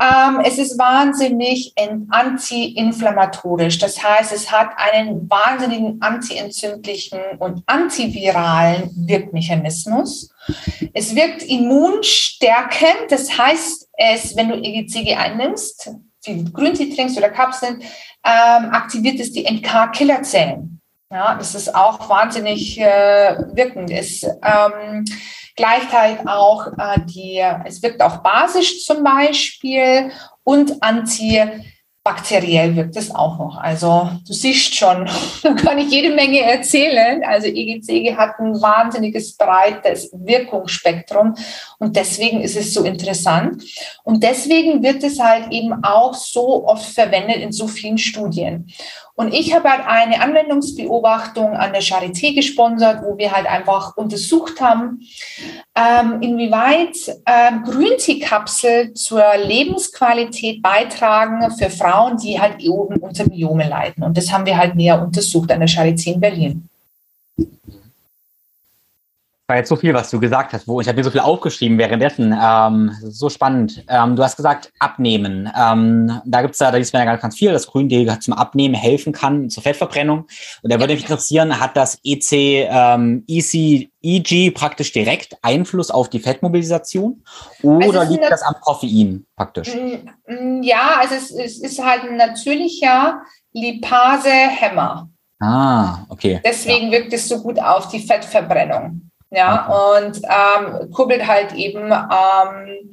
Ähm, 0.00 0.40
es 0.44 0.58
ist 0.58 0.78
wahnsinnig 0.78 1.72
antiinflammatorisch. 2.10 3.78
Das 3.78 4.02
heißt, 4.02 4.32
es 4.32 4.52
hat 4.52 4.70
einen 4.76 5.28
wahnsinnigen 5.30 6.00
antientzündlichen 6.02 7.20
und 7.38 7.62
antiviralen 7.66 8.90
Wirkmechanismus. 8.94 10.30
Es 10.92 11.14
wirkt 11.14 11.42
immunstärkend. 11.42 13.10
Das 13.10 13.38
heißt, 13.38 13.88
es, 13.96 14.36
wenn 14.36 14.50
du 14.50 14.56
EGCG 14.56 15.14
einnimmst, 15.14 15.90
viel 16.22 16.50
Grüntee 16.50 16.94
trinkst 16.94 17.16
oder 17.16 17.30
Kapseln, 17.30 17.80
ähm, 18.24 18.70
aktiviert 18.70 19.20
es 19.20 19.32
die 19.32 19.44
NK-Killerzellen. 19.44 20.75
Ja, 21.10 21.36
das 21.36 21.54
ist 21.54 21.74
auch 21.74 22.08
wahnsinnig 22.08 22.80
äh, 22.80 23.36
wirkend. 23.54 23.90
Es 23.90 24.24
ähm, 24.24 25.04
Gleichzeitig 25.56 26.28
auch 26.28 26.66
äh, 26.66 27.00
die, 27.06 27.42
es 27.64 27.82
wirkt 27.82 28.02
auch 28.02 28.18
basisch 28.18 28.84
zum 28.84 29.02
Beispiel 29.02 30.12
und 30.44 30.82
antibakteriell 30.82 32.76
wirkt 32.76 32.94
es 32.96 33.10
auch 33.14 33.38
noch. 33.38 33.56
Also 33.56 34.10
du 34.26 34.34
siehst 34.34 34.74
schon, 34.74 35.08
da 35.42 35.54
kann 35.54 35.78
ich 35.78 35.90
jede 35.90 36.14
Menge 36.14 36.42
erzählen. 36.42 37.24
Also 37.24 37.46
EGCG 37.46 38.16
hat 38.16 38.38
ein 38.38 38.60
wahnsinniges 38.60 39.34
breites 39.38 40.10
Wirkungsspektrum 40.12 41.34
und 41.78 41.96
deswegen 41.96 42.42
ist 42.42 42.56
es 42.56 42.74
so 42.74 42.84
interessant. 42.84 43.64
Und 44.04 44.22
deswegen 44.22 44.82
wird 44.82 45.02
es 45.04 45.18
halt 45.18 45.50
eben 45.52 45.72
auch 45.82 46.12
so 46.12 46.68
oft 46.68 46.84
verwendet 46.84 47.38
in 47.38 47.52
so 47.52 47.66
vielen 47.66 47.96
Studien. 47.96 48.70
Und 49.16 49.32
ich 49.32 49.54
habe 49.54 49.70
halt 49.70 49.86
eine 49.86 50.20
Anwendungsbeobachtung 50.20 51.54
an 51.54 51.72
der 51.72 51.82
Charité 51.82 52.34
gesponsert, 52.34 53.02
wo 53.02 53.16
wir 53.16 53.32
halt 53.32 53.46
einfach 53.46 53.96
untersucht 53.96 54.60
haben, 54.60 55.00
ähm, 55.74 56.20
inwieweit 56.20 57.16
ähm, 57.24 57.64
Grüntee-Kapsel 57.64 58.92
zur 58.92 59.24
Lebensqualität 59.42 60.60
beitragen 60.60 61.50
für 61.52 61.70
Frauen, 61.70 62.18
die 62.18 62.38
halt 62.38 62.62
oben 62.68 62.96
unter 62.98 63.26
Myome 63.26 63.66
leiden. 63.66 64.04
Und 64.04 64.18
das 64.18 64.30
haben 64.30 64.44
wir 64.44 64.58
halt 64.58 64.76
näher 64.76 65.02
untersucht 65.02 65.50
an 65.50 65.60
der 65.60 65.68
Charité 65.68 66.12
in 66.12 66.20
Berlin 66.20 66.68
war 69.48 69.56
jetzt 69.56 69.68
so 69.68 69.76
viel, 69.76 69.94
was 69.94 70.10
du 70.10 70.18
gesagt 70.18 70.52
hast, 70.52 70.66
wo 70.66 70.80
ich 70.80 70.88
habe 70.88 70.96
mir 70.96 71.04
so 71.04 71.10
viel 71.10 71.20
aufgeschrieben 71.20 71.78
währenddessen. 71.78 72.36
Ähm, 72.40 72.92
so 73.02 73.28
spannend. 73.28 73.84
Ähm, 73.88 74.16
du 74.16 74.24
hast 74.24 74.36
gesagt, 74.36 74.72
abnehmen. 74.80 75.50
Ähm, 75.56 76.20
da 76.24 76.42
gibt's 76.42 76.58
ja, 76.58 76.70
da 76.70 76.78
liest 76.78 76.92
man 76.92 77.06
ja 77.06 77.16
ganz 77.16 77.36
viel, 77.36 77.52
dass 77.52 77.68
Grüntee 77.68 78.06
zum 78.18 78.34
Abnehmen 78.34 78.74
helfen 78.74 79.12
kann 79.12 79.48
zur 79.48 79.62
Fettverbrennung. 79.62 80.26
Und 80.62 80.72
da 80.72 80.80
würde 80.80 80.94
mich 80.94 81.02
interessieren, 81.02 81.60
hat 81.60 81.76
das 81.76 82.00
EC, 82.02 82.32
ähm, 82.68 83.24
EC, 83.28 83.88
EG 84.02 84.50
praktisch 84.50 84.92
direkt 84.92 85.36
Einfluss 85.42 85.90
auf 85.90 86.10
die 86.10 86.18
Fettmobilisation 86.18 87.22
oder 87.62 88.00
also 88.00 88.12
liegt 88.12 88.30
das 88.30 88.42
am 88.42 88.54
Koffein 88.60 89.26
praktisch? 89.36 89.74
Mm, 89.74 90.08
mm, 90.32 90.62
ja, 90.62 90.98
also 91.00 91.14
es, 91.14 91.30
es 91.30 91.60
ist 91.60 91.84
halt 91.84 92.02
ein 92.02 92.16
natürlicher 92.16 93.22
Lipase-Hämmer. 93.52 95.08
Ah, 95.40 96.04
okay. 96.08 96.40
Deswegen 96.44 96.86
ja. 96.86 96.92
wirkt 96.92 97.12
es 97.12 97.28
so 97.28 97.42
gut 97.42 97.60
auf 97.60 97.88
die 97.88 98.00
Fettverbrennung. 98.00 99.06
Ja, 99.30 99.96
und 99.96 100.20
ähm, 100.24 100.90
kurbelt 100.92 101.26
halt 101.26 101.52
eben, 101.54 101.90
ähm, 101.90 102.90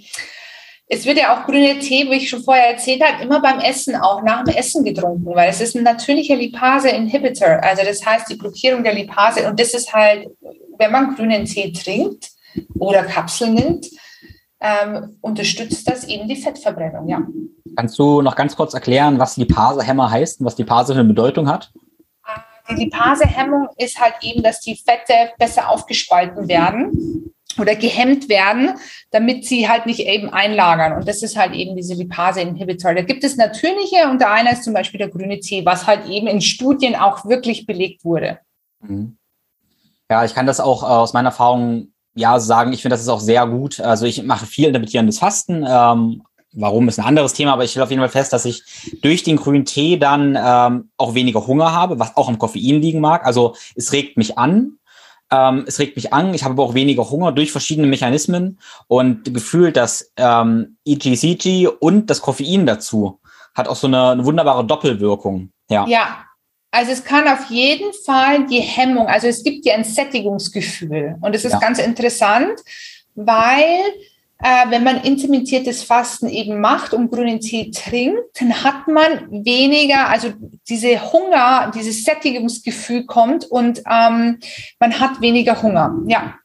es 0.87 1.05
wird 1.05 1.17
ja 1.17 1.35
auch 1.35 1.45
grüne 1.45 1.79
Tee, 1.79 2.09
wie 2.09 2.17
ich 2.17 2.29
schon 2.29 2.43
vorher 2.43 2.71
erzählt 2.71 3.03
habe, 3.03 3.23
immer 3.23 3.41
beim 3.41 3.59
Essen, 3.59 3.95
auch 3.95 4.21
nach 4.23 4.43
dem 4.43 4.55
Essen 4.55 4.83
getrunken, 4.83 5.33
weil 5.35 5.49
es 5.49 5.61
ist 5.61 5.75
ein 5.75 5.83
natürlicher 5.83 6.35
Lipase-Inhibitor. 6.35 7.63
Also 7.63 7.83
das 7.83 8.05
heißt 8.05 8.29
die 8.29 8.35
Blockierung 8.35 8.83
der 8.83 8.93
Lipase. 8.93 9.47
Und 9.47 9.59
das 9.59 9.73
ist 9.73 9.93
halt, 9.93 10.27
wenn 10.77 10.91
man 10.91 11.15
grünen 11.15 11.45
Tee 11.45 11.71
trinkt 11.71 12.29
oder 12.79 13.03
Kapseln 13.03 13.53
nimmt, 13.53 13.87
ähm, 14.59 15.17
unterstützt 15.21 15.89
das 15.89 16.05
eben 16.05 16.27
die 16.27 16.35
Fettverbrennung, 16.35 17.07
ja. 17.07 17.21
Kannst 17.75 17.97
du 17.97 18.21
noch 18.21 18.35
ganz 18.35 18.55
kurz 18.55 18.73
erklären, 18.73 19.19
was 19.19 19.37
Lipase-Hämmer 19.37 20.09
heißt 20.09 20.39
und 20.39 20.45
was 20.45 20.57
Lipase 20.57 20.93
für 20.93 20.99
eine 20.99 21.07
Bedeutung 21.07 21.49
hat? 21.49 21.71
Die 22.69 22.85
Lipasehemmung 22.85 23.67
ist 23.77 23.99
halt 23.99 24.15
eben, 24.21 24.41
dass 24.43 24.59
die 24.61 24.75
Fette 24.75 25.31
besser 25.37 25.69
aufgespalten 25.69 26.47
werden 26.47 27.33
oder 27.59 27.75
gehemmt 27.75 28.29
werden, 28.29 28.71
damit 29.11 29.45
sie 29.45 29.69
halt 29.69 29.85
nicht 29.85 29.99
eben 29.99 30.29
einlagern. 30.29 30.93
Und 30.93 31.07
das 31.07 31.21
ist 31.23 31.37
halt 31.37 31.53
eben 31.53 31.75
diese 31.75 31.93
Lipase-Inhibitor. 31.93 32.93
Da 32.93 33.01
gibt 33.01 33.23
es 33.23 33.35
natürliche 33.35 34.09
und 34.09 34.19
der 34.19 34.31
eine 34.31 34.53
ist 34.53 34.63
zum 34.63 34.73
Beispiel 34.73 34.97
der 34.97 35.09
grüne 35.09 35.39
Tee, 35.39 35.65
was 35.65 35.85
halt 35.85 36.07
eben 36.07 36.27
in 36.27 36.41
Studien 36.41 36.95
auch 36.95 37.25
wirklich 37.25 37.65
belegt 37.65 38.03
wurde. 38.05 38.39
Mhm. 38.79 39.17
Ja, 40.09 40.25
ich 40.25 40.33
kann 40.33 40.45
das 40.45 40.59
auch 40.59 40.83
äh, 40.83 40.85
aus 40.85 41.13
meiner 41.13 41.29
Erfahrung 41.29 41.93
ja 42.15 42.39
sagen. 42.39 42.73
Ich 42.73 42.81
finde, 42.81 42.93
das 42.93 43.01
ist 43.01 43.09
auch 43.09 43.19
sehr 43.19 43.47
gut. 43.47 43.79
Also 43.79 44.05
ich 44.05 44.23
mache 44.23 44.45
viel 44.45 44.67
intermittierendes 44.67 45.19
Fasten, 45.19 45.65
ähm, 45.67 46.23
Warum 46.53 46.87
ist 46.87 46.99
ein 46.99 47.05
anderes 47.05 47.33
Thema, 47.33 47.53
aber 47.53 47.63
ich 47.63 47.71
stelle 47.71 47.83
auf 47.85 47.89
jeden 47.89 48.01
Fall 48.01 48.09
fest, 48.09 48.33
dass 48.33 48.45
ich 48.45 48.63
durch 49.01 49.23
den 49.23 49.37
grünen 49.37 49.65
Tee 49.65 49.97
dann 49.97 50.37
ähm, 50.39 50.89
auch 50.97 51.15
weniger 51.15 51.45
Hunger 51.47 51.71
habe, 51.71 51.99
was 51.99 52.15
auch 52.15 52.29
am 52.29 52.37
Koffein 52.37 52.81
liegen 52.81 52.99
mag. 52.99 53.25
Also 53.25 53.55
es 53.75 53.91
regt 53.91 54.17
mich 54.17 54.37
an. 54.37 54.77
Ähm, 55.31 55.65
es 55.67 55.79
regt 55.79 55.95
mich 55.95 56.13
an. 56.13 56.33
Ich 56.33 56.43
habe 56.43 56.53
aber 56.53 56.63
auch 56.63 56.75
weniger 56.75 57.09
Hunger 57.09 57.31
durch 57.31 57.51
verschiedene 57.51 57.87
Mechanismen 57.87 58.59
und 58.87 59.33
gefühlt, 59.33 59.77
dass 59.77 60.11
ähm, 60.17 60.77
EGCG 60.85 61.67
und 61.67 62.09
das 62.09 62.21
Koffein 62.21 62.65
dazu 62.65 63.19
hat 63.55 63.67
auch 63.67 63.75
so 63.75 63.87
eine, 63.87 64.11
eine 64.11 64.25
wunderbare 64.25 64.65
Doppelwirkung. 64.65 65.49
Ja. 65.69 65.87
ja, 65.87 66.25
also 66.71 66.91
es 66.91 67.03
kann 67.03 67.27
auf 67.27 67.49
jeden 67.49 67.93
Fall 68.05 68.47
die 68.47 68.59
Hemmung, 68.59 69.07
also 69.07 69.27
es 69.27 69.43
gibt 69.43 69.65
ja 69.65 69.75
ein 69.75 69.83
Sättigungsgefühl 69.83 71.17
und 71.21 71.35
es 71.35 71.45
ist 71.45 71.53
ja. 71.53 71.59
ganz 71.59 71.77
interessant, 71.77 72.59
weil 73.15 73.79
äh, 74.43 74.69
wenn 74.69 74.83
man 74.83 74.97
intermittiertes 74.97 75.83
Fasten 75.83 76.27
eben 76.27 76.59
macht 76.59 76.93
und 76.93 77.09
grünen 77.09 77.39
Tee 77.39 77.71
trinkt, 77.71 78.19
dann 78.39 78.63
hat 78.63 78.87
man 78.89 79.31
weniger, 79.31 80.09
also 80.09 80.33
diese 80.67 81.13
Hunger, 81.13 81.71
dieses 81.73 82.03
Sättigungsgefühl 82.03 83.05
kommt 83.05 83.45
und 83.45 83.79
ähm, 83.89 84.39
man 84.79 84.99
hat 84.99 85.21
weniger 85.21 85.61
Hunger. 85.61 85.95
Ja. 86.07 86.35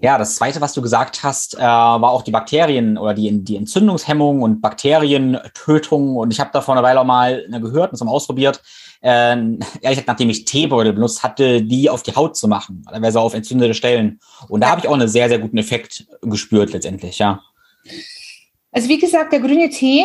Ja, 0.00 0.18
das 0.18 0.36
zweite, 0.36 0.60
was 0.60 0.74
du 0.74 0.82
gesagt 0.82 1.22
hast, 1.22 1.56
äh, 1.56 1.60
war 1.60 2.10
auch 2.10 2.22
die 2.22 2.30
Bakterien 2.30 2.98
oder 2.98 3.14
die, 3.14 3.42
die 3.42 3.56
Entzündungshemmung 3.56 4.42
und 4.42 4.60
Bakterientötung. 4.60 6.16
Und 6.16 6.32
ich 6.32 6.38
habe 6.38 6.50
da 6.52 6.60
vor 6.60 6.74
einer 6.74 6.84
Weile 6.84 7.00
auch 7.00 7.04
mal 7.04 7.46
ne, 7.48 7.60
gehört 7.60 7.90
und 7.92 7.98
zum 7.98 8.08
ausprobiert, 8.08 8.62
äh, 9.00 9.08
ehrlich 9.08 9.60
gesagt, 9.82 10.08
nachdem 10.08 10.30
ich 10.30 10.44
Teebeutel 10.44 10.92
benutzt 10.92 11.22
hatte, 11.22 11.62
die 11.62 11.90
auf 11.90 12.02
die 12.02 12.14
Haut 12.14 12.36
zu 12.36 12.48
machen, 12.48 12.84
teilweise 12.88 13.20
auf 13.20 13.34
entzündete 13.34 13.74
Stellen. 13.74 14.20
Und 14.48 14.62
da 14.62 14.70
habe 14.70 14.80
ich 14.80 14.88
auch 14.88 14.94
einen 14.94 15.08
sehr, 15.08 15.28
sehr 15.28 15.38
guten 15.38 15.58
Effekt 15.58 16.06
gespürt 16.22 16.72
letztendlich, 16.72 17.18
ja. 17.18 17.40
Also 18.70 18.88
wie 18.88 18.98
gesagt, 18.98 19.32
der 19.32 19.40
grüne 19.40 19.70
Tee 19.70 20.04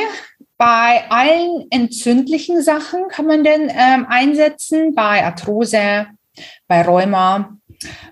bei 0.57 1.03
allen 1.09 1.65
entzündlichen 1.69 2.61
Sachen 2.61 3.07
kann 3.09 3.25
man 3.25 3.43
den 3.43 3.69
ähm, 3.69 4.05
einsetzen, 4.07 4.95
bei 4.95 5.25
Arthrose, 5.25 6.07
bei 6.67 6.81
Rheuma, 6.83 7.57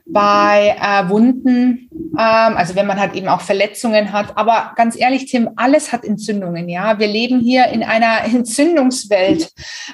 bei 0.06 0.76
äh, 0.80 1.10
Wunden, 1.10 1.90
ähm, 2.18 2.58
also 2.58 2.76
wenn 2.76 2.88
man 2.88 3.00
halt 3.00 3.16
eben 3.16 3.28
auch 3.28 3.42
Verletzungen 3.42 4.12
hat. 4.12 4.38
Aber 4.38 4.74
ganz 4.76 5.00
ehrlich, 5.00 5.26
Tim, 5.26 5.52
alles 5.56 5.92
hat 5.92 6.04
Entzündungen. 6.04 6.68
Ja, 6.68 7.00
wir 7.00 7.08
leben 7.08 7.40
hier 7.40 7.68
in 7.68 7.84
einer 7.84 8.24
Entzündungswelt. 8.26 9.52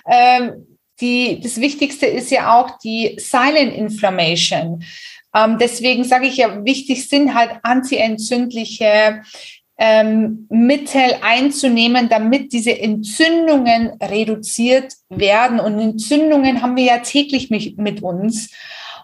Ähm, 0.09 0.76
die, 1.01 1.39
das 1.41 1.59
Wichtigste 1.61 2.05
ist 2.05 2.31
ja 2.31 2.59
auch 2.59 2.77
die 2.79 3.15
Silent 3.17 3.73
Inflammation. 3.73 4.83
Ähm, 5.35 5.57
deswegen 5.59 6.03
sage 6.03 6.27
ich 6.27 6.37
ja, 6.37 6.63
wichtig 6.65 7.07
sind 7.07 7.33
halt 7.33 7.51
antientzündliche 7.63 9.21
ähm, 9.77 10.47
Mittel 10.49 11.17
einzunehmen, 11.21 12.09
damit 12.09 12.51
diese 12.51 12.79
Entzündungen 12.79 13.91
reduziert 14.01 14.93
werden. 15.09 15.59
Und 15.59 15.79
Entzündungen 15.79 16.61
haben 16.61 16.75
wir 16.75 16.85
ja 16.85 16.97
täglich 16.99 17.49
mit, 17.49 17.77
mit 17.77 18.01
uns. 18.01 18.49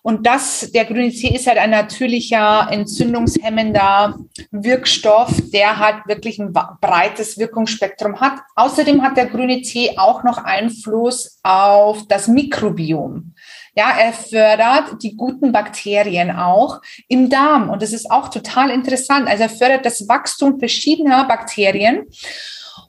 Und 0.03 0.27
das, 0.27 0.69
der 0.73 0.83
grüne 0.83 1.11
Tee 1.11 1.33
ist 1.33 1.47
halt 1.47 1.57
ein 1.57 1.69
natürlicher 1.69 2.67
entzündungshemmender 2.69 4.19
Wirkstoff, 4.51 5.31
der 5.53 5.79
halt 5.79 6.05
wirklich 6.07 6.39
ein 6.39 6.51
breites 6.51 7.37
Wirkungsspektrum 7.37 8.19
hat. 8.19 8.41
Außerdem 8.55 9.01
hat 9.01 9.15
der 9.15 9.27
grüne 9.27 9.61
Tee 9.61 9.97
auch 9.97 10.23
noch 10.23 10.39
Einfluss 10.39 11.39
auf 11.41 12.05
das 12.09 12.27
Mikrobiom. 12.27 13.33
Ja, 13.75 13.91
er 13.97 14.11
fördert 14.11 15.01
die 15.01 15.15
guten 15.15 15.53
Bakterien 15.53 16.31
auch 16.31 16.81
im 17.07 17.29
Darm. 17.29 17.69
Und 17.69 17.81
das 17.81 17.93
ist 17.93 18.11
auch 18.11 18.27
total 18.27 18.71
interessant. 18.71 19.29
Also 19.29 19.43
er 19.43 19.49
fördert 19.49 19.85
das 19.85 20.09
Wachstum 20.09 20.59
verschiedener 20.59 21.23
Bakterien 21.23 22.07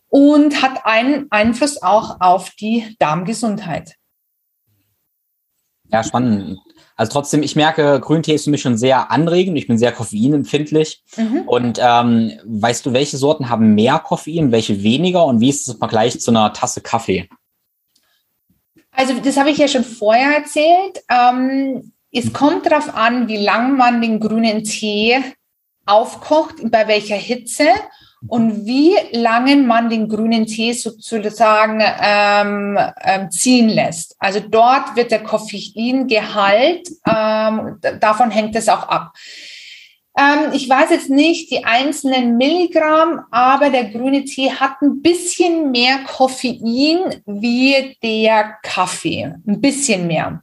und 0.09 0.62
hat 0.62 0.85
einen 0.85 1.29
Einfluss 1.31 1.81
auch 1.81 2.21
auf 2.21 2.51
die 2.59 2.97
Darmgesundheit. 2.99 3.95
Ja, 5.91 6.03
spannend. 6.03 6.59
Also 6.97 7.12
trotzdem, 7.12 7.42
ich 7.42 7.57
merke, 7.57 7.99
Grüntee 8.01 8.34
ist 8.34 8.45
für 8.45 8.51
mich 8.51 8.62
schon 8.62 8.78
sehr 8.78 9.11
anregend. 9.11 9.59
Ich 9.59 9.66
bin 9.66 9.78
sehr 9.78 9.92
koffeinempfindlich. 9.92 11.03
Mhm. 11.16 11.42
Und 11.47 11.80
ähm, 11.82 12.32
weißt 12.45 12.86
du, 12.86 12.92
welche 12.92 13.16
Sorten 13.16 13.49
haben 13.49 13.74
mehr 13.74 13.99
Koffein, 13.99 14.53
welche 14.53 14.82
weniger? 14.82 15.24
Und 15.24 15.40
wie 15.40 15.51
ist 15.51 15.66
es 15.66 15.74
im 15.74 15.78
Vergleich 15.78 16.20
zu 16.20 16.30
einer 16.30 16.53
Tasse 16.53 16.80
Kaffee? 16.80 17.28
Also 18.92 19.14
das 19.14 19.36
habe 19.36 19.51
ich 19.51 19.59
ja 19.59 19.66
schon 19.66 19.82
vorher 19.82 20.36
erzählt. 20.36 21.03
Ähm, 21.11 21.92
es 22.12 22.32
kommt 22.32 22.66
darauf 22.66 22.95
an, 22.95 23.26
wie 23.26 23.38
lang 23.38 23.76
man 23.76 24.01
den 24.01 24.20
grünen 24.20 24.62
Tee 24.62 25.18
aufkocht, 25.84 26.70
bei 26.70 26.86
welcher 26.86 27.16
Hitze 27.16 27.66
und 28.29 28.66
wie 28.66 28.95
lange 29.12 29.57
man 29.57 29.91
den 29.91 30.09
grünen 30.09 30.47
Tee 30.47 30.72
sozusagen 30.72 31.83
ähm, 32.03 32.79
ähm, 33.03 33.31
ziehen 33.31 33.68
lässt. 33.68 34.16
Also 34.18 34.41
dort 34.41 34.97
wird 34.97 35.11
der 35.11 35.22
Koffeingehalt, 35.22 36.89
ähm, 37.07 37.79
davon 38.01 38.31
hängt 38.31 38.57
es 38.57 38.68
auch 38.68 38.89
ab. 38.89 39.12
Ähm, 40.16 40.53
ich 40.53 40.68
weiß 40.68 40.91
jetzt 40.91 41.11
nicht 41.11 41.51
die 41.51 41.64
einzelnen 41.64 42.37
Milligramm, 42.37 43.22
aber 43.31 43.70
der 43.70 43.87
grüne 43.87 44.25
Tee 44.25 44.51
hat 44.51 44.81
ein 44.81 45.03
bisschen 45.03 45.72
mehr 45.72 45.99
Koffein 46.07 47.22
wie 47.27 47.97
der 48.03 48.57
Kaffee, 48.62 49.35
ein 49.47 49.61
bisschen 49.61 50.07
mehr. 50.07 50.41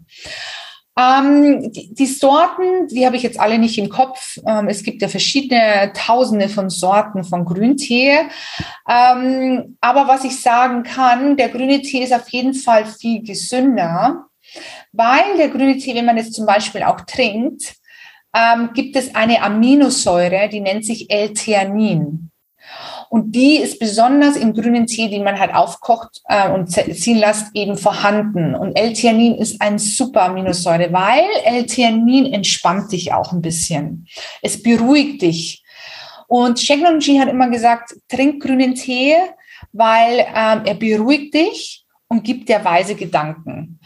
Ähm, 1.01 1.71
die, 1.71 1.93
die, 1.93 2.05
Sorten, 2.05 2.87
die 2.87 3.05
habe 3.05 3.15
ich 3.15 3.23
jetzt 3.23 3.39
alle 3.39 3.57
nicht 3.57 3.77
im 3.77 3.89
Kopf. 3.89 4.37
Ähm, 4.45 4.67
es 4.67 4.83
gibt 4.83 5.01
ja 5.01 5.07
verschiedene 5.07 5.91
Tausende 5.95 6.49
von 6.49 6.69
Sorten 6.69 7.23
von 7.23 7.45
Grüntee. 7.45 8.19
Ähm, 8.87 9.77
aber 9.81 10.07
was 10.07 10.23
ich 10.23 10.39
sagen 10.41 10.83
kann, 10.83 11.37
der 11.37 11.49
grüne 11.49 11.81
Tee 11.81 12.03
ist 12.03 12.13
auf 12.13 12.29
jeden 12.29 12.53
Fall 12.53 12.85
viel 12.85 13.23
gesünder, 13.23 14.25
weil 14.91 15.37
der 15.37 15.49
grüne 15.49 15.77
Tee, 15.77 15.95
wenn 15.95 16.05
man 16.05 16.17
es 16.17 16.31
zum 16.31 16.45
Beispiel 16.45 16.83
auch 16.83 17.01
trinkt, 17.01 17.75
ähm, 18.33 18.69
gibt 18.73 18.95
es 18.95 19.13
eine 19.15 19.41
Aminosäure, 19.41 20.49
die 20.49 20.61
nennt 20.61 20.85
sich 20.85 21.09
L-Theanin. 21.09 22.30
Und 23.11 23.35
die 23.35 23.57
ist 23.57 23.77
besonders 23.77 24.37
im 24.37 24.53
grünen 24.53 24.87
Tee, 24.87 25.09
den 25.09 25.25
man 25.25 25.37
halt 25.37 25.53
aufkocht 25.53 26.21
äh, 26.29 26.49
und 26.49 26.67
ziehen 26.67 27.17
lässt, 27.17 27.47
eben 27.53 27.75
vorhanden. 27.77 28.55
Und 28.55 28.77
L-Theanin 28.77 29.35
ist 29.35 29.61
ein 29.61 29.79
super 29.79 30.21
Aminosäure, 30.23 30.93
weil 30.93 31.25
L-Theanin 31.43 32.31
entspannt 32.31 32.93
dich 32.93 33.11
auch 33.11 33.33
ein 33.33 33.41
bisschen. 33.41 34.07
Es 34.41 34.63
beruhigt 34.63 35.23
dich. 35.23 35.61
Und 36.29 36.61
Sheknonji 36.61 37.17
hat 37.17 37.27
immer 37.27 37.49
gesagt, 37.49 37.95
trink 38.07 38.41
grünen 38.41 38.75
Tee, 38.75 39.17
weil 39.73 40.19
ähm, 40.33 40.61
er 40.63 40.75
beruhigt 40.75 41.33
dich 41.33 41.80
und 42.11 42.25
gibt 42.25 42.49
dir 42.49 42.65
weise 42.65 42.95
Gedanken. 42.95 43.79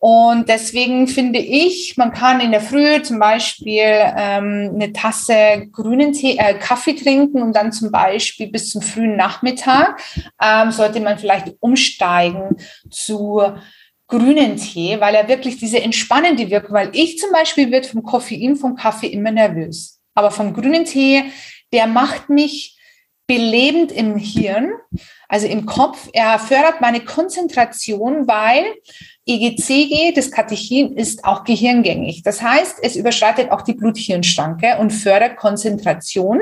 Und 0.00 0.48
deswegen 0.48 1.06
finde 1.06 1.38
ich, 1.38 1.94
man 1.96 2.12
kann 2.12 2.40
in 2.40 2.50
der 2.50 2.60
Früh 2.60 3.00
zum 3.02 3.20
Beispiel 3.20 3.84
ähm, 3.84 4.72
eine 4.74 4.92
Tasse 4.92 5.68
grünen 5.70 6.12
Tee, 6.12 6.38
äh, 6.38 6.54
Kaffee 6.54 6.94
trinken 6.94 7.40
und 7.40 7.54
dann 7.54 7.70
zum 7.70 7.92
Beispiel 7.92 8.50
bis 8.50 8.70
zum 8.70 8.82
frühen 8.82 9.14
Nachmittag 9.14 10.02
ähm, 10.42 10.72
sollte 10.72 10.98
man 10.98 11.18
vielleicht 11.18 11.54
umsteigen 11.60 12.56
zu 12.90 13.42
grünen 14.08 14.56
Tee, 14.56 14.98
weil 14.98 15.14
er 15.14 15.28
wirklich 15.28 15.58
diese 15.58 15.80
entspannende 15.80 16.50
Wirkung, 16.50 16.74
weil 16.74 16.90
ich 16.94 17.18
zum 17.18 17.30
Beispiel 17.30 17.70
wird 17.70 17.86
vom 17.86 18.02
Koffein, 18.02 18.56
vom 18.56 18.74
Kaffee 18.74 19.06
immer 19.06 19.30
nervös. 19.30 20.00
Aber 20.14 20.32
vom 20.32 20.52
grünen 20.52 20.84
Tee, 20.84 21.26
der 21.72 21.86
macht 21.86 22.28
mich 22.28 22.77
belebend 23.28 23.92
im 23.92 24.16
Hirn, 24.16 24.72
also 25.28 25.46
im 25.46 25.66
Kopf. 25.66 26.08
Er 26.12 26.38
fördert 26.38 26.80
meine 26.80 27.00
Konzentration, 27.00 28.26
weil 28.26 28.64
EGCG, 29.26 30.12
das 30.12 30.32
Katechin, 30.32 30.96
ist 30.96 31.24
auch 31.24 31.44
gehirngängig. 31.44 32.22
Das 32.22 32.42
heißt, 32.42 32.78
es 32.82 32.96
überschreitet 32.96 33.52
auch 33.52 33.62
die 33.62 33.74
Blut-Hirn-Schranke 33.74 34.78
und 34.78 34.90
fördert 34.90 35.36
Konzentration. 35.36 36.40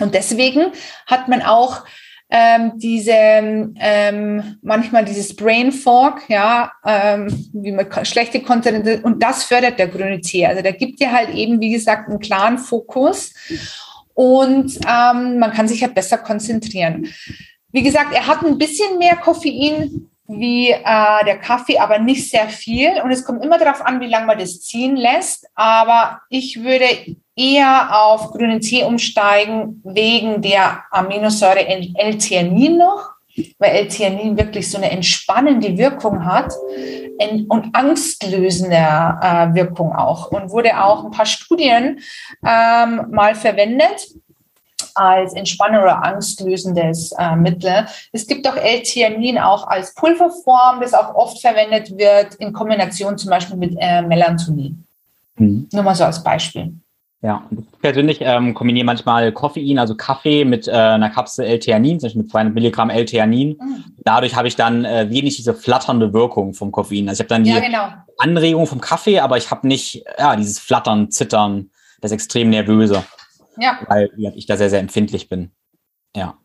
Und 0.00 0.14
deswegen 0.14 0.72
hat 1.06 1.28
man 1.28 1.42
auch 1.42 1.84
ähm, 2.30 2.72
diese 2.76 3.12
ähm, 3.12 4.58
manchmal 4.62 5.04
dieses 5.04 5.34
Brain 5.34 5.72
Fog, 5.72 6.20
ja, 6.28 6.72
ähm, 6.84 7.50
wie 7.52 7.72
man 7.72 7.86
schlechte 8.04 8.40
Konzentration 8.40 9.02
und 9.02 9.22
das 9.22 9.44
fördert 9.44 9.78
der 9.78 9.88
grüne 9.88 10.20
Tee. 10.20 10.46
Also 10.46 10.62
der 10.62 10.74
gibt 10.74 11.00
dir 11.00 11.12
halt 11.12 11.34
eben, 11.34 11.60
wie 11.60 11.72
gesagt, 11.72 12.08
einen 12.08 12.18
klaren 12.18 12.58
Fokus 12.58 13.32
und 14.18 14.80
ähm, 14.84 15.38
man 15.38 15.52
kann 15.52 15.68
sich 15.68 15.80
halt 15.80 15.94
besser 15.94 16.18
konzentrieren. 16.18 17.06
Wie 17.70 17.84
gesagt, 17.84 18.12
er 18.12 18.26
hat 18.26 18.44
ein 18.44 18.58
bisschen 18.58 18.98
mehr 18.98 19.14
Koffein 19.14 20.10
wie 20.26 20.70
äh, 20.70 21.24
der 21.24 21.38
Kaffee, 21.38 21.78
aber 21.78 22.00
nicht 22.00 22.28
sehr 22.28 22.48
viel. 22.48 23.00
Und 23.00 23.12
es 23.12 23.24
kommt 23.24 23.44
immer 23.44 23.58
darauf 23.58 23.80
an, 23.86 24.00
wie 24.00 24.08
lange 24.08 24.26
man 24.26 24.40
das 24.40 24.62
ziehen 24.62 24.96
lässt. 24.96 25.46
Aber 25.54 26.20
ich 26.30 26.64
würde 26.64 27.16
eher 27.36 27.90
auf 27.96 28.32
grünen 28.32 28.60
Tee 28.60 28.82
umsteigen 28.82 29.80
wegen 29.84 30.42
der 30.42 30.82
Aminosäure 30.90 31.68
L-Theanin 31.68 32.76
noch, 32.76 33.12
weil 33.58 33.70
L-Theanin 33.76 34.36
wirklich 34.36 34.70
so 34.70 34.78
eine 34.78 34.90
entspannende 34.90 35.76
Wirkung 35.76 36.24
hat 36.24 36.52
und 37.48 37.70
angstlösende 37.72 38.76
äh, 38.76 39.54
Wirkung 39.54 39.94
auch. 39.94 40.30
Und 40.30 40.50
wurde 40.50 40.82
auch 40.82 41.04
ein 41.04 41.10
paar 41.10 41.26
Studien 41.26 42.00
ähm, 42.44 43.06
mal 43.10 43.34
verwendet 43.34 44.08
als 44.94 45.32
Entspannung 45.34 45.82
oder 45.82 46.02
angstlösendes 46.02 47.12
äh, 47.12 47.36
Mittel. 47.36 47.86
Es 48.12 48.26
gibt 48.26 48.48
auch 48.48 48.56
L-Theanin 48.56 49.38
auch 49.38 49.66
als 49.66 49.94
Pulverform, 49.94 50.80
das 50.80 50.94
auch 50.94 51.14
oft 51.14 51.40
verwendet 51.40 51.96
wird 51.96 52.34
in 52.36 52.52
Kombination 52.52 53.16
zum 53.16 53.30
Beispiel 53.30 53.56
mit 53.56 53.76
äh, 53.78 54.02
Melatonin. 54.02 54.84
Mhm. 55.36 55.68
Nur 55.72 55.82
mal 55.82 55.94
so 55.94 56.04
als 56.04 56.22
Beispiel. 56.22 56.72
Ja, 57.20 57.48
ich 57.50 57.80
persönlich 57.80 58.18
ähm, 58.20 58.54
kombiniere 58.54 58.86
manchmal 58.86 59.32
Koffein, 59.32 59.80
also 59.80 59.96
Kaffee 59.96 60.44
mit 60.44 60.68
äh, 60.68 60.72
einer 60.72 61.10
Kapsel 61.10 61.46
L-Theanin, 61.46 61.98
zum 61.98 62.06
Beispiel 62.06 62.22
mit 62.22 62.30
200 62.30 62.54
Milligramm 62.54 62.90
L-Theanin. 62.90 63.56
Mhm. 63.60 63.84
Dadurch 64.04 64.36
habe 64.36 64.46
ich 64.46 64.54
dann 64.54 64.84
äh, 64.84 65.10
wenig 65.10 65.36
diese 65.36 65.52
flatternde 65.52 66.12
Wirkung 66.12 66.54
vom 66.54 66.70
Koffein. 66.70 67.08
Also 67.08 67.20
ich 67.20 67.24
habe 67.24 67.34
dann 67.34 67.42
die 67.42 67.50
ja, 67.50 67.58
genau. 67.58 67.88
Anregung 68.18 68.68
vom 68.68 68.80
Kaffee, 68.80 69.18
aber 69.18 69.36
ich 69.36 69.50
habe 69.50 69.66
nicht 69.66 70.04
ja, 70.16 70.36
dieses 70.36 70.60
Flattern, 70.60 71.10
Zittern, 71.10 71.70
das 72.00 72.12
extrem 72.12 72.50
nervöse. 72.50 73.04
Ja. 73.56 73.80
Weil 73.88 74.10
ich 74.36 74.46
da 74.46 74.56
sehr, 74.56 74.70
sehr 74.70 74.80
empfindlich 74.80 75.28
bin. 75.28 75.50
Ja. 76.14 76.38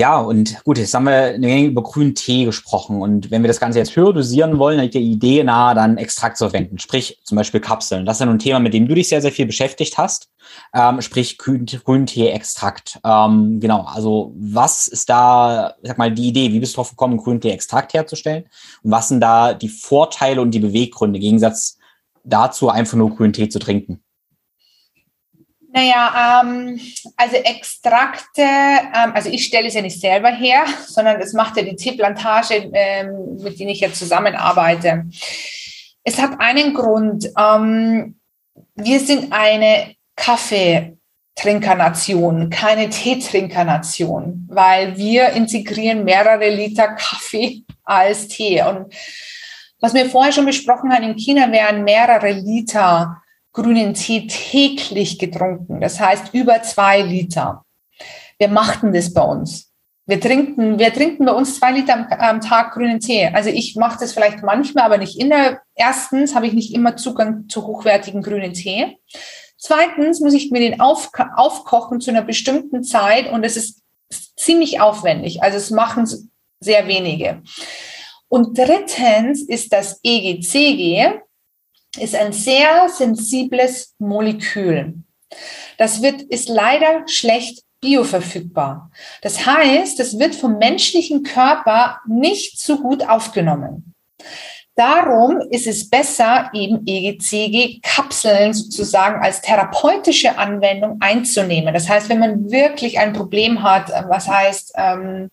Ja, 0.00 0.20
und 0.20 0.62
gut, 0.62 0.78
jetzt 0.78 0.94
haben 0.94 1.06
wir 1.06 1.24
eine 1.24 1.44
Menge 1.44 1.66
über 1.66 1.82
grünen 1.82 2.14
Tee 2.14 2.44
gesprochen. 2.44 3.02
Und 3.02 3.32
wenn 3.32 3.42
wir 3.42 3.48
das 3.48 3.58
Ganze 3.58 3.80
jetzt 3.80 3.96
höher 3.96 4.12
dosieren 4.12 4.60
wollen, 4.60 4.76
dann 4.76 4.84
liegt 4.84 4.94
die 4.94 5.00
Idee 5.00 5.42
nahe, 5.42 5.74
dann 5.74 5.98
Extrakt 5.98 6.36
zu 6.36 6.48
verwenden. 6.48 6.78
Sprich, 6.78 7.18
zum 7.24 7.34
Beispiel 7.34 7.60
Kapseln. 7.60 8.06
Das 8.06 8.16
ist 8.16 8.20
ja 8.20 8.30
ein 8.30 8.38
Thema, 8.38 8.60
mit 8.60 8.74
dem 8.74 8.86
du 8.86 8.94
dich 8.94 9.08
sehr, 9.08 9.20
sehr 9.20 9.32
viel 9.32 9.46
beschäftigt 9.46 9.98
hast. 9.98 10.30
Ähm, 10.72 11.00
sprich, 11.00 11.36
grünen 11.36 12.06
Tee-Extrakt. 12.06 13.00
Ähm, 13.04 13.58
genau, 13.58 13.82
also 13.86 14.32
was 14.38 14.86
ist 14.86 15.10
da, 15.10 15.74
sag 15.82 15.98
mal, 15.98 16.12
die 16.12 16.28
Idee? 16.28 16.52
Wie 16.52 16.60
bist 16.60 16.74
du 16.74 16.76
drauf 16.76 16.90
gekommen, 16.90 17.16
grünen 17.16 17.40
Tee-Extrakt 17.40 17.92
herzustellen? 17.92 18.44
Und 18.84 18.92
was 18.92 19.08
sind 19.08 19.20
da 19.20 19.52
die 19.52 19.68
Vorteile 19.68 20.40
und 20.40 20.52
die 20.52 20.60
Beweggründe 20.60 21.18
im 21.18 21.22
Gegensatz 21.22 21.76
dazu, 22.22 22.68
einfach 22.68 22.96
nur 22.96 23.16
grünen 23.16 23.32
Tee 23.32 23.48
zu 23.48 23.58
trinken? 23.58 24.00
Naja, 25.78 26.42
ähm, 26.42 26.80
also 27.16 27.36
Extrakte, 27.36 28.42
ähm, 28.42 29.12
also 29.14 29.30
ich 29.30 29.44
stelle 29.44 29.68
es 29.68 29.74
ja 29.74 29.82
nicht 29.82 30.00
selber 30.00 30.30
her, 30.30 30.64
sondern 30.88 31.20
das 31.20 31.34
macht 31.34 31.56
ja 31.56 31.62
die 31.62 31.76
Teeplantage, 31.76 32.68
ähm, 32.72 33.36
mit 33.40 33.60
denen 33.60 33.70
ich 33.70 33.78
ja 33.78 33.92
zusammenarbeite. 33.92 35.04
Es 36.02 36.20
hat 36.20 36.40
einen 36.40 36.74
Grund. 36.74 37.30
Ähm, 37.38 38.18
wir 38.74 38.98
sind 38.98 39.32
eine 39.32 39.94
Kaffeetrinkernation, 40.16 42.50
keine 42.50 42.90
Teetrinkernation, 42.90 44.48
weil 44.50 44.96
wir 44.96 45.28
integrieren 45.30 46.02
mehrere 46.02 46.50
Liter 46.50 46.88
Kaffee 46.88 47.62
als 47.84 48.26
Tee. 48.26 48.60
Und 48.62 48.92
was 49.78 49.94
wir 49.94 50.10
vorher 50.10 50.32
schon 50.32 50.46
besprochen 50.46 50.92
haben, 50.92 51.04
in 51.04 51.14
China 51.14 51.52
werden 51.52 51.84
mehrere 51.84 52.32
Liter 52.32 53.22
grünen 53.58 53.94
Tee 53.94 54.26
täglich 54.28 55.18
getrunken. 55.18 55.80
Das 55.80 55.98
heißt 55.98 56.32
über 56.32 56.62
zwei 56.62 57.02
Liter. 57.02 57.64
Wir 58.38 58.48
machten 58.48 58.92
das 58.92 59.12
bei 59.12 59.22
uns. 59.22 59.72
Wir 60.06 60.20
trinken, 60.20 60.78
wir 60.78 60.92
trinken 60.94 61.26
bei 61.26 61.32
uns 61.32 61.58
zwei 61.58 61.72
Liter 61.72 61.94
am, 61.94 62.06
am 62.06 62.40
Tag 62.40 62.72
grünen 62.72 63.00
Tee. 63.00 63.26
Also 63.26 63.50
ich 63.50 63.76
mache 63.76 63.98
das 64.00 64.12
vielleicht 64.12 64.42
manchmal, 64.42 64.84
aber 64.84 64.96
nicht 64.96 65.20
immer. 65.20 65.58
Erstens 65.74 66.34
habe 66.34 66.46
ich 66.46 66.52
nicht 66.52 66.72
immer 66.72 66.96
Zugang 66.96 67.48
zu 67.48 67.66
hochwertigen 67.66 68.22
grünen 68.22 68.54
Tee. 68.54 68.96
Zweitens 69.58 70.20
muss 70.20 70.34
ich 70.34 70.50
mir 70.50 70.60
den 70.60 70.80
auf, 70.80 71.10
aufkochen 71.36 72.00
zu 72.00 72.10
einer 72.10 72.22
bestimmten 72.22 72.84
Zeit 72.84 73.30
und 73.30 73.44
es 73.44 73.56
ist 73.56 73.82
ziemlich 74.36 74.80
aufwendig. 74.80 75.42
Also 75.42 75.58
es 75.58 75.70
machen 75.70 76.08
sehr 76.60 76.86
wenige. 76.86 77.42
Und 78.28 78.56
drittens 78.56 79.42
ist 79.42 79.72
das 79.72 80.00
EGCG, 80.02 81.20
ist 81.96 82.14
ein 82.14 82.32
sehr 82.32 82.88
sensibles 82.88 83.94
Molekül. 83.98 84.94
Das 85.76 86.02
wird, 86.02 86.22
ist 86.22 86.48
leider 86.48 87.02
schlecht 87.06 87.62
bioverfügbar. 87.80 88.90
Das 89.22 89.46
heißt, 89.46 90.00
es 90.00 90.18
wird 90.18 90.34
vom 90.34 90.58
menschlichen 90.58 91.22
Körper 91.22 92.00
nicht 92.06 92.58
so 92.58 92.78
gut 92.78 93.08
aufgenommen. 93.08 93.94
Darum 94.74 95.40
ist 95.50 95.66
es 95.66 95.90
besser, 95.90 96.50
eben 96.54 96.86
EGCG-Kapseln 96.86 98.54
sozusagen 98.54 99.20
als 99.20 99.40
therapeutische 99.40 100.38
Anwendung 100.38 100.98
einzunehmen. 101.00 101.74
Das 101.74 101.88
heißt, 101.88 102.08
wenn 102.08 102.20
man 102.20 102.48
wirklich 102.50 103.00
ein 103.00 103.12
Problem 103.12 103.64
hat, 103.64 103.90
was 104.08 104.28
heißt, 104.28 104.74
ähm, 104.76 105.30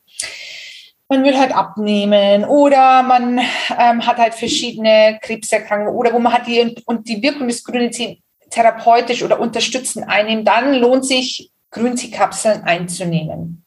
man 1.08 1.24
will 1.24 1.38
halt 1.38 1.56
abnehmen 1.56 2.46
oder 2.46 3.04
man 3.04 3.40
ähm, 3.78 4.06
hat 4.06 4.18
halt 4.18 4.34
verschiedene 4.34 5.20
Krebserkrankungen 5.22 5.96
oder 5.96 6.14
wo 6.14 6.20
man 6.20 6.34
hat 6.34 6.48
die 6.48 6.76
und 6.86 7.08
die 7.08 7.22
Wirkung 7.22 7.48
des 7.48 7.64
grünen 7.64 7.92
Tee 7.92 8.22
therapeutisch 8.50 9.24
oder 9.24 9.40
unterstützend 9.40 10.08
einnehmen, 10.08 10.46
dann 10.46 10.76
lohnt 10.76 11.06
sich 11.06 11.52
grünen 11.72 11.96
Teekapseln 11.96 12.64
einzunehmen. 12.64 13.66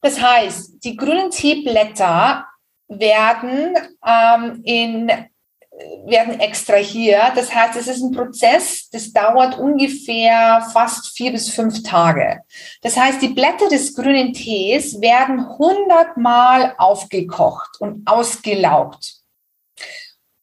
Das 0.00 0.20
heißt, 0.20 0.82
die 0.84 0.96
grünen 0.96 1.30
Teeblätter 1.30 2.46
werden 2.88 3.76
ähm, 4.04 4.60
in 4.64 5.12
werden 6.04 6.38
extrahiert. 6.40 7.32
Das 7.34 7.54
heißt, 7.54 7.76
es 7.76 7.88
ist 7.88 8.02
ein 8.02 8.12
Prozess, 8.12 8.88
das 8.90 9.12
dauert 9.12 9.58
ungefähr 9.58 10.66
fast 10.72 11.16
vier 11.16 11.32
bis 11.32 11.48
fünf 11.48 11.82
Tage. 11.82 12.42
Das 12.82 12.96
heißt, 12.96 13.22
die 13.22 13.28
Blätter 13.28 13.68
des 13.68 13.94
grünen 13.94 14.32
Tees 14.32 15.00
werden 15.00 15.48
hundertmal 15.58 16.74
aufgekocht 16.78 17.80
und 17.80 18.06
ausgelaugt. 18.06 19.22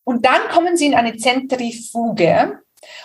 Und 0.04 0.26
dann 0.26 0.42
kommen 0.52 0.76
sie 0.76 0.88
in 0.88 0.96
eine 0.96 1.16
Zentrifuge 1.18 2.60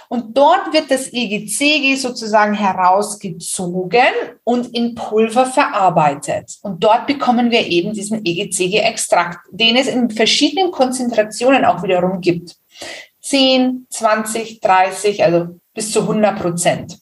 und 0.08 0.36
dort 0.36 0.72
wird 0.72 0.90
das 0.90 1.12
EGCG 1.12 1.96
sozusagen 1.96 2.54
herausgezogen 2.54 4.12
und 4.44 4.74
in 4.74 4.94
Pulver 4.94 5.46
verarbeitet. 5.46 6.58
Und 6.62 6.82
dort 6.82 7.06
bekommen 7.06 7.50
wir 7.50 7.66
eben 7.66 7.92
diesen 7.92 8.24
EGCG-Extrakt, 8.24 9.38
den 9.50 9.76
es 9.76 9.88
in 9.88 10.10
verschiedenen 10.10 10.70
Konzentrationen 10.70 11.64
auch 11.64 11.82
wiederum 11.82 12.20
gibt. 12.20 12.56
10, 13.22 13.86
20, 13.88 14.60
30, 14.60 15.24
also 15.24 15.58
bis 15.72 15.92
zu 15.92 16.00
100 16.00 16.38
Prozent. 16.40 16.98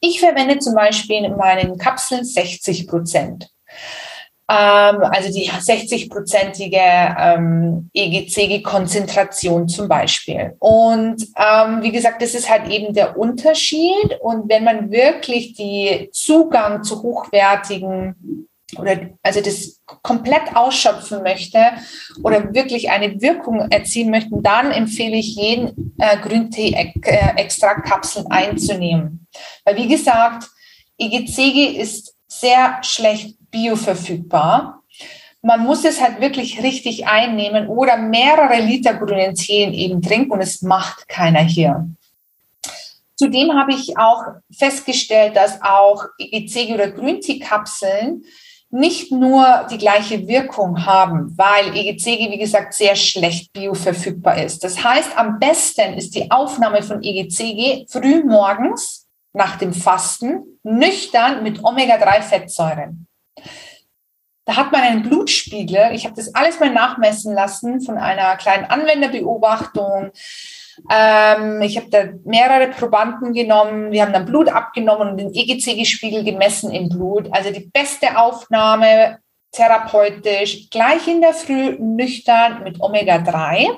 Ich 0.00 0.20
verwende 0.20 0.58
zum 0.58 0.74
Beispiel 0.74 1.24
in 1.24 1.36
meinen 1.36 1.78
Kapseln 1.78 2.24
60 2.24 2.86
Prozent 2.86 3.48
also 4.46 5.32
die 5.32 5.48
60-prozentige 5.48 7.16
ähm, 7.18 7.88
EGCG-Konzentration 7.94 9.68
zum 9.68 9.88
Beispiel. 9.88 10.56
Und 10.58 11.28
ähm, 11.36 11.82
wie 11.82 11.92
gesagt, 11.92 12.22
das 12.22 12.34
ist 12.34 12.50
halt 12.50 12.68
eben 12.68 12.92
der 12.92 13.16
Unterschied. 13.16 14.18
Und 14.20 14.50
wenn 14.50 14.64
man 14.64 14.90
wirklich 14.90 15.54
die 15.54 16.10
Zugang 16.12 16.82
zu 16.82 17.02
hochwertigen 17.02 18.48
oder 18.78 19.10
also 19.22 19.40
das 19.40 19.80
komplett 20.02 20.54
ausschöpfen 20.54 21.22
möchte 21.22 21.58
oder 22.22 22.54
wirklich 22.54 22.90
eine 22.90 23.20
Wirkung 23.20 23.70
erzielen 23.70 24.10
möchte, 24.10 24.30
dann 24.40 24.70
empfehle 24.70 25.16
ich 25.16 25.34
jeden 25.36 25.94
äh, 25.98 26.16
Grüntee-Extraktkapseln 26.18 28.30
einzunehmen. 28.30 29.26
Weil 29.64 29.76
wie 29.76 29.88
gesagt, 29.88 30.48
EGCG 30.98 31.78
ist 31.78 32.14
sehr 32.28 32.78
schlecht 32.82 33.36
bioverfügbar. 33.52 34.82
Man 35.42 35.60
muss 35.60 35.84
es 35.84 36.00
halt 36.00 36.20
wirklich 36.20 36.62
richtig 36.62 37.06
einnehmen 37.06 37.68
oder 37.68 37.96
mehrere 37.96 38.60
Liter 38.60 38.94
grünen 38.94 39.34
Tee 39.34 39.64
eben 39.64 40.02
trinken 40.02 40.32
und 40.32 40.40
es 40.40 40.62
macht 40.62 41.08
keiner 41.08 41.40
hier. 41.40 41.88
Zudem 43.16 43.52
habe 43.52 43.72
ich 43.72 43.96
auch 43.98 44.24
festgestellt, 44.50 45.36
dass 45.36 45.62
auch 45.62 46.04
EGCG 46.18 46.74
oder 46.74 46.90
Grüntee-Kapseln 46.90 48.24
nicht 48.70 49.12
nur 49.12 49.66
die 49.70 49.78
gleiche 49.78 50.26
Wirkung 50.26 50.86
haben, 50.86 51.36
weil 51.36 51.76
EGCG, 51.76 52.30
wie 52.30 52.38
gesagt, 52.38 52.72
sehr 52.72 52.96
schlecht 52.96 53.52
bioverfügbar 53.52 54.42
ist. 54.42 54.64
Das 54.64 54.82
heißt, 54.82 55.16
am 55.16 55.38
besten 55.38 55.94
ist 55.94 56.14
die 56.14 56.30
Aufnahme 56.30 56.82
von 56.82 57.02
EGCG 57.02 57.86
früh 57.88 58.24
morgens 58.24 59.06
nach 59.34 59.56
dem 59.56 59.72
Fasten, 59.72 60.58
nüchtern 60.62 61.42
mit 61.42 61.62
Omega-3-Fettsäuren. 61.62 63.06
Da 64.44 64.56
hat 64.56 64.72
man 64.72 64.80
einen 64.82 65.02
Blutspiegel. 65.02 65.90
Ich 65.92 66.04
habe 66.04 66.16
das 66.16 66.34
alles 66.34 66.58
mal 66.58 66.70
nachmessen 66.70 67.34
lassen 67.34 67.80
von 67.80 67.96
einer 67.96 68.36
kleinen 68.36 68.64
Anwenderbeobachtung. 68.64 70.10
Ähm, 70.90 71.62
ich 71.62 71.76
habe 71.76 71.90
da 71.90 72.04
mehrere 72.24 72.68
Probanden 72.68 73.32
genommen. 73.32 73.92
Wir 73.92 74.02
haben 74.02 74.12
dann 74.12 74.26
Blut 74.26 74.48
abgenommen 74.48 75.10
und 75.10 75.16
den 75.18 75.32
EGCG-Spiegel 75.32 76.24
gemessen 76.24 76.72
im 76.72 76.88
Blut. 76.88 77.28
Also 77.32 77.52
die 77.52 77.70
beste 77.72 78.18
Aufnahme 78.18 79.18
therapeutisch, 79.52 80.70
gleich 80.70 81.06
in 81.06 81.20
der 81.20 81.34
Früh 81.34 81.76
nüchtern 81.78 82.62
mit 82.64 82.80
Omega-3. 82.80 83.68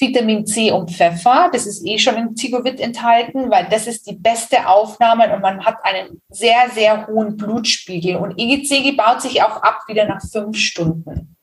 Vitamin 0.00 0.46
C 0.46 0.72
und 0.72 0.90
Pfeffer. 0.90 1.50
Das 1.52 1.66
ist 1.66 1.86
eh 1.86 1.98
schon 1.98 2.16
im 2.16 2.34
Tigovit 2.34 2.80
enthalten, 2.80 3.50
weil 3.50 3.66
das 3.70 3.86
ist 3.86 4.08
die 4.08 4.16
beste 4.16 4.66
Aufnahme 4.66 5.32
und 5.34 5.42
man 5.42 5.64
hat 5.64 5.76
einen 5.84 6.22
sehr, 6.30 6.70
sehr 6.74 7.06
hohen 7.06 7.36
Blutspiegel. 7.36 8.16
Und 8.16 8.38
EGCG 8.38 8.92
baut 8.92 9.20
sich 9.20 9.42
auch 9.42 9.62
ab 9.62 9.82
wieder 9.88 10.06
nach 10.06 10.22
fünf 10.22 10.56
Stunden. 10.56 11.36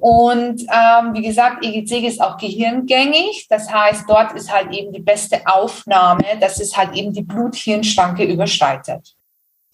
Und 0.00 0.62
ähm, 0.62 1.14
wie 1.14 1.22
gesagt, 1.22 1.64
EGCG 1.64 2.08
ist 2.08 2.20
auch 2.20 2.36
gehirngängig. 2.36 3.46
Das 3.48 3.72
heißt, 3.72 4.04
dort 4.08 4.32
ist 4.32 4.52
halt 4.52 4.72
eben 4.72 4.92
die 4.92 5.00
beste 5.00 5.46
Aufnahme, 5.46 6.24
dass 6.40 6.60
es 6.60 6.76
halt 6.76 6.94
eben 6.94 7.12
die 7.12 7.22
Blut-Hirn-Schranke 7.22 8.24
überschreitet. 8.24 9.13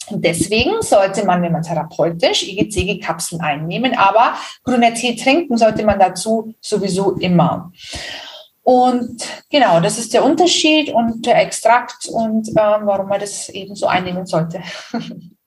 Und 0.08 0.24
deswegen 0.24 0.82
sollte 0.82 1.24
man, 1.24 1.42
wenn 1.42 1.52
man 1.52 1.62
therapeutisch 1.62 2.42
EGCG-Kapseln 2.48 3.40
einnehmen, 3.40 3.96
aber 3.96 4.34
grüner 4.64 4.94
Tee 4.94 5.14
trinken 5.14 5.56
sollte 5.56 5.84
man 5.84 5.98
dazu 5.98 6.54
sowieso 6.60 7.12
immer. 7.12 7.72
Und 8.62 9.26
genau, 9.50 9.80
das 9.80 9.98
ist 9.98 10.12
der 10.12 10.24
Unterschied 10.24 10.92
und 10.92 11.26
der 11.26 11.40
Extrakt 11.40 12.06
und 12.06 12.48
äh, 12.48 12.54
warum 12.54 13.08
man 13.08 13.20
das 13.20 13.48
eben 13.48 13.74
so 13.74 13.86
einnehmen 13.86 14.26
sollte. 14.26 14.62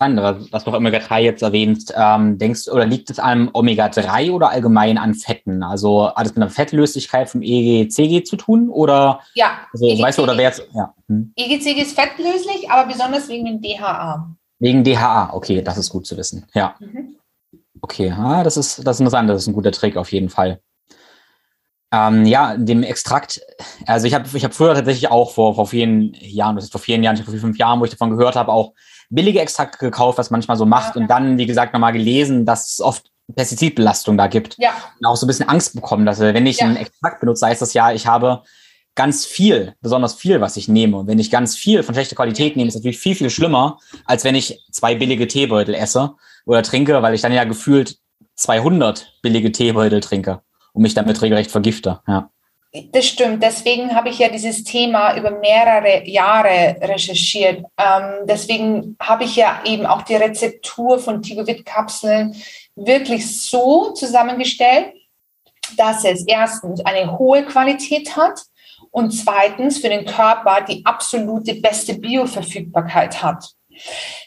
Spannend, 0.00 0.50
was 0.50 0.64
du 0.64 0.70
auch 0.70 0.76
Omega-3 0.78 1.18
jetzt 1.20 1.42
erwähnst, 1.42 1.92
ähm, 1.94 2.38
denkst 2.38 2.68
oder 2.68 2.86
liegt 2.86 3.10
es 3.10 3.18
an 3.18 3.50
Omega-3 3.52 4.32
oder 4.32 4.48
allgemein 4.48 4.96
an 4.96 5.12
Fetten? 5.12 5.62
Also 5.62 6.10
hat 6.14 6.24
es 6.24 6.34
mit 6.34 6.42
der 6.42 6.48
Fettlöslichkeit 6.48 7.28
vom 7.28 7.42
EGCG 7.42 8.22
zu 8.22 8.36
tun 8.36 8.70
oder? 8.70 9.20
Ja. 9.34 9.58
Also, 9.70 9.84
EGCG, 9.84 10.02
weißt 10.02 10.18
du, 10.18 10.22
oder 10.22 10.38
wer 10.38 10.44
jetzt, 10.44 10.66
ja. 10.72 10.94
Hm. 11.06 11.34
EGCG 11.36 11.82
ist 11.82 12.00
fettlöslich, 12.00 12.70
aber 12.70 12.90
besonders 12.90 13.28
wegen 13.28 13.44
dem 13.44 13.60
DHA. 13.60 14.34
Wegen 14.58 14.84
DHA, 14.84 15.34
okay, 15.34 15.60
das 15.60 15.76
ist 15.76 15.90
gut 15.90 16.06
zu 16.06 16.16
wissen, 16.16 16.46
ja. 16.54 16.76
Mhm. 16.80 17.16
Okay, 17.82 18.10
ah, 18.10 18.42
das 18.42 18.56
ist, 18.56 18.78
das 18.86 18.96
ist 18.96 19.00
interessant, 19.00 19.28
das 19.28 19.42
ist 19.42 19.48
ein 19.48 19.54
guter 19.54 19.72
Trick 19.72 19.98
auf 19.98 20.10
jeden 20.12 20.30
Fall. 20.30 20.62
Ähm, 21.92 22.24
ja, 22.24 22.56
dem 22.56 22.84
Extrakt, 22.84 23.42
also 23.84 24.06
ich 24.06 24.14
habe 24.14 24.24
ich 24.32 24.44
hab 24.44 24.54
früher 24.54 24.74
tatsächlich 24.74 25.10
auch 25.10 25.32
vor, 25.32 25.56
vor 25.56 25.66
vielen 25.66 26.14
Jahren, 26.14 26.56
das 26.56 26.64
ist 26.64 26.72
vor 26.72 26.80
vielen 26.80 27.02
Jahren, 27.02 27.18
vor 27.18 27.32
vier, 27.32 27.40
fünf 27.40 27.58
Jahren, 27.58 27.80
wo 27.80 27.84
ich 27.84 27.90
davon 27.90 28.16
gehört 28.16 28.36
habe, 28.36 28.50
auch 28.50 28.72
billige 29.10 29.40
Extrakte 29.40 29.78
gekauft, 29.78 30.18
was 30.18 30.30
manchmal 30.30 30.56
so 30.56 30.66
macht 30.66 30.94
ja. 30.94 31.02
und 31.02 31.08
dann, 31.08 31.36
wie 31.36 31.46
gesagt, 31.46 31.72
nochmal 31.72 31.92
gelesen, 31.92 32.46
dass 32.46 32.72
es 32.72 32.80
oft 32.80 33.10
Pestizidbelastung 33.34 34.16
da 34.16 34.26
gibt. 34.26 34.56
Ja. 34.58 34.72
Und 34.98 35.06
auch 35.06 35.16
so 35.16 35.26
ein 35.26 35.28
bisschen 35.28 35.48
Angst 35.48 35.74
bekommen, 35.74 36.06
dass 36.06 36.20
wenn 36.20 36.46
ich 36.46 36.58
ja. 36.58 36.66
einen 36.66 36.76
Extrakt 36.76 37.20
benutze, 37.20 37.46
heißt 37.46 37.62
das 37.62 37.74
ja, 37.74 37.92
ich 37.92 38.06
habe 38.06 38.42
ganz 38.94 39.24
viel, 39.24 39.74
besonders 39.80 40.14
viel, 40.14 40.40
was 40.40 40.56
ich 40.56 40.68
nehme. 40.68 40.98
Und 40.98 41.06
wenn 41.06 41.18
ich 41.18 41.30
ganz 41.30 41.56
viel 41.56 41.82
von 41.82 41.94
schlechter 41.94 42.16
Qualität 42.16 42.56
nehme, 42.56 42.68
ist 42.68 42.74
natürlich 42.74 42.98
viel, 42.98 43.14
viel 43.14 43.30
schlimmer, 43.30 43.78
als 44.04 44.24
wenn 44.24 44.34
ich 44.34 44.64
zwei 44.72 44.94
billige 44.94 45.26
Teebeutel 45.26 45.74
esse 45.74 46.14
oder 46.44 46.62
trinke, 46.62 47.02
weil 47.02 47.14
ich 47.14 47.20
dann 47.20 47.32
ja 47.32 47.44
gefühlt 47.44 47.98
200 48.34 49.18
billige 49.22 49.52
Teebeutel 49.52 50.00
trinke. 50.00 50.42
und 50.72 50.82
mich 50.82 50.94
damit 50.94 51.20
regelrecht 51.22 51.50
vergifte. 51.50 52.00
Ja. 52.06 52.30
Das 52.72 53.06
stimmt. 53.06 53.42
Deswegen 53.42 53.96
habe 53.96 54.10
ich 54.10 54.20
ja 54.20 54.28
dieses 54.28 54.62
Thema 54.62 55.16
über 55.16 55.32
mehrere 55.32 56.06
Jahre 56.06 56.76
recherchiert. 56.80 57.64
Ähm, 57.76 58.26
deswegen 58.26 58.96
habe 59.00 59.24
ich 59.24 59.34
ja 59.34 59.60
eben 59.64 59.86
auch 59.86 60.02
die 60.02 60.14
Rezeptur 60.14 61.00
von 61.00 61.20
Tigovit-Kapseln 61.20 62.36
wirklich 62.76 63.40
so 63.40 63.92
zusammengestellt, 63.92 64.94
dass 65.76 66.04
es 66.04 66.24
erstens 66.26 66.84
eine 66.84 67.18
hohe 67.18 67.44
Qualität 67.44 68.16
hat 68.16 68.40
und 68.92 69.10
zweitens 69.10 69.78
für 69.78 69.88
den 69.88 70.06
Körper 70.06 70.60
die 70.62 70.84
absolute 70.86 71.56
beste 71.56 71.94
Bioverfügbarkeit 71.94 73.20
hat. 73.20 73.50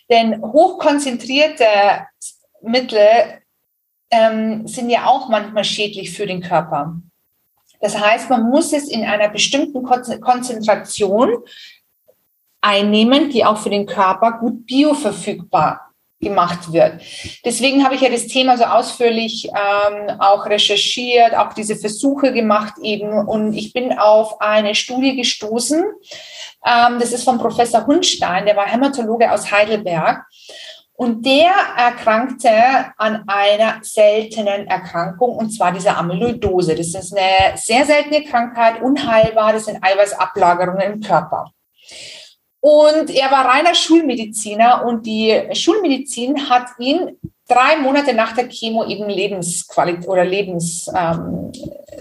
Denn 0.09 0.41
hochkonzentrierte 0.41 1.65
Mittel 2.61 3.41
ähm, 4.11 4.67
sind 4.67 4.89
ja 4.89 5.05
auch 5.05 5.29
manchmal 5.29 5.63
schädlich 5.63 6.11
für 6.11 6.27
den 6.27 6.41
Körper. 6.41 6.97
Das 7.83 7.99
heißt, 7.99 8.29
man 8.29 8.49
muss 8.49 8.71
es 8.71 8.87
in 8.87 9.03
einer 9.03 9.27
bestimmten 9.27 9.83
Konzentration 9.83 11.39
einnehmen, 12.61 13.29
die 13.29 13.43
auch 13.43 13.57
für 13.57 13.69
den 13.69 13.85
Körper 13.85 14.39
gut 14.39 14.65
bioverfügbar 14.65 15.91
gemacht 16.21 16.71
wird. 16.71 17.01
Deswegen 17.43 17.83
habe 17.83 17.95
ich 17.95 18.01
ja 18.01 18.09
das 18.09 18.27
Thema 18.27 18.57
so 18.57 18.63
ausführlich 18.63 19.49
ähm, 19.49 20.17
auch 20.17 20.45
recherchiert, 20.45 21.35
auch 21.35 21.51
diese 21.51 21.75
Versuche 21.75 22.31
gemacht 22.31 22.75
eben. 22.81 23.27
Und 23.27 23.53
ich 23.53 23.73
bin 23.73 23.91
auf 23.99 24.39
eine 24.39 24.75
Studie 24.75 25.17
gestoßen. 25.17 25.83
Ähm, 26.65 26.99
das 27.01 27.11
ist 27.11 27.25
von 27.25 27.37
Professor 27.37 27.85
Hundstein, 27.85 28.45
der 28.45 28.55
war 28.55 28.65
Hämatologe 28.65 29.29
aus 29.29 29.51
Heidelberg. 29.51 30.25
Und 30.95 31.25
der 31.25 31.51
erkrankte 31.75 32.49
an 32.97 33.23
einer 33.27 33.79
seltenen 33.81 34.67
Erkrankung, 34.67 35.35
und 35.35 35.49
zwar 35.49 35.71
dieser 35.71 35.97
Amyloidose. 35.97 36.75
Das 36.75 36.93
ist 36.93 37.17
eine 37.17 37.57
sehr 37.57 37.85
seltene 37.85 38.23
Krankheit, 38.23 38.81
unheilbar. 38.81 39.53
Das 39.53 39.65
sind 39.65 39.83
Eiweißablagerungen 39.83 40.93
im 40.93 41.01
Körper. 41.01 41.51
Und 42.59 43.09
er 43.09 43.29
war 43.31 43.45
reiner 43.45 43.75
Schulmediziner 43.75 44.85
und 44.85 45.05
die 45.05 45.49
Schulmedizin 45.51 46.49
hat 46.49 46.67
ihn 46.79 47.17
drei 47.47 47.75
Monate 47.77 48.13
nach 48.13 48.33
der 48.33 48.47
Chemo 48.47 48.85
eben 48.85 49.09
Lebensqualität 49.09 50.07
oder 50.07 50.23
Lebens, 50.23 50.89
ähm, 50.95 51.51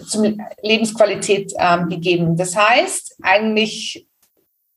zum 0.06 0.38
Lebensqualität 0.62 1.52
ähm, 1.58 1.88
gegeben. 1.88 2.36
Das 2.36 2.54
heißt, 2.54 3.16
eigentlich 3.22 4.06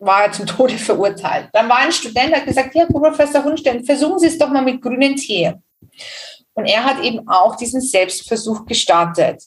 war 0.05 0.25
er 0.25 0.31
zum 0.31 0.45
Tode 0.45 0.77
verurteilt. 0.77 1.49
Dann 1.53 1.69
war 1.69 1.77
ein 1.77 1.91
Student, 1.91 2.31
der 2.31 2.39
hat 2.39 2.45
gesagt, 2.45 2.75
ja, 2.75 2.85
Professor 2.85 3.43
Hunstein, 3.43 3.83
versuchen 3.83 4.19
Sie 4.19 4.27
es 4.27 4.37
doch 4.37 4.49
mal 4.49 4.63
mit 4.63 4.81
grünen 4.81 5.15
Tee. 5.15 5.53
Und 6.53 6.65
er 6.65 6.85
hat 6.85 7.03
eben 7.03 7.27
auch 7.27 7.55
diesen 7.55 7.81
Selbstversuch 7.81 8.65
gestartet 8.65 9.43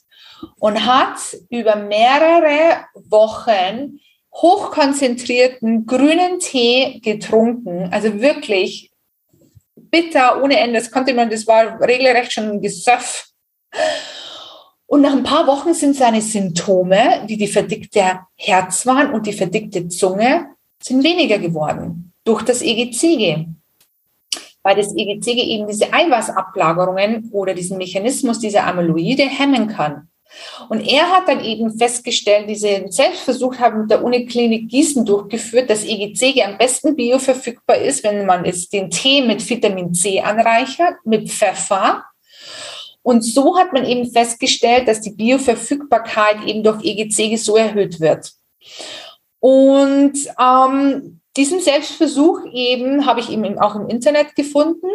und 0.59 0.85
hat 0.85 1.19
über 1.49 1.77
mehrere 1.77 2.85
Wochen 2.95 3.99
hochkonzentrierten 4.35 5.87
grünen 5.87 6.39
Tee 6.39 7.01
getrunken. 7.01 7.89
Also 7.93 8.21
wirklich 8.21 8.93
bitter 9.75 10.43
ohne 10.43 10.59
Ende. 10.59 10.79
Das 10.79 10.91
konnte 10.91 11.15
man, 11.15 11.31
das 11.31 11.47
war 11.47 11.81
regelrecht 11.81 12.33
schon 12.33 12.51
ein 12.51 12.61
Gesöff. 12.61 13.29
Und 14.89 15.03
nach 15.03 15.13
ein 15.13 15.23
paar 15.23 15.47
Wochen 15.47 15.75
sind 15.75 15.95
seine 15.95 16.23
Symptome, 16.23 17.23
wie 17.27 17.37
die 17.37 17.47
verdickte 17.47 18.21
Herzwahn 18.37 19.13
und 19.13 19.27
die 19.27 19.35
verdickte 19.35 19.87
Zunge, 19.89 20.47
sind 20.83 21.05
weniger 21.05 21.39
geworden 21.39 22.15
durch 22.25 22.43
das 22.43 22.63
EGCG. 22.63 23.45
Weil 24.63 24.77
das 24.77 24.97
EGCG 24.97 25.43
eben 25.43 25.67
diese 25.67 25.93
Eiweißablagerungen 25.93 27.29
oder 27.33 27.53
diesen 27.53 27.77
Mechanismus 27.77 28.39
dieser 28.39 28.67
Amyloide 28.67 29.25
hemmen 29.25 29.69
kann. 29.69 30.09
Und 30.71 30.81
er 30.81 31.11
hat 31.11 31.29
dann 31.29 31.45
eben 31.45 31.77
festgestellt, 31.77 32.49
diesen 32.49 32.91
Selbstversuch 32.91 33.59
haben 33.59 33.83
mit 33.83 33.91
der 33.91 34.03
Uniklinik 34.03 34.71
Gießen 34.71 35.05
durchgeführt, 35.05 35.69
dass 35.69 35.85
EGCG 35.85 36.43
am 36.45 36.57
besten 36.57 36.97
bioverfügbar 36.97 37.77
ist, 37.77 38.05
wenn 38.05 38.25
man 38.25 38.47
es 38.47 38.71
den 38.71 38.91
Tee 38.91 39.21
mit 39.21 39.49
Vitamin 39.49 39.93
C 39.93 40.21
anreichert, 40.21 40.95
mit 41.05 41.29
Pfeffer 41.29 42.05
und 43.09 43.23
so 43.23 43.57
hat 43.57 43.73
man 43.73 43.87
eben 43.87 44.13
festgestellt, 44.13 44.87
dass 44.87 45.01
die 45.01 45.13
Bioverfügbarkeit 45.13 46.45
eben 46.45 46.63
durch 46.63 46.85
EGCG 46.85 47.37
so 47.37 47.57
erhöht 47.57 48.01
wird. 48.01 48.33
Und 49.41 50.13
ähm, 50.39 51.21
diesen 51.35 51.61
Selbstversuch 51.61 52.41
eben 52.53 53.07
habe 53.07 53.21
ich 53.21 53.31
eben 53.31 53.59
auch 53.59 53.77
im 53.77 53.89
Internet 53.89 54.37
gefunden. 54.37 54.89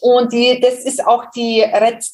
Und 0.00 0.32
die, 0.32 0.60
das 0.60 0.84
ist 0.84 1.04
auch 1.04 1.32
die, 1.32 1.64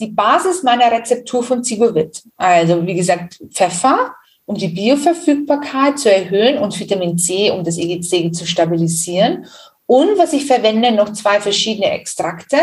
die 0.01 0.13
Basis 0.13 0.63
meiner 0.63 0.91
Rezeptur 0.91 1.43
von 1.43 1.63
Zigovit. 1.63 2.23
Also 2.39 2.87
wie 2.87 2.95
gesagt, 2.95 3.39
Pfeffer, 3.51 4.15
um 4.47 4.57
die 4.57 4.69
Bioverfügbarkeit 4.69 5.99
zu 5.99 6.11
erhöhen 6.11 6.57
und 6.57 6.81
Vitamin 6.81 7.19
C, 7.19 7.51
um 7.51 7.65
das 7.65 7.77
EGCG 7.77 8.33
zu 8.33 8.47
stabilisieren 8.47 9.45
und 9.87 10.19
was 10.19 10.33
ich 10.33 10.47
verwende, 10.47 10.91
noch 10.91 11.13
zwei 11.13 11.41
verschiedene 11.41 11.91
Extrakte, 11.91 12.59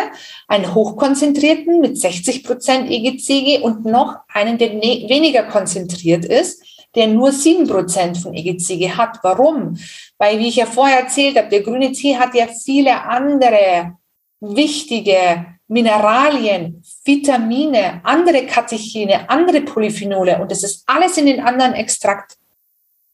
einen 0.47 0.75
hochkonzentrierten 0.75 1.79
mit 1.79 1.97
60 1.97 2.43
Prozent 2.43 2.91
EGCG 2.91 3.61
und 3.61 3.85
noch 3.85 4.17
einen, 4.27 4.57
der 4.57 4.73
ne-, 4.73 5.05
weniger 5.07 5.43
konzentriert 5.43 6.25
ist, 6.25 6.61
der 6.95 7.07
nur 7.07 7.31
sieben 7.31 7.67
Prozent 7.67 8.17
von 8.17 8.33
EGCG 8.33 8.91
hat. 8.91 9.19
Warum? 9.23 9.77
Weil, 10.17 10.39
wie 10.39 10.49
ich 10.49 10.57
ja 10.57 10.65
vorher 10.65 10.99
erzählt 10.99 11.37
habe, 11.37 11.49
der 11.49 11.61
grüne 11.61 11.93
Tee 11.93 12.17
hat 12.17 12.35
ja 12.35 12.47
viele 12.47 13.03
andere 13.03 13.93
wichtige 14.41 15.45
Mineralien, 15.67 16.83
Vitamine, 17.05 18.01
andere 18.03 18.45
Katechine, 18.45 19.29
andere 19.29 19.61
Polyphenole 19.61 20.41
und 20.41 20.51
das 20.51 20.63
ist 20.63 20.83
alles 20.85 21.17
in 21.17 21.25
den 21.25 21.39
anderen 21.39 21.73
Extrakt 21.73 22.37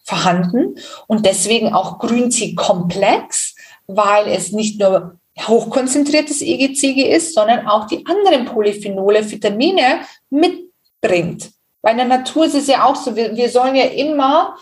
vorhanden 0.04 0.76
und 1.08 1.26
deswegen 1.26 1.72
auch 1.74 2.00
Grüntee-Komplex 2.00 3.56
weil 3.90 4.28
es 4.28 4.52
nicht 4.52 4.80
nur 4.80 5.20
hochkonzentriertes 5.48 6.42
EGCG 6.42 7.12
ist, 7.12 7.34
sondern 7.34 7.68
auch 7.68 7.88
die 7.88 8.06
anderen 8.06 8.46
Polyphenole, 8.46 9.30
Vitamine 9.30 10.02
mitbringt. 10.30 11.50
Bei 11.82 11.94
der 11.94 12.06
Natur 12.06 12.46
ist 12.46 12.56
es 12.56 12.68
ja 12.68 12.86
auch 12.86 12.96
so, 12.96 13.16
wir, 13.16 13.36
wir 13.36 13.50
sollen 13.50 13.76
ja 13.76 13.86
immer 13.86 14.58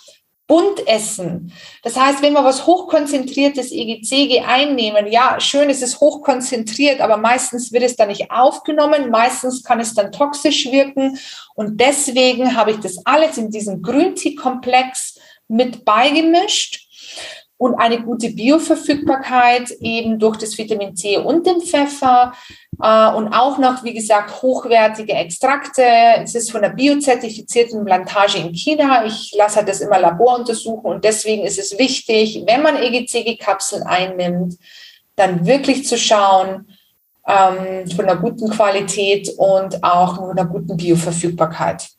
bunt 0.47 0.87
essen. 0.87 1.51
Das 1.83 1.97
heißt, 1.97 2.21
wenn 2.21 2.31
wir 2.31 2.45
was 2.45 2.65
hochkonzentriertes 2.65 3.73
EGCG 3.73 4.45
einnehmen, 4.47 5.11
ja, 5.11 5.41
schön, 5.41 5.69
es 5.69 5.81
ist 5.81 5.99
hochkonzentriert, 5.99 7.01
aber 7.01 7.17
meistens 7.17 7.73
wird 7.73 7.83
es 7.83 7.97
dann 7.97 8.07
nicht 8.07 8.31
aufgenommen, 8.31 9.09
meistens 9.09 9.61
kann 9.61 9.81
es 9.81 9.93
dann 9.93 10.13
toxisch 10.13 10.71
wirken 10.71 11.19
und 11.55 11.81
deswegen 11.81 12.55
habe 12.55 12.71
ich 12.71 12.77
das 12.77 13.05
alles 13.05 13.37
in 13.37 13.51
diesem 13.51 13.81
Grüntee-Komplex 13.81 15.19
mit 15.49 15.83
beigemischt 15.83 16.87
und 17.57 17.75
eine 17.75 18.01
gute 18.01 18.29
Bioverfügbarkeit 18.29 19.71
eben 19.81 20.19
durch 20.19 20.37
das 20.37 20.57
Vitamin 20.57 20.95
C 20.95 21.17
und 21.17 21.45
den 21.45 21.59
Pfeffer 21.61 22.33
äh, 22.81 23.09
und 23.09 23.33
auch 23.33 23.57
noch, 23.57 23.83
wie 23.83 23.93
gesagt, 23.93 24.41
hochwertige 24.41 25.13
Extrakte. 25.13 25.83
Es 26.21 26.35
ist 26.35 26.51
von 26.51 26.63
einer 26.63 26.75
biozertifizierten 26.75 27.83
Plantage 27.83 28.37
in 28.37 28.53
China. 28.53 29.05
Ich 29.05 29.33
lasse 29.35 29.65
das 29.65 29.81
immer 29.81 29.99
Labor 29.99 30.37
untersuchen 30.37 30.85
und 30.85 31.03
deswegen 31.03 31.45
ist 31.45 31.57
es 31.57 31.77
wichtig, 31.79 32.43
wenn 32.45 32.61
man 32.61 32.77
EGCG-Kapseln 32.77 33.83
einnimmt, 33.83 34.55
dann 35.15 35.47
wirklich 35.47 35.87
zu 35.87 35.97
schauen, 35.97 36.67
ähm, 37.27 37.89
von 37.89 38.05
einer 38.05 38.21
guten 38.21 38.49
Qualität 38.49 39.29
und 39.37 39.83
auch 39.83 40.15
von 40.15 40.31
einer 40.31 40.45
guten 40.45 40.77
Bioverfügbarkeit. 40.77 41.89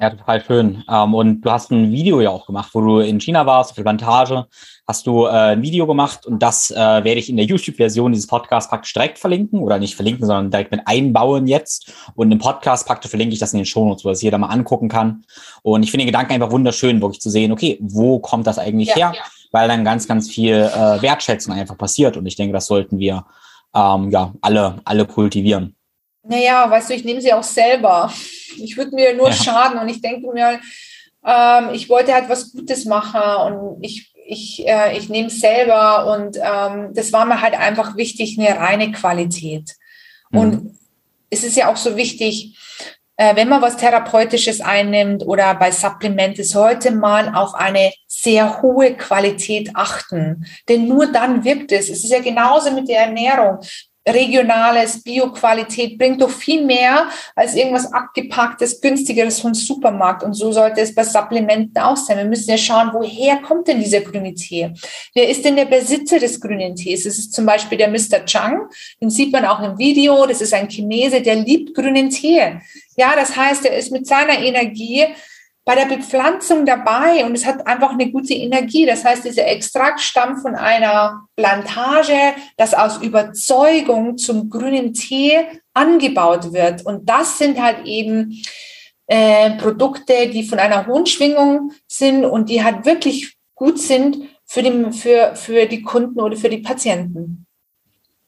Ja, 0.00 0.10
total 0.10 0.44
schön. 0.44 0.84
Ähm, 0.88 1.12
und 1.12 1.40
du 1.40 1.50
hast 1.50 1.72
ein 1.72 1.90
Video 1.90 2.20
ja 2.20 2.30
auch 2.30 2.46
gemacht, 2.46 2.70
wo 2.72 2.80
du 2.80 3.00
in 3.00 3.18
China 3.18 3.46
warst, 3.46 3.70
auf 3.70 3.74
der 3.74 3.82
Plantage, 3.82 4.46
hast 4.86 5.08
du 5.08 5.26
äh, 5.26 5.30
ein 5.30 5.62
Video 5.62 5.88
gemacht 5.88 6.24
und 6.24 6.40
das 6.40 6.70
äh, 6.70 6.76
werde 6.76 7.14
ich 7.14 7.28
in 7.28 7.36
der 7.36 7.46
YouTube-Version 7.46 8.12
dieses 8.12 8.28
Podcasts 8.28 8.70
praktisch 8.70 8.92
direkt 8.92 9.18
verlinken 9.18 9.58
oder 9.58 9.80
nicht 9.80 9.96
verlinken, 9.96 10.24
sondern 10.24 10.52
direkt 10.52 10.70
mit 10.70 10.82
einbauen 10.84 11.48
jetzt. 11.48 11.92
Und 12.14 12.30
im 12.30 12.38
Podcast 12.38 12.86
praktisch 12.86 13.10
verlinke 13.10 13.32
ich 13.32 13.40
das 13.40 13.52
in 13.52 13.58
den 13.58 13.66
Shownotes, 13.66 14.04
wo 14.04 14.10
das 14.10 14.22
jeder 14.22 14.38
mal 14.38 14.50
angucken 14.50 14.88
kann. 14.88 15.24
Und 15.62 15.82
ich 15.82 15.90
finde 15.90 16.04
den 16.04 16.12
Gedanken 16.12 16.32
einfach 16.32 16.52
wunderschön, 16.52 17.02
wirklich 17.02 17.20
zu 17.20 17.28
sehen, 17.28 17.50
okay, 17.50 17.76
wo 17.80 18.20
kommt 18.20 18.46
das 18.46 18.60
eigentlich 18.60 18.90
ja, 18.90 18.94
her? 18.94 19.12
Ja. 19.16 19.22
Weil 19.50 19.66
dann 19.66 19.84
ganz, 19.84 20.06
ganz 20.06 20.30
viel 20.30 20.54
äh, 20.54 21.02
Wertschätzung 21.02 21.54
einfach 21.54 21.76
passiert. 21.76 22.16
Und 22.16 22.26
ich 22.26 22.36
denke, 22.36 22.52
das 22.52 22.66
sollten 22.66 23.00
wir 23.00 23.24
ähm, 23.74 24.10
ja 24.12 24.32
alle, 24.42 24.76
alle 24.84 25.06
kultivieren. 25.06 25.74
Naja, 26.28 26.70
weißt 26.70 26.90
du, 26.90 26.94
ich 26.94 27.04
nehme 27.04 27.22
sie 27.22 27.32
auch 27.32 27.42
selber. 27.42 28.12
Ich 28.58 28.76
würde 28.76 28.94
mir 28.94 29.14
nur 29.14 29.28
ja. 29.28 29.34
schaden 29.34 29.78
und 29.78 29.88
ich 29.88 30.02
denke 30.02 30.30
mir, 30.32 30.60
ähm, 31.24 31.70
ich 31.72 31.88
wollte 31.88 32.12
halt 32.12 32.28
was 32.28 32.52
Gutes 32.52 32.84
machen 32.84 33.20
und 33.46 33.82
ich, 33.82 34.12
ich, 34.26 34.66
äh, 34.68 34.96
ich 34.96 35.08
nehme 35.08 35.28
es 35.28 35.40
selber 35.40 36.14
und 36.14 36.36
ähm, 36.36 36.92
das 36.92 37.12
war 37.12 37.24
mir 37.24 37.40
halt 37.40 37.54
einfach 37.54 37.96
wichtig, 37.96 38.38
eine 38.38 38.58
reine 38.58 38.92
Qualität. 38.92 39.74
Mhm. 40.30 40.38
Und 40.38 40.78
es 41.30 41.44
ist 41.44 41.56
ja 41.56 41.70
auch 41.70 41.76
so 41.76 41.96
wichtig, 41.96 42.58
äh, 43.16 43.34
wenn 43.34 43.48
man 43.48 43.62
was 43.62 43.78
Therapeutisches 43.78 44.60
einnimmt 44.60 45.26
oder 45.26 45.54
bei 45.54 45.72
Supplementen, 45.72 46.44
sollte 46.44 46.90
man 46.90 47.34
auf 47.34 47.54
eine 47.54 47.90
sehr 48.06 48.62
hohe 48.62 48.94
Qualität 48.94 49.70
achten. 49.74 50.46
Denn 50.68 50.86
nur 50.86 51.10
dann 51.10 51.42
wirkt 51.42 51.72
es. 51.72 51.88
Es 51.88 52.04
ist 52.04 52.12
ja 52.12 52.20
genauso 52.20 52.70
mit 52.70 52.88
der 52.88 53.06
Ernährung 53.06 53.58
regionales, 54.08 55.02
Bio-Qualität 55.02 55.98
bringt 55.98 56.20
doch 56.20 56.30
viel 56.30 56.64
mehr 56.64 57.08
als 57.34 57.54
irgendwas 57.54 57.92
abgepacktes, 57.92 58.80
günstigeres 58.80 59.40
vom 59.40 59.54
Supermarkt. 59.54 60.22
Und 60.22 60.34
so 60.34 60.52
sollte 60.52 60.80
es 60.80 60.94
bei 60.94 61.04
Supplementen 61.04 61.80
auch 61.82 61.96
sein. 61.96 62.18
Wir 62.18 62.24
müssen 62.24 62.50
ja 62.50 62.58
schauen, 62.58 62.90
woher 62.92 63.38
kommt 63.38 63.68
denn 63.68 63.80
dieser 63.80 64.00
grüne 64.00 64.34
Tee? 64.34 64.72
Wer 65.14 65.28
ist 65.28 65.44
denn 65.44 65.56
der 65.56 65.66
Besitzer 65.66 66.18
des 66.18 66.40
grünen 66.40 66.74
Tees? 66.74 67.04
Das 67.04 67.18
ist 67.18 67.32
zum 67.32 67.46
Beispiel 67.46 67.78
der 67.78 67.88
Mr. 67.88 68.24
Chang. 68.24 68.68
Den 69.00 69.10
sieht 69.10 69.32
man 69.32 69.44
auch 69.44 69.60
im 69.62 69.78
Video. 69.78 70.26
Das 70.26 70.40
ist 70.40 70.54
ein 70.54 70.68
Chinese, 70.68 71.20
der 71.20 71.36
liebt 71.36 71.74
grünen 71.74 72.10
Tee. 72.10 72.60
Ja, 72.96 73.14
das 73.14 73.36
heißt, 73.36 73.64
er 73.64 73.76
ist 73.76 73.92
mit 73.92 74.06
seiner 74.06 74.38
Energie 74.38 75.06
bei 75.68 75.74
der 75.74 75.84
Bepflanzung 75.84 76.64
dabei 76.64 77.26
und 77.26 77.34
es 77.34 77.44
hat 77.44 77.66
einfach 77.66 77.90
eine 77.90 78.10
gute 78.10 78.32
Energie. 78.32 78.86
Das 78.86 79.04
heißt, 79.04 79.26
dieser 79.26 79.46
Extrakt 79.48 80.00
stammt 80.00 80.40
von 80.40 80.54
einer 80.54 81.26
Plantage, 81.36 82.14
das 82.56 82.72
aus 82.72 83.02
Überzeugung 83.02 84.16
zum 84.16 84.48
grünen 84.48 84.94
Tee 84.94 85.36
angebaut 85.74 86.54
wird. 86.54 86.86
Und 86.86 87.06
das 87.06 87.36
sind 87.36 87.60
halt 87.60 87.84
eben 87.84 88.42
äh, 89.08 89.58
Produkte, 89.58 90.30
die 90.30 90.44
von 90.44 90.58
einer 90.58 90.86
hohen 90.86 91.04
Schwingung 91.04 91.72
sind 91.86 92.24
und 92.24 92.48
die 92.48 92.64
halt 92.64 92.86
wirklich 92.86 93.36
gut 93.54 93.78
sind 93.78 94.22
für, 94.46 94.62
den, 94.62 94.94
für, 94.94 95.36
für 95.36 95.66
die 95.66 95.82
Kunden 95.82 96.18
oder 96.18 96.38
für 96.38 96.48
die 96.48 96.62
Patienten. 96.62 97.44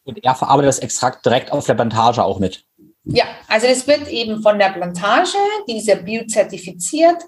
Und 0.04 0.22
er 0.22 0.34
verarbeitet 0.34 0.68
das 0.68 0.78
Extrakt 0.80 1.24
direkt 1.24 1.52
auf 1.52 1.64
der 1.64 1.72
Plantage 1.72 2.22
auch 2.22 2.38
mit. 2.38 2.66
Ja, 3.12 3.24
also 3.48 3.66
das 3.66 3.86
wird 3.86 4.08
eben 4.08 4.42
von 4.42 4.58
der 4.58 4.70
Plantage, 4.70 5.36
die 5.68 5.78
ist 5.78 5.88
ja 5.88 5.96
biozertifiziert, 5.96 7.22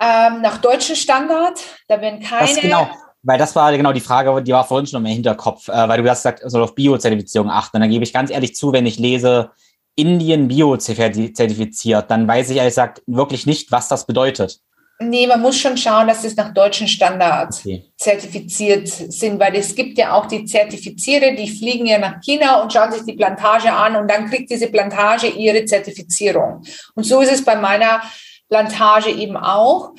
ähm, 0.00 0.40
nach 0.42 0.58
deutschem 0.58 0.96
Standard. 0.96 1.60
Da 1.88 2.00
werden 2.00 2.20
keine. 2.20 2.46
Das 2.46 2.60
genau, 2.60 2.90
weil 3.22 3.38
das 3.38 3.54
war 3.54 3.76
genau 3.76 3.92
die 3.92 4.00
Frage, 4.00 4.42
die 4.42 4.52
war 4.52 4.64
vorhin 4.64 4.86
schon 4.86 5.04
im 5.04 5.10
Hinterkopf, 5.10 5.68
äh, 5.68 5.88
weil 5.88 6.02
du 6.02 6.10
hast 6.10 6.20
gesagt, 6.20 6.42
soll 6.44 6.62
auf 6.62 6.74
Biozertifizierung 6.74 7.50
achten. 7.50 7.76
Und 7.76 7.82
dann 7.82 7.90
gebe 7.90 8.02
ich 8.02 8.12
ganz 8.12 8.30
ehrlich 8.30 8.56
zu, 8.56 8.72
wenn 8.72 8.86
ich 8.86 8.98
lese, 8.98 9.50
Indien 9.94 10.48
Bio-zertifiziert, 10.48 12.10
dann 12.10 12.26
weiß 12.26 12.50
ich 12.50 12.56
ehrlich 12.56 12.70
gesagt 12.70 13.02
wirklich 13.06 13.46
nicht, 13.46 13.70
was 13.70 13.88
das 13.88 14.06
bedeutet. 14.06 14.60
Nee, 15.02 15.26
man 15.26 15.40
muss 15.40 15.58
schon 15.58 15.78
schauen, 15.78 16.08
dass 16.08 16.24
es 16.24 16.36
nach 16.36 16.52
deutschen 16.52 16.86
Standards 16.86 17.60
okay. 17.60 17.84
zertifiziert 17.96 18.86
sind, 18.86 19.40
weil 19.40 19.56
es 19.56 19.74
gibt 19.74 19.96
ja 19.96 20.12
auch 20.12 20.26
die 20.26 20.44
Zertifiziere, 20.44 21.34
die 21.34 21.48
fliegen 21.48 21.86
ja 21.86 21.98
nach 21.98 22.20
China 22.20 22.60
und 22.60 22.70
schauen 22.70 22.92
sich 22.92 23.04
die 23.04 23.14
Plantage 23.14 23.72
an 23.72 23.96
und 23.96 24.10
dann 24.10 24.28
kriegt 24.28 24.50
diese 24.50 24.68
Plantage 24.68 25.28
ihre 25.28 25.64
Zertifizierung. 25.64 26.62
Und 26.94 27.04
so 27.04 27.22
ist 27.22 27.32
es 27.32 27.42
bei 27.42 27.56
meiner 27.56 28.02
Plantage 28.50 29.10
eben 29.10 29.38
auch. 29.38 29.94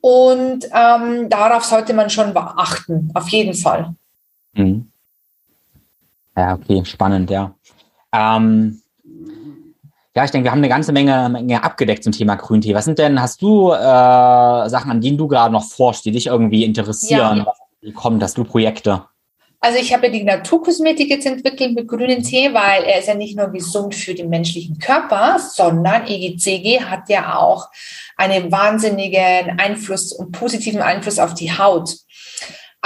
Und 0.00 0.64
ähm, 0.72 1.28
darauf 1.28 1.64
sollte 1.64 1.92
man 1.92 2.08
schon 2.08 2.34
achten, 2.34 3.10
auf 3.12 3.28
jeden 3.28 3.54
Fall. 3.54 3.94
Mhm. 4.54 4.90
Ja, 6.34 6.54
okay, 6.54 6.82
spannend, 6.86 7.30
ja. 7.30 7.54
Ähm, 8.12 8.80
ja, 10.16 10.24
ich 10.24 10.30
denke, 10.30 10.46
wir 10.46 10.50
haben 10.50 10.58
eine 10.58 10.70
ganze 10.70 10.92
Menge, 10.92 11.28
Menge 11.28 11.62
abgedeckt 11.62 12.02
zum 12.02 12.12
Thema 12.12 12.36
Grüntee. 12.36 12.74
Was 12.74 12.86
sind 12.86 12.98
denn, 12.98 13.20
hast 13.20 13.42
du 13.42 13.70
äh, 13.70 13.76
Sachen, 13.76 14.90
an 14.90 15.02
denen 15.02 15.18
du 15.18 15.28
gerade 15.28 15.52
noch 15.52 15.64
forschst, 15.64 16.06
die 16.06 16.10
dich 16.10 16.28
irgendwie 16.28 16.64
interessieren? 16.64 17.44
Ja. 17.44 17.52
Wie 17.82 17.92
kommt, 17.92 18.22
hast 18.22 18.38
du 18.38 18.44
Projekte? 18.44 19.04
Also 19.60 19.78
ich 19.78 19.92
habe 19.92 20.06
ja 20.06 20.12
die 20.12 20.24
Naturkosmetik 20.24 21.10
jetzt 21.10 21.26
entwickelt 21.26 21.74
mit 21.74 21.88
grünen 21.88 22.22
Tee, 22.22 22.54
weil 22.54 22.84
er 22.84 23.00
ist 23.00 23.08
ja 23.08 23.14
nicht 23.14 23.36
nur 23.36 23.48
gesund 23.48 23.94
für 23.94 24.14
den 24.14 24.30
menschlichen 24.30 24.78
Körper, 24.78 25.38
sondern 25.38 26.06
EGCG 26.06 26.80
hat 26.80 27.08
ja 27.08 27.36
auch 27.36 27.68
einen 28.16 28.50
wahnsinnigen 28.50 29.58
Einfluss 29.58 30.12
und 30.12 30.32
positiven 30.32 30.80
Einfluss 30.80 31.18
auf 31.18 31.34
die 31.34 31.52
Haut. 31.52 31.94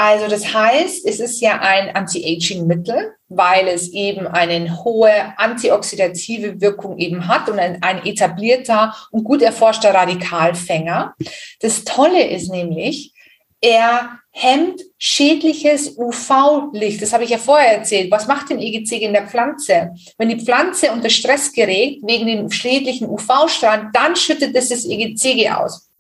Also 0.03 0.29
das 0.29 0.55
heißt, 0.55 1.05
es 1.05 1.21
ist 1.21 1.43
ja 1.43 1.61
ein 1.61 1.95
Anti-Aging-Mittel, 1.95 3.13
weil 3.29 3.69
es 3.69 3.93
eben 3.93 4.27
eine 4.27 4.83
hohe 4.83 5.13
antioxidative 5.37 6.59
Wirkung 6.63 6.97
eben 6.97 7.29
hat 7.29 7.51
und 7.51 7.59
ein, 7.59 7.83
ein 7.83 8.07
etablierter 8.07 8.95
und 9.11 9.25
gut 9.25 9.43
erforschter 9.43 9.93
Radikalfänger. 9.93 11.15
Das 11.61 11.85
Tolle 11.85 12.27
ist 12.29 12.51
nämlich, 12.51 13.13
er 13.61 14.19
hemmt 14.31 14.81
schädliches 14.97 15.99
UV-Licht. 15.99 17.03
Das 17.03 17.13
habe 17.13 17.25
ich 17.25 17.31
ja 17.31 17.37
vorher 17.37 17.77
erzählt. 17.77 18.11
Was 18.11 18.27
macht 18.27 18.49
denn 18.49 18.59
EGCG 18.59 19.05
in 19.05 19.13
der 19.13 19.29
Pflanze? 19.29 19.91
Wenn 20.17 20.31
die 20.31 20.41
Pflanze 20.41 20.93
unter 20.93 21.11
Stress 21.11 21.53
gerät 21.53 22.01
wegen 22.05 22.25
den 22.25 22.51
schädlichen 22.51 23.07
UV-Strahlen, 23.07 23.91
dann 23.93 24.17
schüttet 24.17 24.57
es 24.57 24.71
das 24.71 24.87
EGCG 24.87 25.51
aus. 25.51 25.91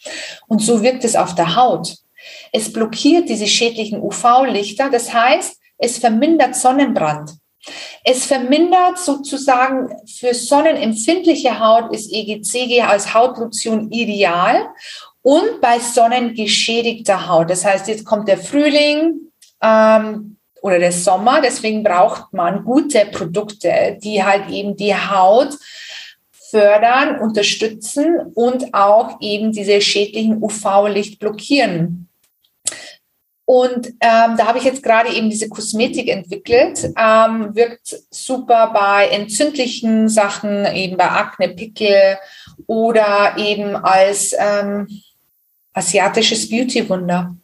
Und 0.49 0.63
so 0.63 0.83
wirkt 0.83 1.05
es 1.05 1.17
auf 1.17 1.35
der 1.35 1.55
Haut. 1.55 2.00
Es 2.53 2.73
blockiert 2.73 3.29
diese 3.29 3.47
schädlichen 3.47 4.01
UV-Lichter. 4.01 4.91
Das 4.91 5.13
heißt, 5.13 5.59
es 5.79 5.99
vermindert 5.99 6.57
Sonnenbrand. 6.57 7.33
Es 8.05 8.27
vermindert 8.27 8.99
sozusagen 8.99 9.91
für 10.07 10.35
sonnenempfindliche 10.35 11.61
Haut 11.61 11.93
ist 11.93 12.11
EGCG 12.13 12.83
als 12.83 13.13
Hautlotion 13.13 13.91
ideal 13.91 14.69
und 15.23 15.61
bei 15.61 15.79
sonnengeschädigter 15.79 17.29
Haut. 17.29 17.51
Das 17.51 17.65
heißt, 17.65 17.89
jetzt 17.89 18.07
kommt 18.07 18.29
der 18.29 18.39
Frühling 18.39 19.21
ähm, 19.63 20.37
oder 20.63 20.79
der 20.79 20.93
Sommer, 20.93 21.41
deswegen 21.43 21.83
braucht 21.83 22.33
man 22.33 22.65
gute 22.65 23.07
Produkte, 23.07 23.99
die 24.03 24.23
halt 24.25 24.49
eben 24.51 24.77
die 24.77 24.95
Haut 24.95 25.57
fördern, 26.51 27.21
unterstützen 27.21 28.33
und 28.35 28.75
auch 28.75 29.21
eben 29.21 29.53
diese 29.53 29.81
schädlichen 29.81 30.43
UV-Licht 30.43 31.19
blockieren. 31.19 32.10
Und 33.53 33.89
ähm, 33.99 34.37
da 34.37 34.47
habe 34.47 34.59
ich 34.59 34.65
jetzt 34.65 34.81
gerade 34.81 35.13
eben 35.13 35.29
diese 35.29 35.49
Kosmetik 35.49 36.07
entwickelt. 36.07 36.89
Ähm, 36.97 37.53
wirkt 37.53 37.97
super 38.09 38.71
bei 38.73 39.09
entzündlichen 39.09 40.09
Sachen, 40.09 40.67
eben 40.67 40.97
bei 40.97 41.11
Akne, 41.11 41.49
Pickel 41.49 42.17
oder 42.69 43.35
eben 43.39 43.75
als 43.75 44.37
ähm, 44.39 44.87
asiatisches 45.73 46.49
Beauty-Wunder. 46.49 47.35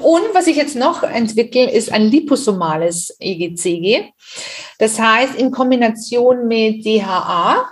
Und 0.00 0.34
was 0.34 0.46
ich 0.46 0.54
jetzt 0.54 0.76
noch 0.76 1.02
entwickle, 1.02 1.68
ist 1.68 1.90
ein 1.90 2.08
liposomales 2.08 3.16
EGCG. 3.18 4.04
Das 4.78 5.00
heißt, 5.00 5.34
in 5.34 5.50
Kombination 5.50 6.46
mit 6.46 6.84
DHA 6.84 7.68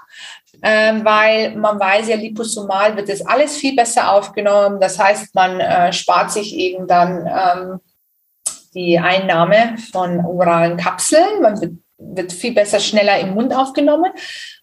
ähm, 0.62 1.04
weil 1.04 1.56
man 1.56 1.78
weiß 1.80 2.08
ja, 2.08 2.16
liposomal 2.16 2.96
wird 2.96 3.08
das 3.08 3.24
alles 3.24 3.56
viel 3.56 3.74
besser 3.74 4.12
aufgenommen. 4.12 4.80
Das 4.80 4.98
heißt, 4.98 5.34
man 5.34 5.60
äh, 5.60 5.92
spart 5.92 6.30
sich 6.30 6.54
eben 6.54 6.86
dann 6.86 7.26
ähm, 7.26 7.80
die 8.74 8.98
Einnahme 8.98 9.76
von 9.92 10.24
oralen 10.24 10.76
Kapseln. 10.76 11.40
Man 11.40 11.60
wird, 11.60 11.72
wird 11.98 12.32
viel 12.32 12.52
besser, 12.52 12.80
schneller 12.80 13.18
im 13.20 13.34
Mund 13.34 13.54
aufgenommen. 13.54 14.12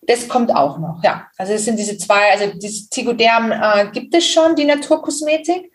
Das 0.01 0.27
kommt 0.27 0.55
auch 0.55 0.77
noch, 0.77 1.01
ja. 1.03 1.27
Also 1.37 1.53
es 1.53 1.65
sind 1.65 1.77
diese 1.77 1.97
zwei, 1.97 2.31
also 2.31 2.57
dieses 2.57 2.89
Tigoderm 2.89 3.51
äh, 3.51 3.89
gibt 3.91 4.15
es 4.15 4.27
schon, 4.27 4.55
die 4.55 4.65
Naturkosmetik. 4.65 5.71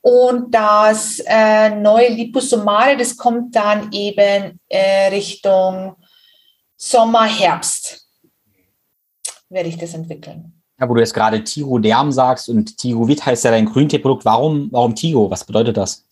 Und 0.00 0.54
das 0.54 1.20
äh, 1.26 1.70
neue 1.70 2.10
Liposomale, 2.10 2.96
das 2.96 3.16
kommt 3.16 3.56
dann 3.56 3.90
eben 3.90 4.60
äh, 4.68 5.08
Richtung 5.08 5.96
Sommer, 6.76 7.24
Herbst 7.24 8.05
werde 9.56 9.68
ich 9.70 9.78
das 9.78 9.94
entwickeln. 9.94 10.52
Ja, 10.78 10.88
wo 10.88 10.94
du 10.94 11.00
jetzt 11.00 11.14
gerade 11.14 11.42
Tiroderm 11.42 12.12
sagst 12.12 12.48
und 12.50 12.76
Tigovit 12.76 13.24
heißt 13.24 13.44
ja 13.44 13.50
dein 13.50 13.64
Grünteeprodukt. 13.64 14.24
Warum, 14.26 14.68
warum 14.70 14.94
Tigo? 14.94 15.30
Was 15.30 15.44
bedeutet 15.44 15.78
das? 15.78 16.04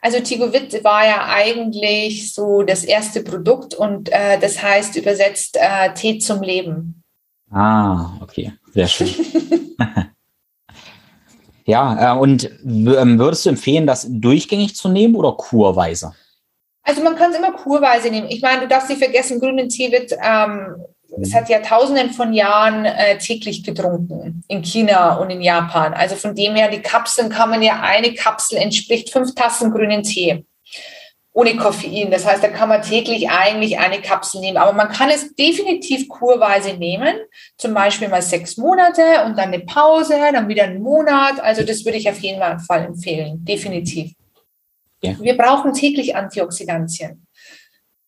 Also 0.00 0.20
Tigovit 0.20 0.84
war 0.84 1.04
ja 1.04 1.26
eigentlich 1.26 2.32
so 2.32 2.62
das 2.62 2.84
erste 2.84 3.22
Produkt 3.22 3.74
und 3.74 4.10
äh, 4.12 4.38
das 4.38 4.62
heißt 4.62 4.96
übersetzt 4.96 5.58
äh, 5.60 5.92
Tee 5.94 6.18
zum 6.18 6.42
Leben. 6.42 7.02
Ah, 7.50 8.12
okay, 8.20 8.52
sehr 8.72 8.86
schön. 8.86 9.08
ja, 11.64 12.14
äh, 12.14 12.18
und 12.18 12.48
ähm, 12.64 13.18
würdest 13.18 13.46
du 13.46 13.50
empfehlen, 13.50 13.86
das 13.86 14.06
durchgängig 14.08 14.76
zu 14.76 14.88
nehmen 14.88 15.16
oder 15.16 15.32
kurweise? 15.32 16.14
Also 16.84 17.02
man 17.02 17.16
kann 17.16 17.32
es 17.32 17.38
immer 17.38 17.52
kurweise 17.52 18.10
nehmen. 18.10 18.28
Ich 18.30 18.40
meine, 18.40 18.60
du 18.60 18.68
darfst 18.68 18.88
nicht 18.88 19.02
vergessen, 19.02 19.40
grünen 19.40 19.68
Tee 19.68 19.90
wird 19.90 20.12
ähm, 20.22 20.76
es 21.20 21.34
hat 21.34 21.48
ja 21.48 21.60
tausenden 21.60 22.10
von 22.10 22.32
Jahren 22.32 22.84
äh, 22.84 23.18
täglich 23.18 23.64
getrunken 23.64 24.44
in 24.48 24.62
China 24.62 25.16
und 25.16 25.30
in 25.30 25.40
Japan. 25.40 25.94
Also 25.94 26.16
von 26.16 26.34
dem 26.34 26.54
her, 26.54 26.70
die 26.70 26.82
Kapseln 26.82 27.30
kann 27.30 27.50
man 27.50 27.62
ja, 27.62 27.80
eine 27.80 28.14
Kapsel 28.14 28.58
entspricht 28.58 29.10
fünf 29.10 29.34
Tassen 29.34 29.70
grünen 29.70 30.02
Tee 30.02 30.44
ohne 31.38 31.56
Koffein. 31.56 32.10
Das 32.10 32.26
heißt, 32.26 32.42
da 32.42 32.48
kann 32.48 32.68
man 32.68 32.82
täglich 32.82 33.30
eigentlich 33.30 33.78
eine 33.78 34.00
Kapsel 34.00 34.40
nehmen. 34.40 34.56
Aber 34.56 34.72
man 34.72 34.88
kann 34.88 35.08
es 35.08 35.36
definitiv 35.36 36.08
kurweise 36.08 36.74
nehmen, 36.74 37.14
zum 37.56 37.74
Beispiel 37.74 38.08
mal 38.08 38.22
sechs 38.22 38.56
Monate 38.56 39.24
und 39.24 39.38
dann 39.38 39.52
eine 39.52 39.60
Pause, 39.60 40.14
dann 40.32 40.48
wieder 40.48 40.64
einen 40.64 40.82
Monat. 40.82 41.38
Also 41.38 41.62
das 41.62 41.84
würde 41.84 41.96
ich 41.96 42.10
auf 42.10 42.18
jeden 42.18 42.40
Fall 42.58 42.84
empfehlen, 42.84 43.44
definitiv. 43.44 44.12
Ja. 45.00 45.14
Wir 45.20 45.36
brauchen 45.36 45.74
täglich 45.74 46.16
Antioxidantien. 46.16 47.27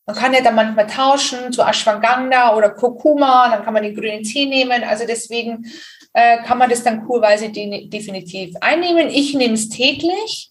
Man 0.06 0.16
kann 0.16 0.32
ja 0.32 0.40
dann 0.40 0.54
manchmal 0.54 0.86
tauschen 0.86 1.52
zu 1.52 1.62
Ashwagandha 1.62 2.56
oder 2.56 2.70
Kurkuma, 2.70 3.48
dann 3.50 3.64
kann 3.64 3.74
man 3.74 3.82
den 3.82 3.94
grünen 3.94 4.22
Tee 4.24 4.46
nehmen. 4.46 4.82
Also 4.82 5.04
deswegen 5.06 5.66
äh, 6.14 6.42
kann 6.42 6.58
man 6.58 6.70
das 6.70 6.82
dann 6.82 7.06
kurweise 7.06 7.50
de 7.50 7.88
definitiv 7.88 8.56
einnehmen. 8.60 9.08
Ich 9.08 9.34
nehme 9.34 9.54
es 9.54 9.68
täglich 9.68 10.50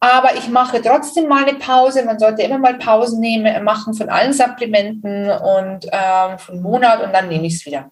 Aber 0.00 0.34
ich 0.34 0.48
mache 0.48 0.80
trotzdem 0.80 1.28
mal 1.28 1.44
eine 1.44 1.58
Pause. 1.58 2.04
Man 2.04 2.18
sollte 2.18 2.42
immer 2.42 2.58
mal 2.58 2.78
Pausen 2.78 3.20
nehmen, 3.20 3.62
machen 3.64 3.92
von 3.92 4.08
allen 4.08 4.32
Supplementen 4.32 5.30
und 5.30 5.86
ähm, 5.92 6.38
von 6.38 6.62
Monat 6.62 7.02
und 7.02 7.12
dann 7.12 7.28
nehme 7.28 7.46
ich 7.46 7.56
es 7.56 7.66
wieder. 7.66 7.90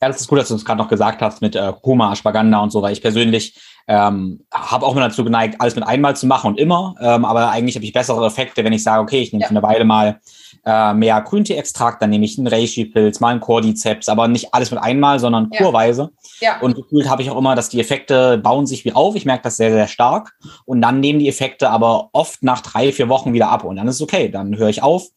Ja, 0.00 0.06
das 0.08 0.20
ist 0.20 0.28
gut, 0.28 0.38
dass 0.38 0.48
du 0.48 0.54
es 0.54 0.64
gerade 0.64 0.78
noch 0.78 0.88
gesagt 0.88 1.22
hast 1.22 1.42
mit 1.42 1.56
äh, 1.56 1.72
Koma, 1.82 2.12
Ashwagandha 2.12 2.60
und 2.60 2.70
so, 2.70 2.82
weil 2.82 2.92
ich 2.92 3.02
persönlich 3.02 3.58
ähm, 3.88 4.44
habe 4.52 4.86
auch 4.86 4.92
immer 4.92 5.08
dazu 5.08 5.24
geneigt, 5.24 5.60
alles 5.60 5.74
mit 5.74 5.84
einmal 5.84 6.14
zu 6.14 6.26
machen 6.26 6.48
und 6.48 6.60
immer. 6.60 6.94
Ähm, 7.00 7.24
aber 7.24 7.50
eigentlich 7.50 7.74
habe 7.74 7.84
ich 7.84 7.92
bessere 7.92 8.24
Effekte, 8.24 8.62
wenn 8.62 8.72
ich 8.72 8.82
sage, 8.82 9.02
okay, 9.02 9.20
ich 9.20 9.32
nehme 9.32 9.42
ja. 9.42 9.48
für 9.48 9.56
eine 9.56 9.62
Weile 9.62 9.84
mal 9.84 10.20
äh, 10.64 10.92
mehr 10.92 11.20
Grüntee-Extrakt, 11.20 12.02
dann 12.02 12.10
nehme 12.10 12.26
ich 12.26 12.38
einen 12.38 12.46
Reishi-Pilz, 12.46 13.18
mal 13.20 13.30
einen 13.30 13.40
Cordyceps, 13.40 14.08
aber 14.08 14.28
nicht 14.28 14.54
alles 14.54 14.70
mit 14.70 14.80
einmal, 14.80 15.18
sondern 15.18 15.48
ja. 15.52 15.62
kurweise. 15.62 16.10
Ja. 16.40 16.60
Und 16.60 16.76
gefühlt 16.76 17.08
habe 17.08 17.22
ich 17.22 17.30
auch 17.30 17.38
immer, 17.38 17.56
dass 17.56 17.70
die 17.70 17.80
Effekte 17.80 18.38
bauen 18.38 18.66
sich 18.66 18.84
wie 18.84 18.92
auf. 18.92 19.16
Ich 19.16 19.24
merke 19.24 19.44
das 19.44 19.56
sehr, 19.56 19.72
sehr 19.72 19.88
stark. 19.88 20.34
Und 20.66 20.82
dann 20.82 21.00
nehmen 21.00 21.18
die 21.18 21.28
Effekte 21.28 21.70
aber 21.70 22.10
oft 22.12 22.42
nach 22.42 22.60
drei, 22.60 22.92
vier 22.92 23.08
Wochen 23.08 23.32
wieder 23.32 23.48
ab. 23.48 23.64
Und 23.64 23.76
dann 23.76 23.88
ist 23.88 23.96
es 23.96 24.02
okay. 24.02 24.28
Dann 24.28 24.56
höre 24.56 24.68
ich 24.68 24.82
auf. 24.82 25.08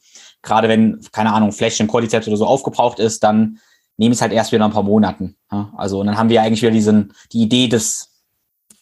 Gerade 0.44 0.70
wenn, 0.70 1.02
keine 1.12 1.34
Ahnung, 1.34 1.52
Fläschchen 1.52 1.88
Cordyceps 1.88 2.28
oder 2.28 2.38
so 2.38 2.48
aufgebraucht 2.48 3.00
ist, 3.00 3.24
dann 3.24 3.60
nehme 3.98 4.14
ich 4.14 4.18
es 4.18 4.22
halt 4.22 4.34
erst 4.34 4.52
wieder 4.52 4.66
ein 4.66 4.72
paar 4.72 4.84
Monaten. 4.84 5.36
Ja? 5.52 5.72
Also 5.78 6.00
und 6.00 6.08
dann 6.08 6.18
haben 6.18 6.30
wir 6.30 6.42
eigentlich 6.42 6.62
wieder 6.62 6.72
diesen, 6.72 7.14
die 7.32 7.44
Idee 7.44 7.68
des, 7.68 8.10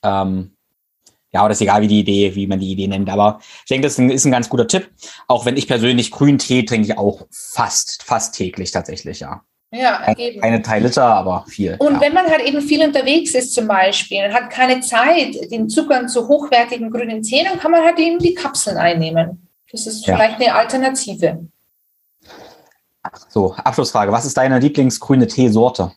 ähm, 0.03 0.55
ja, 1.31 1.43
oder 1.43 1.51
ist 1.51 1.61
egal, 1.61 1.81
wie 1.81 1.87
die 1.87 1.99
Idee, 1.99 2.33
wie 2.35 2.47
man 2.47 2.59
die 2.59 2.71
Idee 2.71 2.87
nennt. 2.87 3.09
Aber 3.09 3.39
ich 3.41 3.69
denke, 3.69 3.85
das 3.85 3.93
ist 3.93 3.99
ein, 3.99 4.09
ist 4.09 4.25
ein 4.25 4.31
ganz 4.31 4.49
guter 4.49 4.67
Tipp. 4.67 4.89
Auch 5.27 5.45
wenn 5.45 5.57
ich 5.57 5.67
persönlich 5.67 6.09
grünen 6.09 6.39
Tee 6.39 6.63
trinke 6.63 6.87
ich 6.87 6.97
auch 6.97 7.27
fast, 7.31 8.03
fast 8.03 8.35
täglich 8.35 8.71
tatsächlich, 8.71 9.19
ja. 9.19 9.43
Ja, 9.71 10.15
eben. 10.17 10.41
Keine 10.41 10.61
drei 10.61 10.79
Liter, 10.79 11.05
aber 11.05 11.45
viel. 11.47 11.75
Und 11.77 11.93
ja. 11.93 12.01
wenn 12.01 12.13
man 12.13 12.25
halt 12.25 12.41
eben 12.41 12.59
viel 12.61 12.83
unterwegs 12.83 13.35
ist 13.35 13.53
zum 13.53 13.67
Beispiel 13.67 14.25
und 14.25 14.33
hat 14.33 14.49
keine 14.49 14.81
Zeit, 14.81 15.35
den 15.51 15.69
Zugang 15.69 16.07
zu 16.07 16.27
hochwertigen 16.27 16.89
grünen 16.89 17.21
Tee, 17.21 17.43
dann 17.43 17.59
kann 17.59 17.71
man 17.71 17.83
halt 17.83 17.99
eben 17.99 18.17
die 18.17 18.33
Kapseln 18.33 18.77
einnehmen. 18.77 19.47
Das 19.71 19.85
ist 19.85 20.05
vielleicht 20.05 20.39
ja. 20.39 20.47
eine 20.47 20.55
Alternative. 20.55 21.45
So, 23.29 23.53
Abschlussfrage. 23.53 24.11
Was 24.11 24.25
ist 24.25 24.37
deine 24.37 24.59
Lieblingsgrüne 24.59 25.27
Teesorte? 25.27 25.91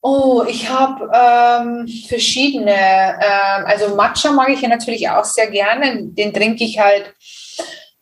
Oh, 0.00 0.44
ich 0.48 0.68
habe 0.68 1.10
ähm, 1.12 1.88
verschiedene. 2.08 2.72
Ähm, 2.72 3.66
also 3.66 3.94
Matcha 3.94 4.32
mag 4.32 4.48
ich 4.48 4.62
ja 4.62 4.68
natürlich 4.68 5.08
auch 5.10 5.24
sehr 5.24 5.50
gerne. 5.50 6.04
Den 6.04 6.32
trinke 6.32 6.64
ich 6.64 6.78
halt, 6.78 7.12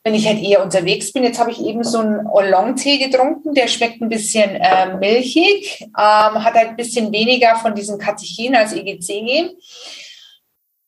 wenn 0.05 0.15
ich 0.15 0.27
halt 0.27 0.41
eher 0.41 0.63
unterwegs 0.63 1.13
bin. 1.13 1.25
Jetzt 1.25 1.41
habe 1.41 1.51
ich 1.51 1.61
eben 1.61 1.83
so 1.83 1.99
einen 1.99 2.27
Oolong-Tee 2.27 2.99
getrunken. 2.99 3.55
Der 3.55 3.67
schmeckt 3.67 4.01
ein 4.01 4.09
bisschen 4.09 4.55
äh, 4.57 4.95
milchig, 4.95 5.81
ähm, 5.81 6.45
hat 6.45 6.55
halt 6.55 6.69
ein 6.69 6.77
bisschen 6.77 7.11
weniger 7.13 7.57
von 7.57 7.75
diesem 7.75 7.99
Katechin 7.99 8.55
als 8.55 8.73
EGCG. 8.73 9.51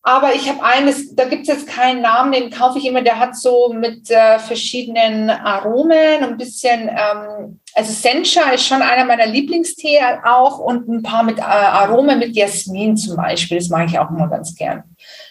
Aber 0.02 0.34
ich 0.34 0.48
habe 0.48 0.62
eines, 0.62 1.14
da 1.14 1.24
gibt 1.24 1.42
es 1.42 1.48
jetzt 1.48 1.66
keinen 1.66 2.02
Namen, 2.02 2.32
den 2.32 2.50
kaufe 2.50 2.78
ich 2.78 2.86
immer, 2.86 3.02
der 3.02 3.18
hat 3.18 3.36
so 3.36 3.72
mit 3.72 4.08
äh, 4.10 4.38
verschiedenen 4.38 5.28
Aromen, 5.28 6.22
ein 6.22 6.36
bisschen, 6.36 6.88
ähm, 6.88 7.60
also 7.74 7.92
Sencha 7.92 8.50
ist 8.50 8.66
schon 8.66 8.80
einer 8.80 9.04
meiner 9.04 9.26
Lieblingstee 9.26 10.00
auch 10.24 10.60
und 10.60 10.88
ein 10.88 11.02
paar 11.02 11.24
mit 11.24 11.38
äh, 11.38 11.42
Aromen 11.42 12.20
mit 12.20 12.36
Jasmin 12.36 12.96
zum 12.96 13.16
Beispiel, 13.16 13.58
das 13.58 13.68
mag 13.68 13.88
ich 13.88 13.98
auch 13.98 14.10
immer 14.10 14.28
ganz 14.28 14.54
gern. 14.54 14.84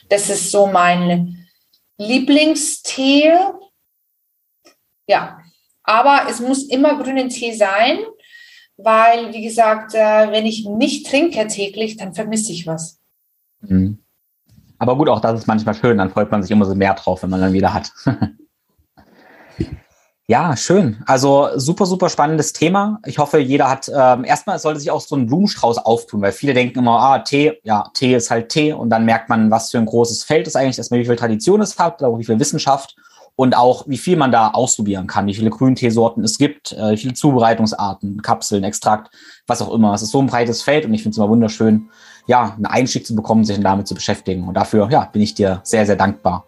Das 0.09 0.29
ist 0.29 0.51
so 0.51 0.67
mein 0.67 1.47
Lieblingstee. 1.97 3.33
Ja, 5.07 5.39
aber 5.83 6.29
es 6.29 6.41
muss 6.41 6.63
immer 6.63 7.01
grünen 7.01 7.29
Tee 7.29 7.53
sein, 7.53 7.99
weil, 8.75 9.33
wie 9.33 9.43
gesagt, 9.43 9.95
äh, 9.95 10.31
wenn 10.31 10.45
ich 10.45 10.65
nicht 10.65 11.07
trinke 11.07 11.47
täglich, 11.47 11.95
dann 11.95 12.13
vermisse 12.13 12.51
ich 12.51 12.67
was. 12.67 12.99
Mhm. 13.61 14.03
Aber 14.79 14.95
gut, 14.95 15.09
auch 15.09 15.19
das 15.19 15.39
ist 15.39 15.47
manchmal 15.47 15.75
schön, 15.75 15.97
dann 15.97 16.09
freut 16.09 16.31
man 16.31 16.41
sich 16.41 16.51
immer 16.51 16.65
so 16.65 16.75
mehr 16.75 16.93
drauf, 16.93 17.23
wenn 17.23 17.29
man 17.29 17.41
dann 17.41 17.53
wieder 17.53 17.73
hat. 17.73 17.91
ja, 20.27 20.55
schön. 20.55 21.01
Also 21.05 21.49
super, 21.55 21.85
super 21.85 22.09
spannendes 22.09 22.53
Thema. 22.53 22.99
Ich 23.05 23.17
hoffe, 23.17 23.39
jeder 23.39 23.69
hat, 23.69 23.89
ähm, 23.93 24.23
erstmal 24.23 24.59
sollte 24.59 24.79
sich 24.79 24.91
auch 24.91 25.01
so 25.01 25.15
ein 25.15 25.25
Blumenstrauß 25.25 25.79
auftun, 25.79 26.21
weil 26.21 26.31
viele 26.31 26.53
denken 26.53 26.79
immer, 26.79 26.99
ah, 26.99 27.19
Tee, 27.19 27.59
ja, 27.63 27.89
Tee 27.93 28.15
ist 28.15 28.29
halt 28.29 28.49
Tee 28.49 28.73
und 28.73 28.89
dann 28.89 29.05
merkt 29.05 29.29
man, 29.29 29.49
was 29.49 29.71
für 29.71 29.79
ein 29.79 29.85
großes 29.85 30.23
Feld 30.23 30.45
es 30.47 30.55
eigentlich 30.55 30.77
ist, 30.77 30.91
wie 30.91 31.05
viel 31.05 31.15
Tradition 31.15 31.61
es 31.61 31.79
hat, 31.79 32.03
auch 32.03 32.19
wie 32.19 32.25
viel 32.25 32.39
Wissenschaft 32.39 32.95
und 33.35 33.55
auch 33.55 33.87
wie 33.87 33.97
viel 33.97 34.17
man 34.17 34.31
da 34.31 34.49
ausprobieren 34.49 35.07
kann, 35.07 35.27
wie 35.27 35.33
viele 35.33 35.51
Grünteesorten 35.51 36.23
es 36.23 36.37
gibt, 36.37 36.73
äh, 36.73 36.91
wie 36.91 36.97
viele 36.97 37.13
Zubereitungsarten, 37.13 38.21
Kapseln, 38.21 38.63
Extrakt, 38.63 39.13
was 39.45 39.61
auch 39.61 39.73
immer. 39.73 39.93
Es 39.93 40.01
ist 40.01 40.11
so 40.11 40.19
ein 40.19 40.27
breites 40.27 40.61
Feld 40.61 40.85
und 40.85 40.93
ich 40.93 41.03
finde 41.03 41.13
es 41.13 41.17
immer 41.17 41.29
wunderschön, 41.29 41.89
ja, 42.27 42.53
einen 42.55 42.65
Einstieg 42.65 43.07
zu 43.07 43.15
bekommen, 43.15 43.43
sich 43.43 43.59
damit 43.59 43.87
zu 43.87 43.95
beschäftigen. 43.95 44.47
Und 44.47 44.53
dafür, 44.53 44.89
ja, 44.91 45.05
bin 45.05 45.21
ich 45.21 45.33
dir 45.33 45.61
sehr, 45.63 45.85
sehr 45.85 45.95
dankbar. 45.95 46.45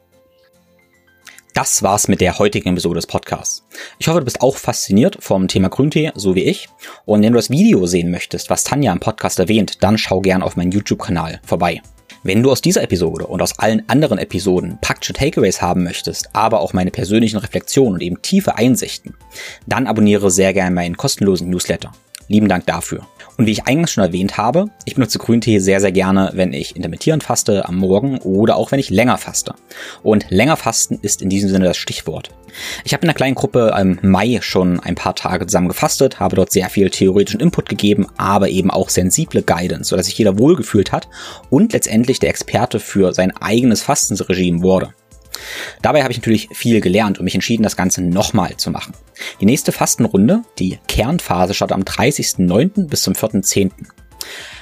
Das 1.54 1.82
war's 1.82 2.08
mit 2.08 2.22
der 2.22 2.38
heutigen 2.38 2.70
Episode 2.70 3.00
des 3.00 3.08
Podcasts. 3.08 3.66
Ich 3.98 4.08
hoffe, 4.08 4.20
du 4.20 4.26
bist 4.26 4.42
auch 4.42 4.56
fasziniert 4.56 5.18
vom 5.20 5.48
Thema 5.48 5.70
Grüntee, 5.70 6.12
so 6.16 6.36
wie 6.36 6.44
ich. 6.44 6.70
Und 7.06 7.24
wenn 7.24 7.34
du 7.34 7.38
das 7.38 7.50
Video 7.50 7.86
sehen 7.88 8.12
möchtest, 8.12 8.50
was 8.50 8.64
Tanja 8.64 8.94
im 8.94 9.00
Podcast 9.00 9.40
erwähnt, 9.40 9.84
dann 9.84 9.98
schau 9.98 10.22
gern 10.22 10.44
auf 10.44 10.56
meinen 10.56 10.72
YouTube-Kanal 10.72 11.42
vorbei. 11.44 11.82
Wenn 12.22 12.44
du 12.44 12.52
aus 12.52 12.62
dieser 12.62 12.84
Episode 12.84 13.28
und 13.28 13.42
aus 13.42 13.58
allen 13.60 13.88
anderen 13.88 14.20
Episoden 14.20 14.78
praktische 14.82 15.14
Takeaways 15.14 15.62
haben 15.62 15.84
möchtest, 15.84 16.30
aber 16.34 16.60
auch 16.60 16.74
meine 16.74 16.92
persönlichen 16.92 17.38
Reflexionen 17.38 17.96
und 17.96 18.02
eben 18.02 18.22
tiefe 18.22 18.58
Einsichten, 18.58 19.16
dann 19.66 19.88
abonniere 19.88 20.30
sehr 20.30 20.54
gerne 20.54 20.76
meinen 20.76 20.98
kostenlosen 20.98 21.50
Newsletter. 21.50 21.92
Lieben 22.28 22.48
Dank 22.48 22.66
dafür. 22.68 23.08
Und 23.40 23.46
wie 23.46 23.52
ich 23.52 23.68
eingangs 23.68 23.92
schon 23.94 24.04
erwähnt 24.04 24.36
habe, 24.36 24.66
ich 24.84 24.96
benutze 24.96 25.18
Grüntee 25.18 25.60
sehr, 25.60 25.80
sehr 25.80 25.94
gerne, 25.94 26.32
wenn 26.34 26.52
ich 26.52 26.76
intermittierend 26.76 27.24
faste 27.24 27.70
am 27.70 27.78
Morgen 27.78 28.18
oder 28.18 28.58
auch 28.58 28.74
wenn 28.74 28.82
ich 28.82 28.90
länger 28.90 29.18
faste. 29.18 29.54
Und 30.04 30.26
länger 30.30 30.58
fasten 30.58 31.00
ist 31.02 31.22
in 31.22 31.30
diesem 31.30 31.50
Sinne 31.50 31.64
das 31.64 31.78
Stichwort. 31.78 32.32
Ich 32.84 32.92
habe 32.92 33.04
in 33.04 33.08
einer 33.08 33.16
kleinen 33.16 33.36
Gruppe 33.36 33.74
im 33.80 33.98
Mai 34.02 34.40
schon 34.42 34.82
ein 34.82 34.96
paar 34.96 35.16
Tage 35.16 35.48
zusammen 35.48 35.70
gefastet, 35.70 36.20
habe 36.20 36.36
dort 36.36 36.52
sehr 36.52 36.68
viel 36.68 36.90
theoretischen 36.90 37.40
Input 37.40 37.70
gegeben, 37.70 38.08
aber 38.18 38.50
eben 38.50 38.72
auch 38.72 38.90
sensible 38.90 39.42
Guidance, 39.42 39.92
sodass 39.92 40.08
sich 40.08 40.18
jeder 40.18 40.38
wohlgefühlt 40.38 40.92
hat 40.92 41.08
und 41.50 41.72
letztendlich 41.72 42.20
der 42.20 42.32
Experte 42.32 42.82
für 42.82 43.14
sein 43.14 43.32
eigenes 43.38 43.84
Fastensregime 43.84 44.64
wurde. 44.64 44.94
Dabei 45.82 46.04
habe 46.04 46.12
ich 46.12 46.18
natürlich 46.18 46.50
viel 46.54 46.82
gelernt 46.82 47.20
und 47.20 47.26
mich 47.26 47.36
entschieden, 47.36 47.64
das 47.64 47.76
Ganze 47.76 48.02
nochmal 48.02 48.58
zu 48.58 48.72
machen. 48.72 48.94
Die 49.42 49.46
nächste 49.46 49.72
Fastenrunde, 49.72 50.44
die 50.58 50.80
Kernphase, 50.88 51.54
startet 51.54 51.76
am 51.76 51.84
30.09. 51.84 52.88
bis 52.88 53.02
zum 53.02 53.14
4.10. 53.14 53.72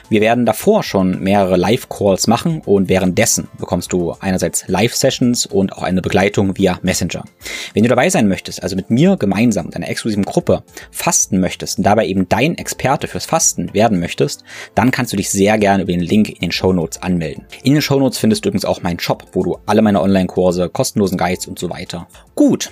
Wir 0.10 0.22
werden 0.22 0.46
davor 0.46 0.84
schon 0.84 1.20
mehrere 1.22 1.58
Live-Calls 1.58 2.28
machen 2.28 2.62
und 2.66 2.88
währenddessen 2.88 3.50
bekommst 3.60 3.92
du 3.92 4.16
einerseits 4.20 4.66
Live-Sessions 4.68 5.46
und 5.46 5.74
auch 5.74 5.84
eine 5.84 6.02
Begleitung 6.02 6.58
via 6.58 6.80
Messenger. 6.82 7.26
Wenn 7.74 7.84
du 7.84 7.90
dabei 7.90 8.10
sein 8.10 8.30
möchtest, 8.30 8.64
also 8.64 8.78
mit 8.78 8.90
mir 8.90 9.18
gemeinsam, 9.18 9.66
mit 9.66 9.76
einer 9.76 9.90
exklusiven 9.90 10.24
Gruppe 10.24 10.64
fasten 10.92 11.42
möchtest 11.42 11.78
und 11.78 11.84
dabei 11.84 12.08
eben 12.08 12.30
dein 12.30 12.58
Experte 12.58 13.08
fürs 13.08 13.26
Fasten 13.26 13.74
werden 13.74 14.00
möchtest, 14.00 14.46
dann 14.76 14.92
kannst 14.92 15.12
du 15.12 15.18
dich 15.18 15.30
sehr 15.30 15.58
gerne 15.58 15.84
über 15.84 15.92
den 15.92 16.00
Link 16.00 16.30
in 16.30 16.40
den 16.40 16.52
Show 16.54 16.72
Notes 16.72 17.02
anmelden. 17.02 17.46
In 17.64 17.74
den 17.74 17.82
Show 17.82 18.00
Notes 18.00 18.18
findest 18.18 18.46
du 18.46 18.50
übrigens 18.50 18.66
auch 18.66 18.82
meinen 18.82 19.00
Shop, 19.00 19.26
wo 19.34 19.44
du 19.44 19.58
alle 19.66 19.82
meine 19.82 20.02
Online-Kurse, 20.02 20.70
kostenlosen 20.70 21.18
Guides 21.18 21.48
und 21.48 21.60
so 21.60 21.70
weiter. 21.70 22.08
Gut, 22.34 22.72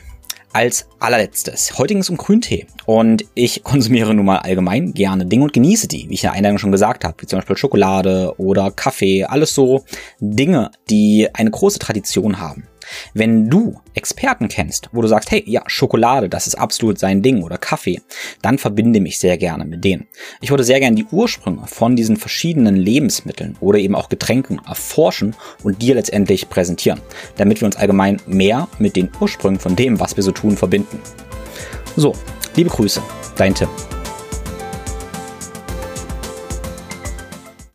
als 0.56 0.88
allerletztes. 1.00 1.78
Heute 1.78 1.94
ging 1.94 2.02
es 2.02 2.10
um 2.10 2.16
Grüntee. 2.16 2.66
Und 2.86 3.26
ich 3.34 3.64
konsumiere 3.66 4.14
nun 4.14 4.26
mal 4.26 4.38
allgemein 4.38 4.94
gerne 4.94 5.26
Dinge 5.26 5.44
und 5.44 5.52
genieße 5.52 5.90
die, 5.90 6.10
wie 6.10 6.14
ich 6.14 6.24
in 6.24 6.30
der 6.30 6.32
Einleitung 6.32 6.60
schon 6.60 6.72
gesagt 6.72 7.04
habe, 7.04 7.16
wie 7.20 7.26
zum 7.26 7.40
Beispiel 7.40 7.58
Schokolade 7.58 8.34
oder 8.38 8.72
Kaffee. 8.72 9.26
Alles 9.26 9.54
so 9.54 9.84
Dinge, 10.22 10.72
die 10.90 11.28
eine 11.34 11.52
große 11.52 11.80
Tradition 11.80 12.40
haben. 12.40 12.70
Wenn 13.14 13.50
du 13.50 13.80
Experten 13.94 14.48
kennst, 14.48 14.90
wo 14.92 15.02
du 15.02 15.08
sagst, 15.08 15.32
hey, 15.32 15.44
ja, 15.46 15.64
Schokolade, 15.68 16.30
das 16.30 16.48
ist 16.48 16.56
absolut 16.56 17.00
sein 17.00 17.22
Ding 17.22 17.44
oder 17.44 17.58
Kaffee, 17.58 18.02
dann 18.42 18.58
verbinde 18.58 19.00
mich 19.00 19.20
sehr 19.20 19.38
gerne 19.38 19.66
mit 19.66 19.84
denen. 19.84 20.08
Ich 20.42 20.50
würde 20.50 20.64
sehr 20.64 20.80
gerne 20.80 20.96
die 20.96 21.06
Ursprünge 21.06 21.68
von 21.68 21.96
diesen 21.96 22.18
verschiedenen 22.18 22.76
Lebensmitteln 22.76 23.56
oder 23.60 23.80
eben 23.80 23.96
auch 23.96 24.10
Getränken 24.10 24.62
erforschen 24.68 25.36
und 25.64 25.82
dir 25.82 25.96
letztendlich 25.96 26.50
präsentieren, 26.50 27.02
damit 27.38 27.62
wir 27.62 27.66
uns 27.66 27.76
allgemein 27.76 28.22
mehr 28.26 28.68
mit 28.80 28.96
den 28.96 29.10
Ursprüngen 29.20 29.60
von 29.60 29.76
dem, 29.76 30.00
was 30.00 30.16
wir 30.16 30.24
so 30.24 30.32
tun, 30.32 30.58
verbinden. 30.58 31.00
So, 31.96 32.14
liebe 32.56 32.70
Grüße, 32.70 33.02
dein 33.38 33.56
Tim. 33.56 33.70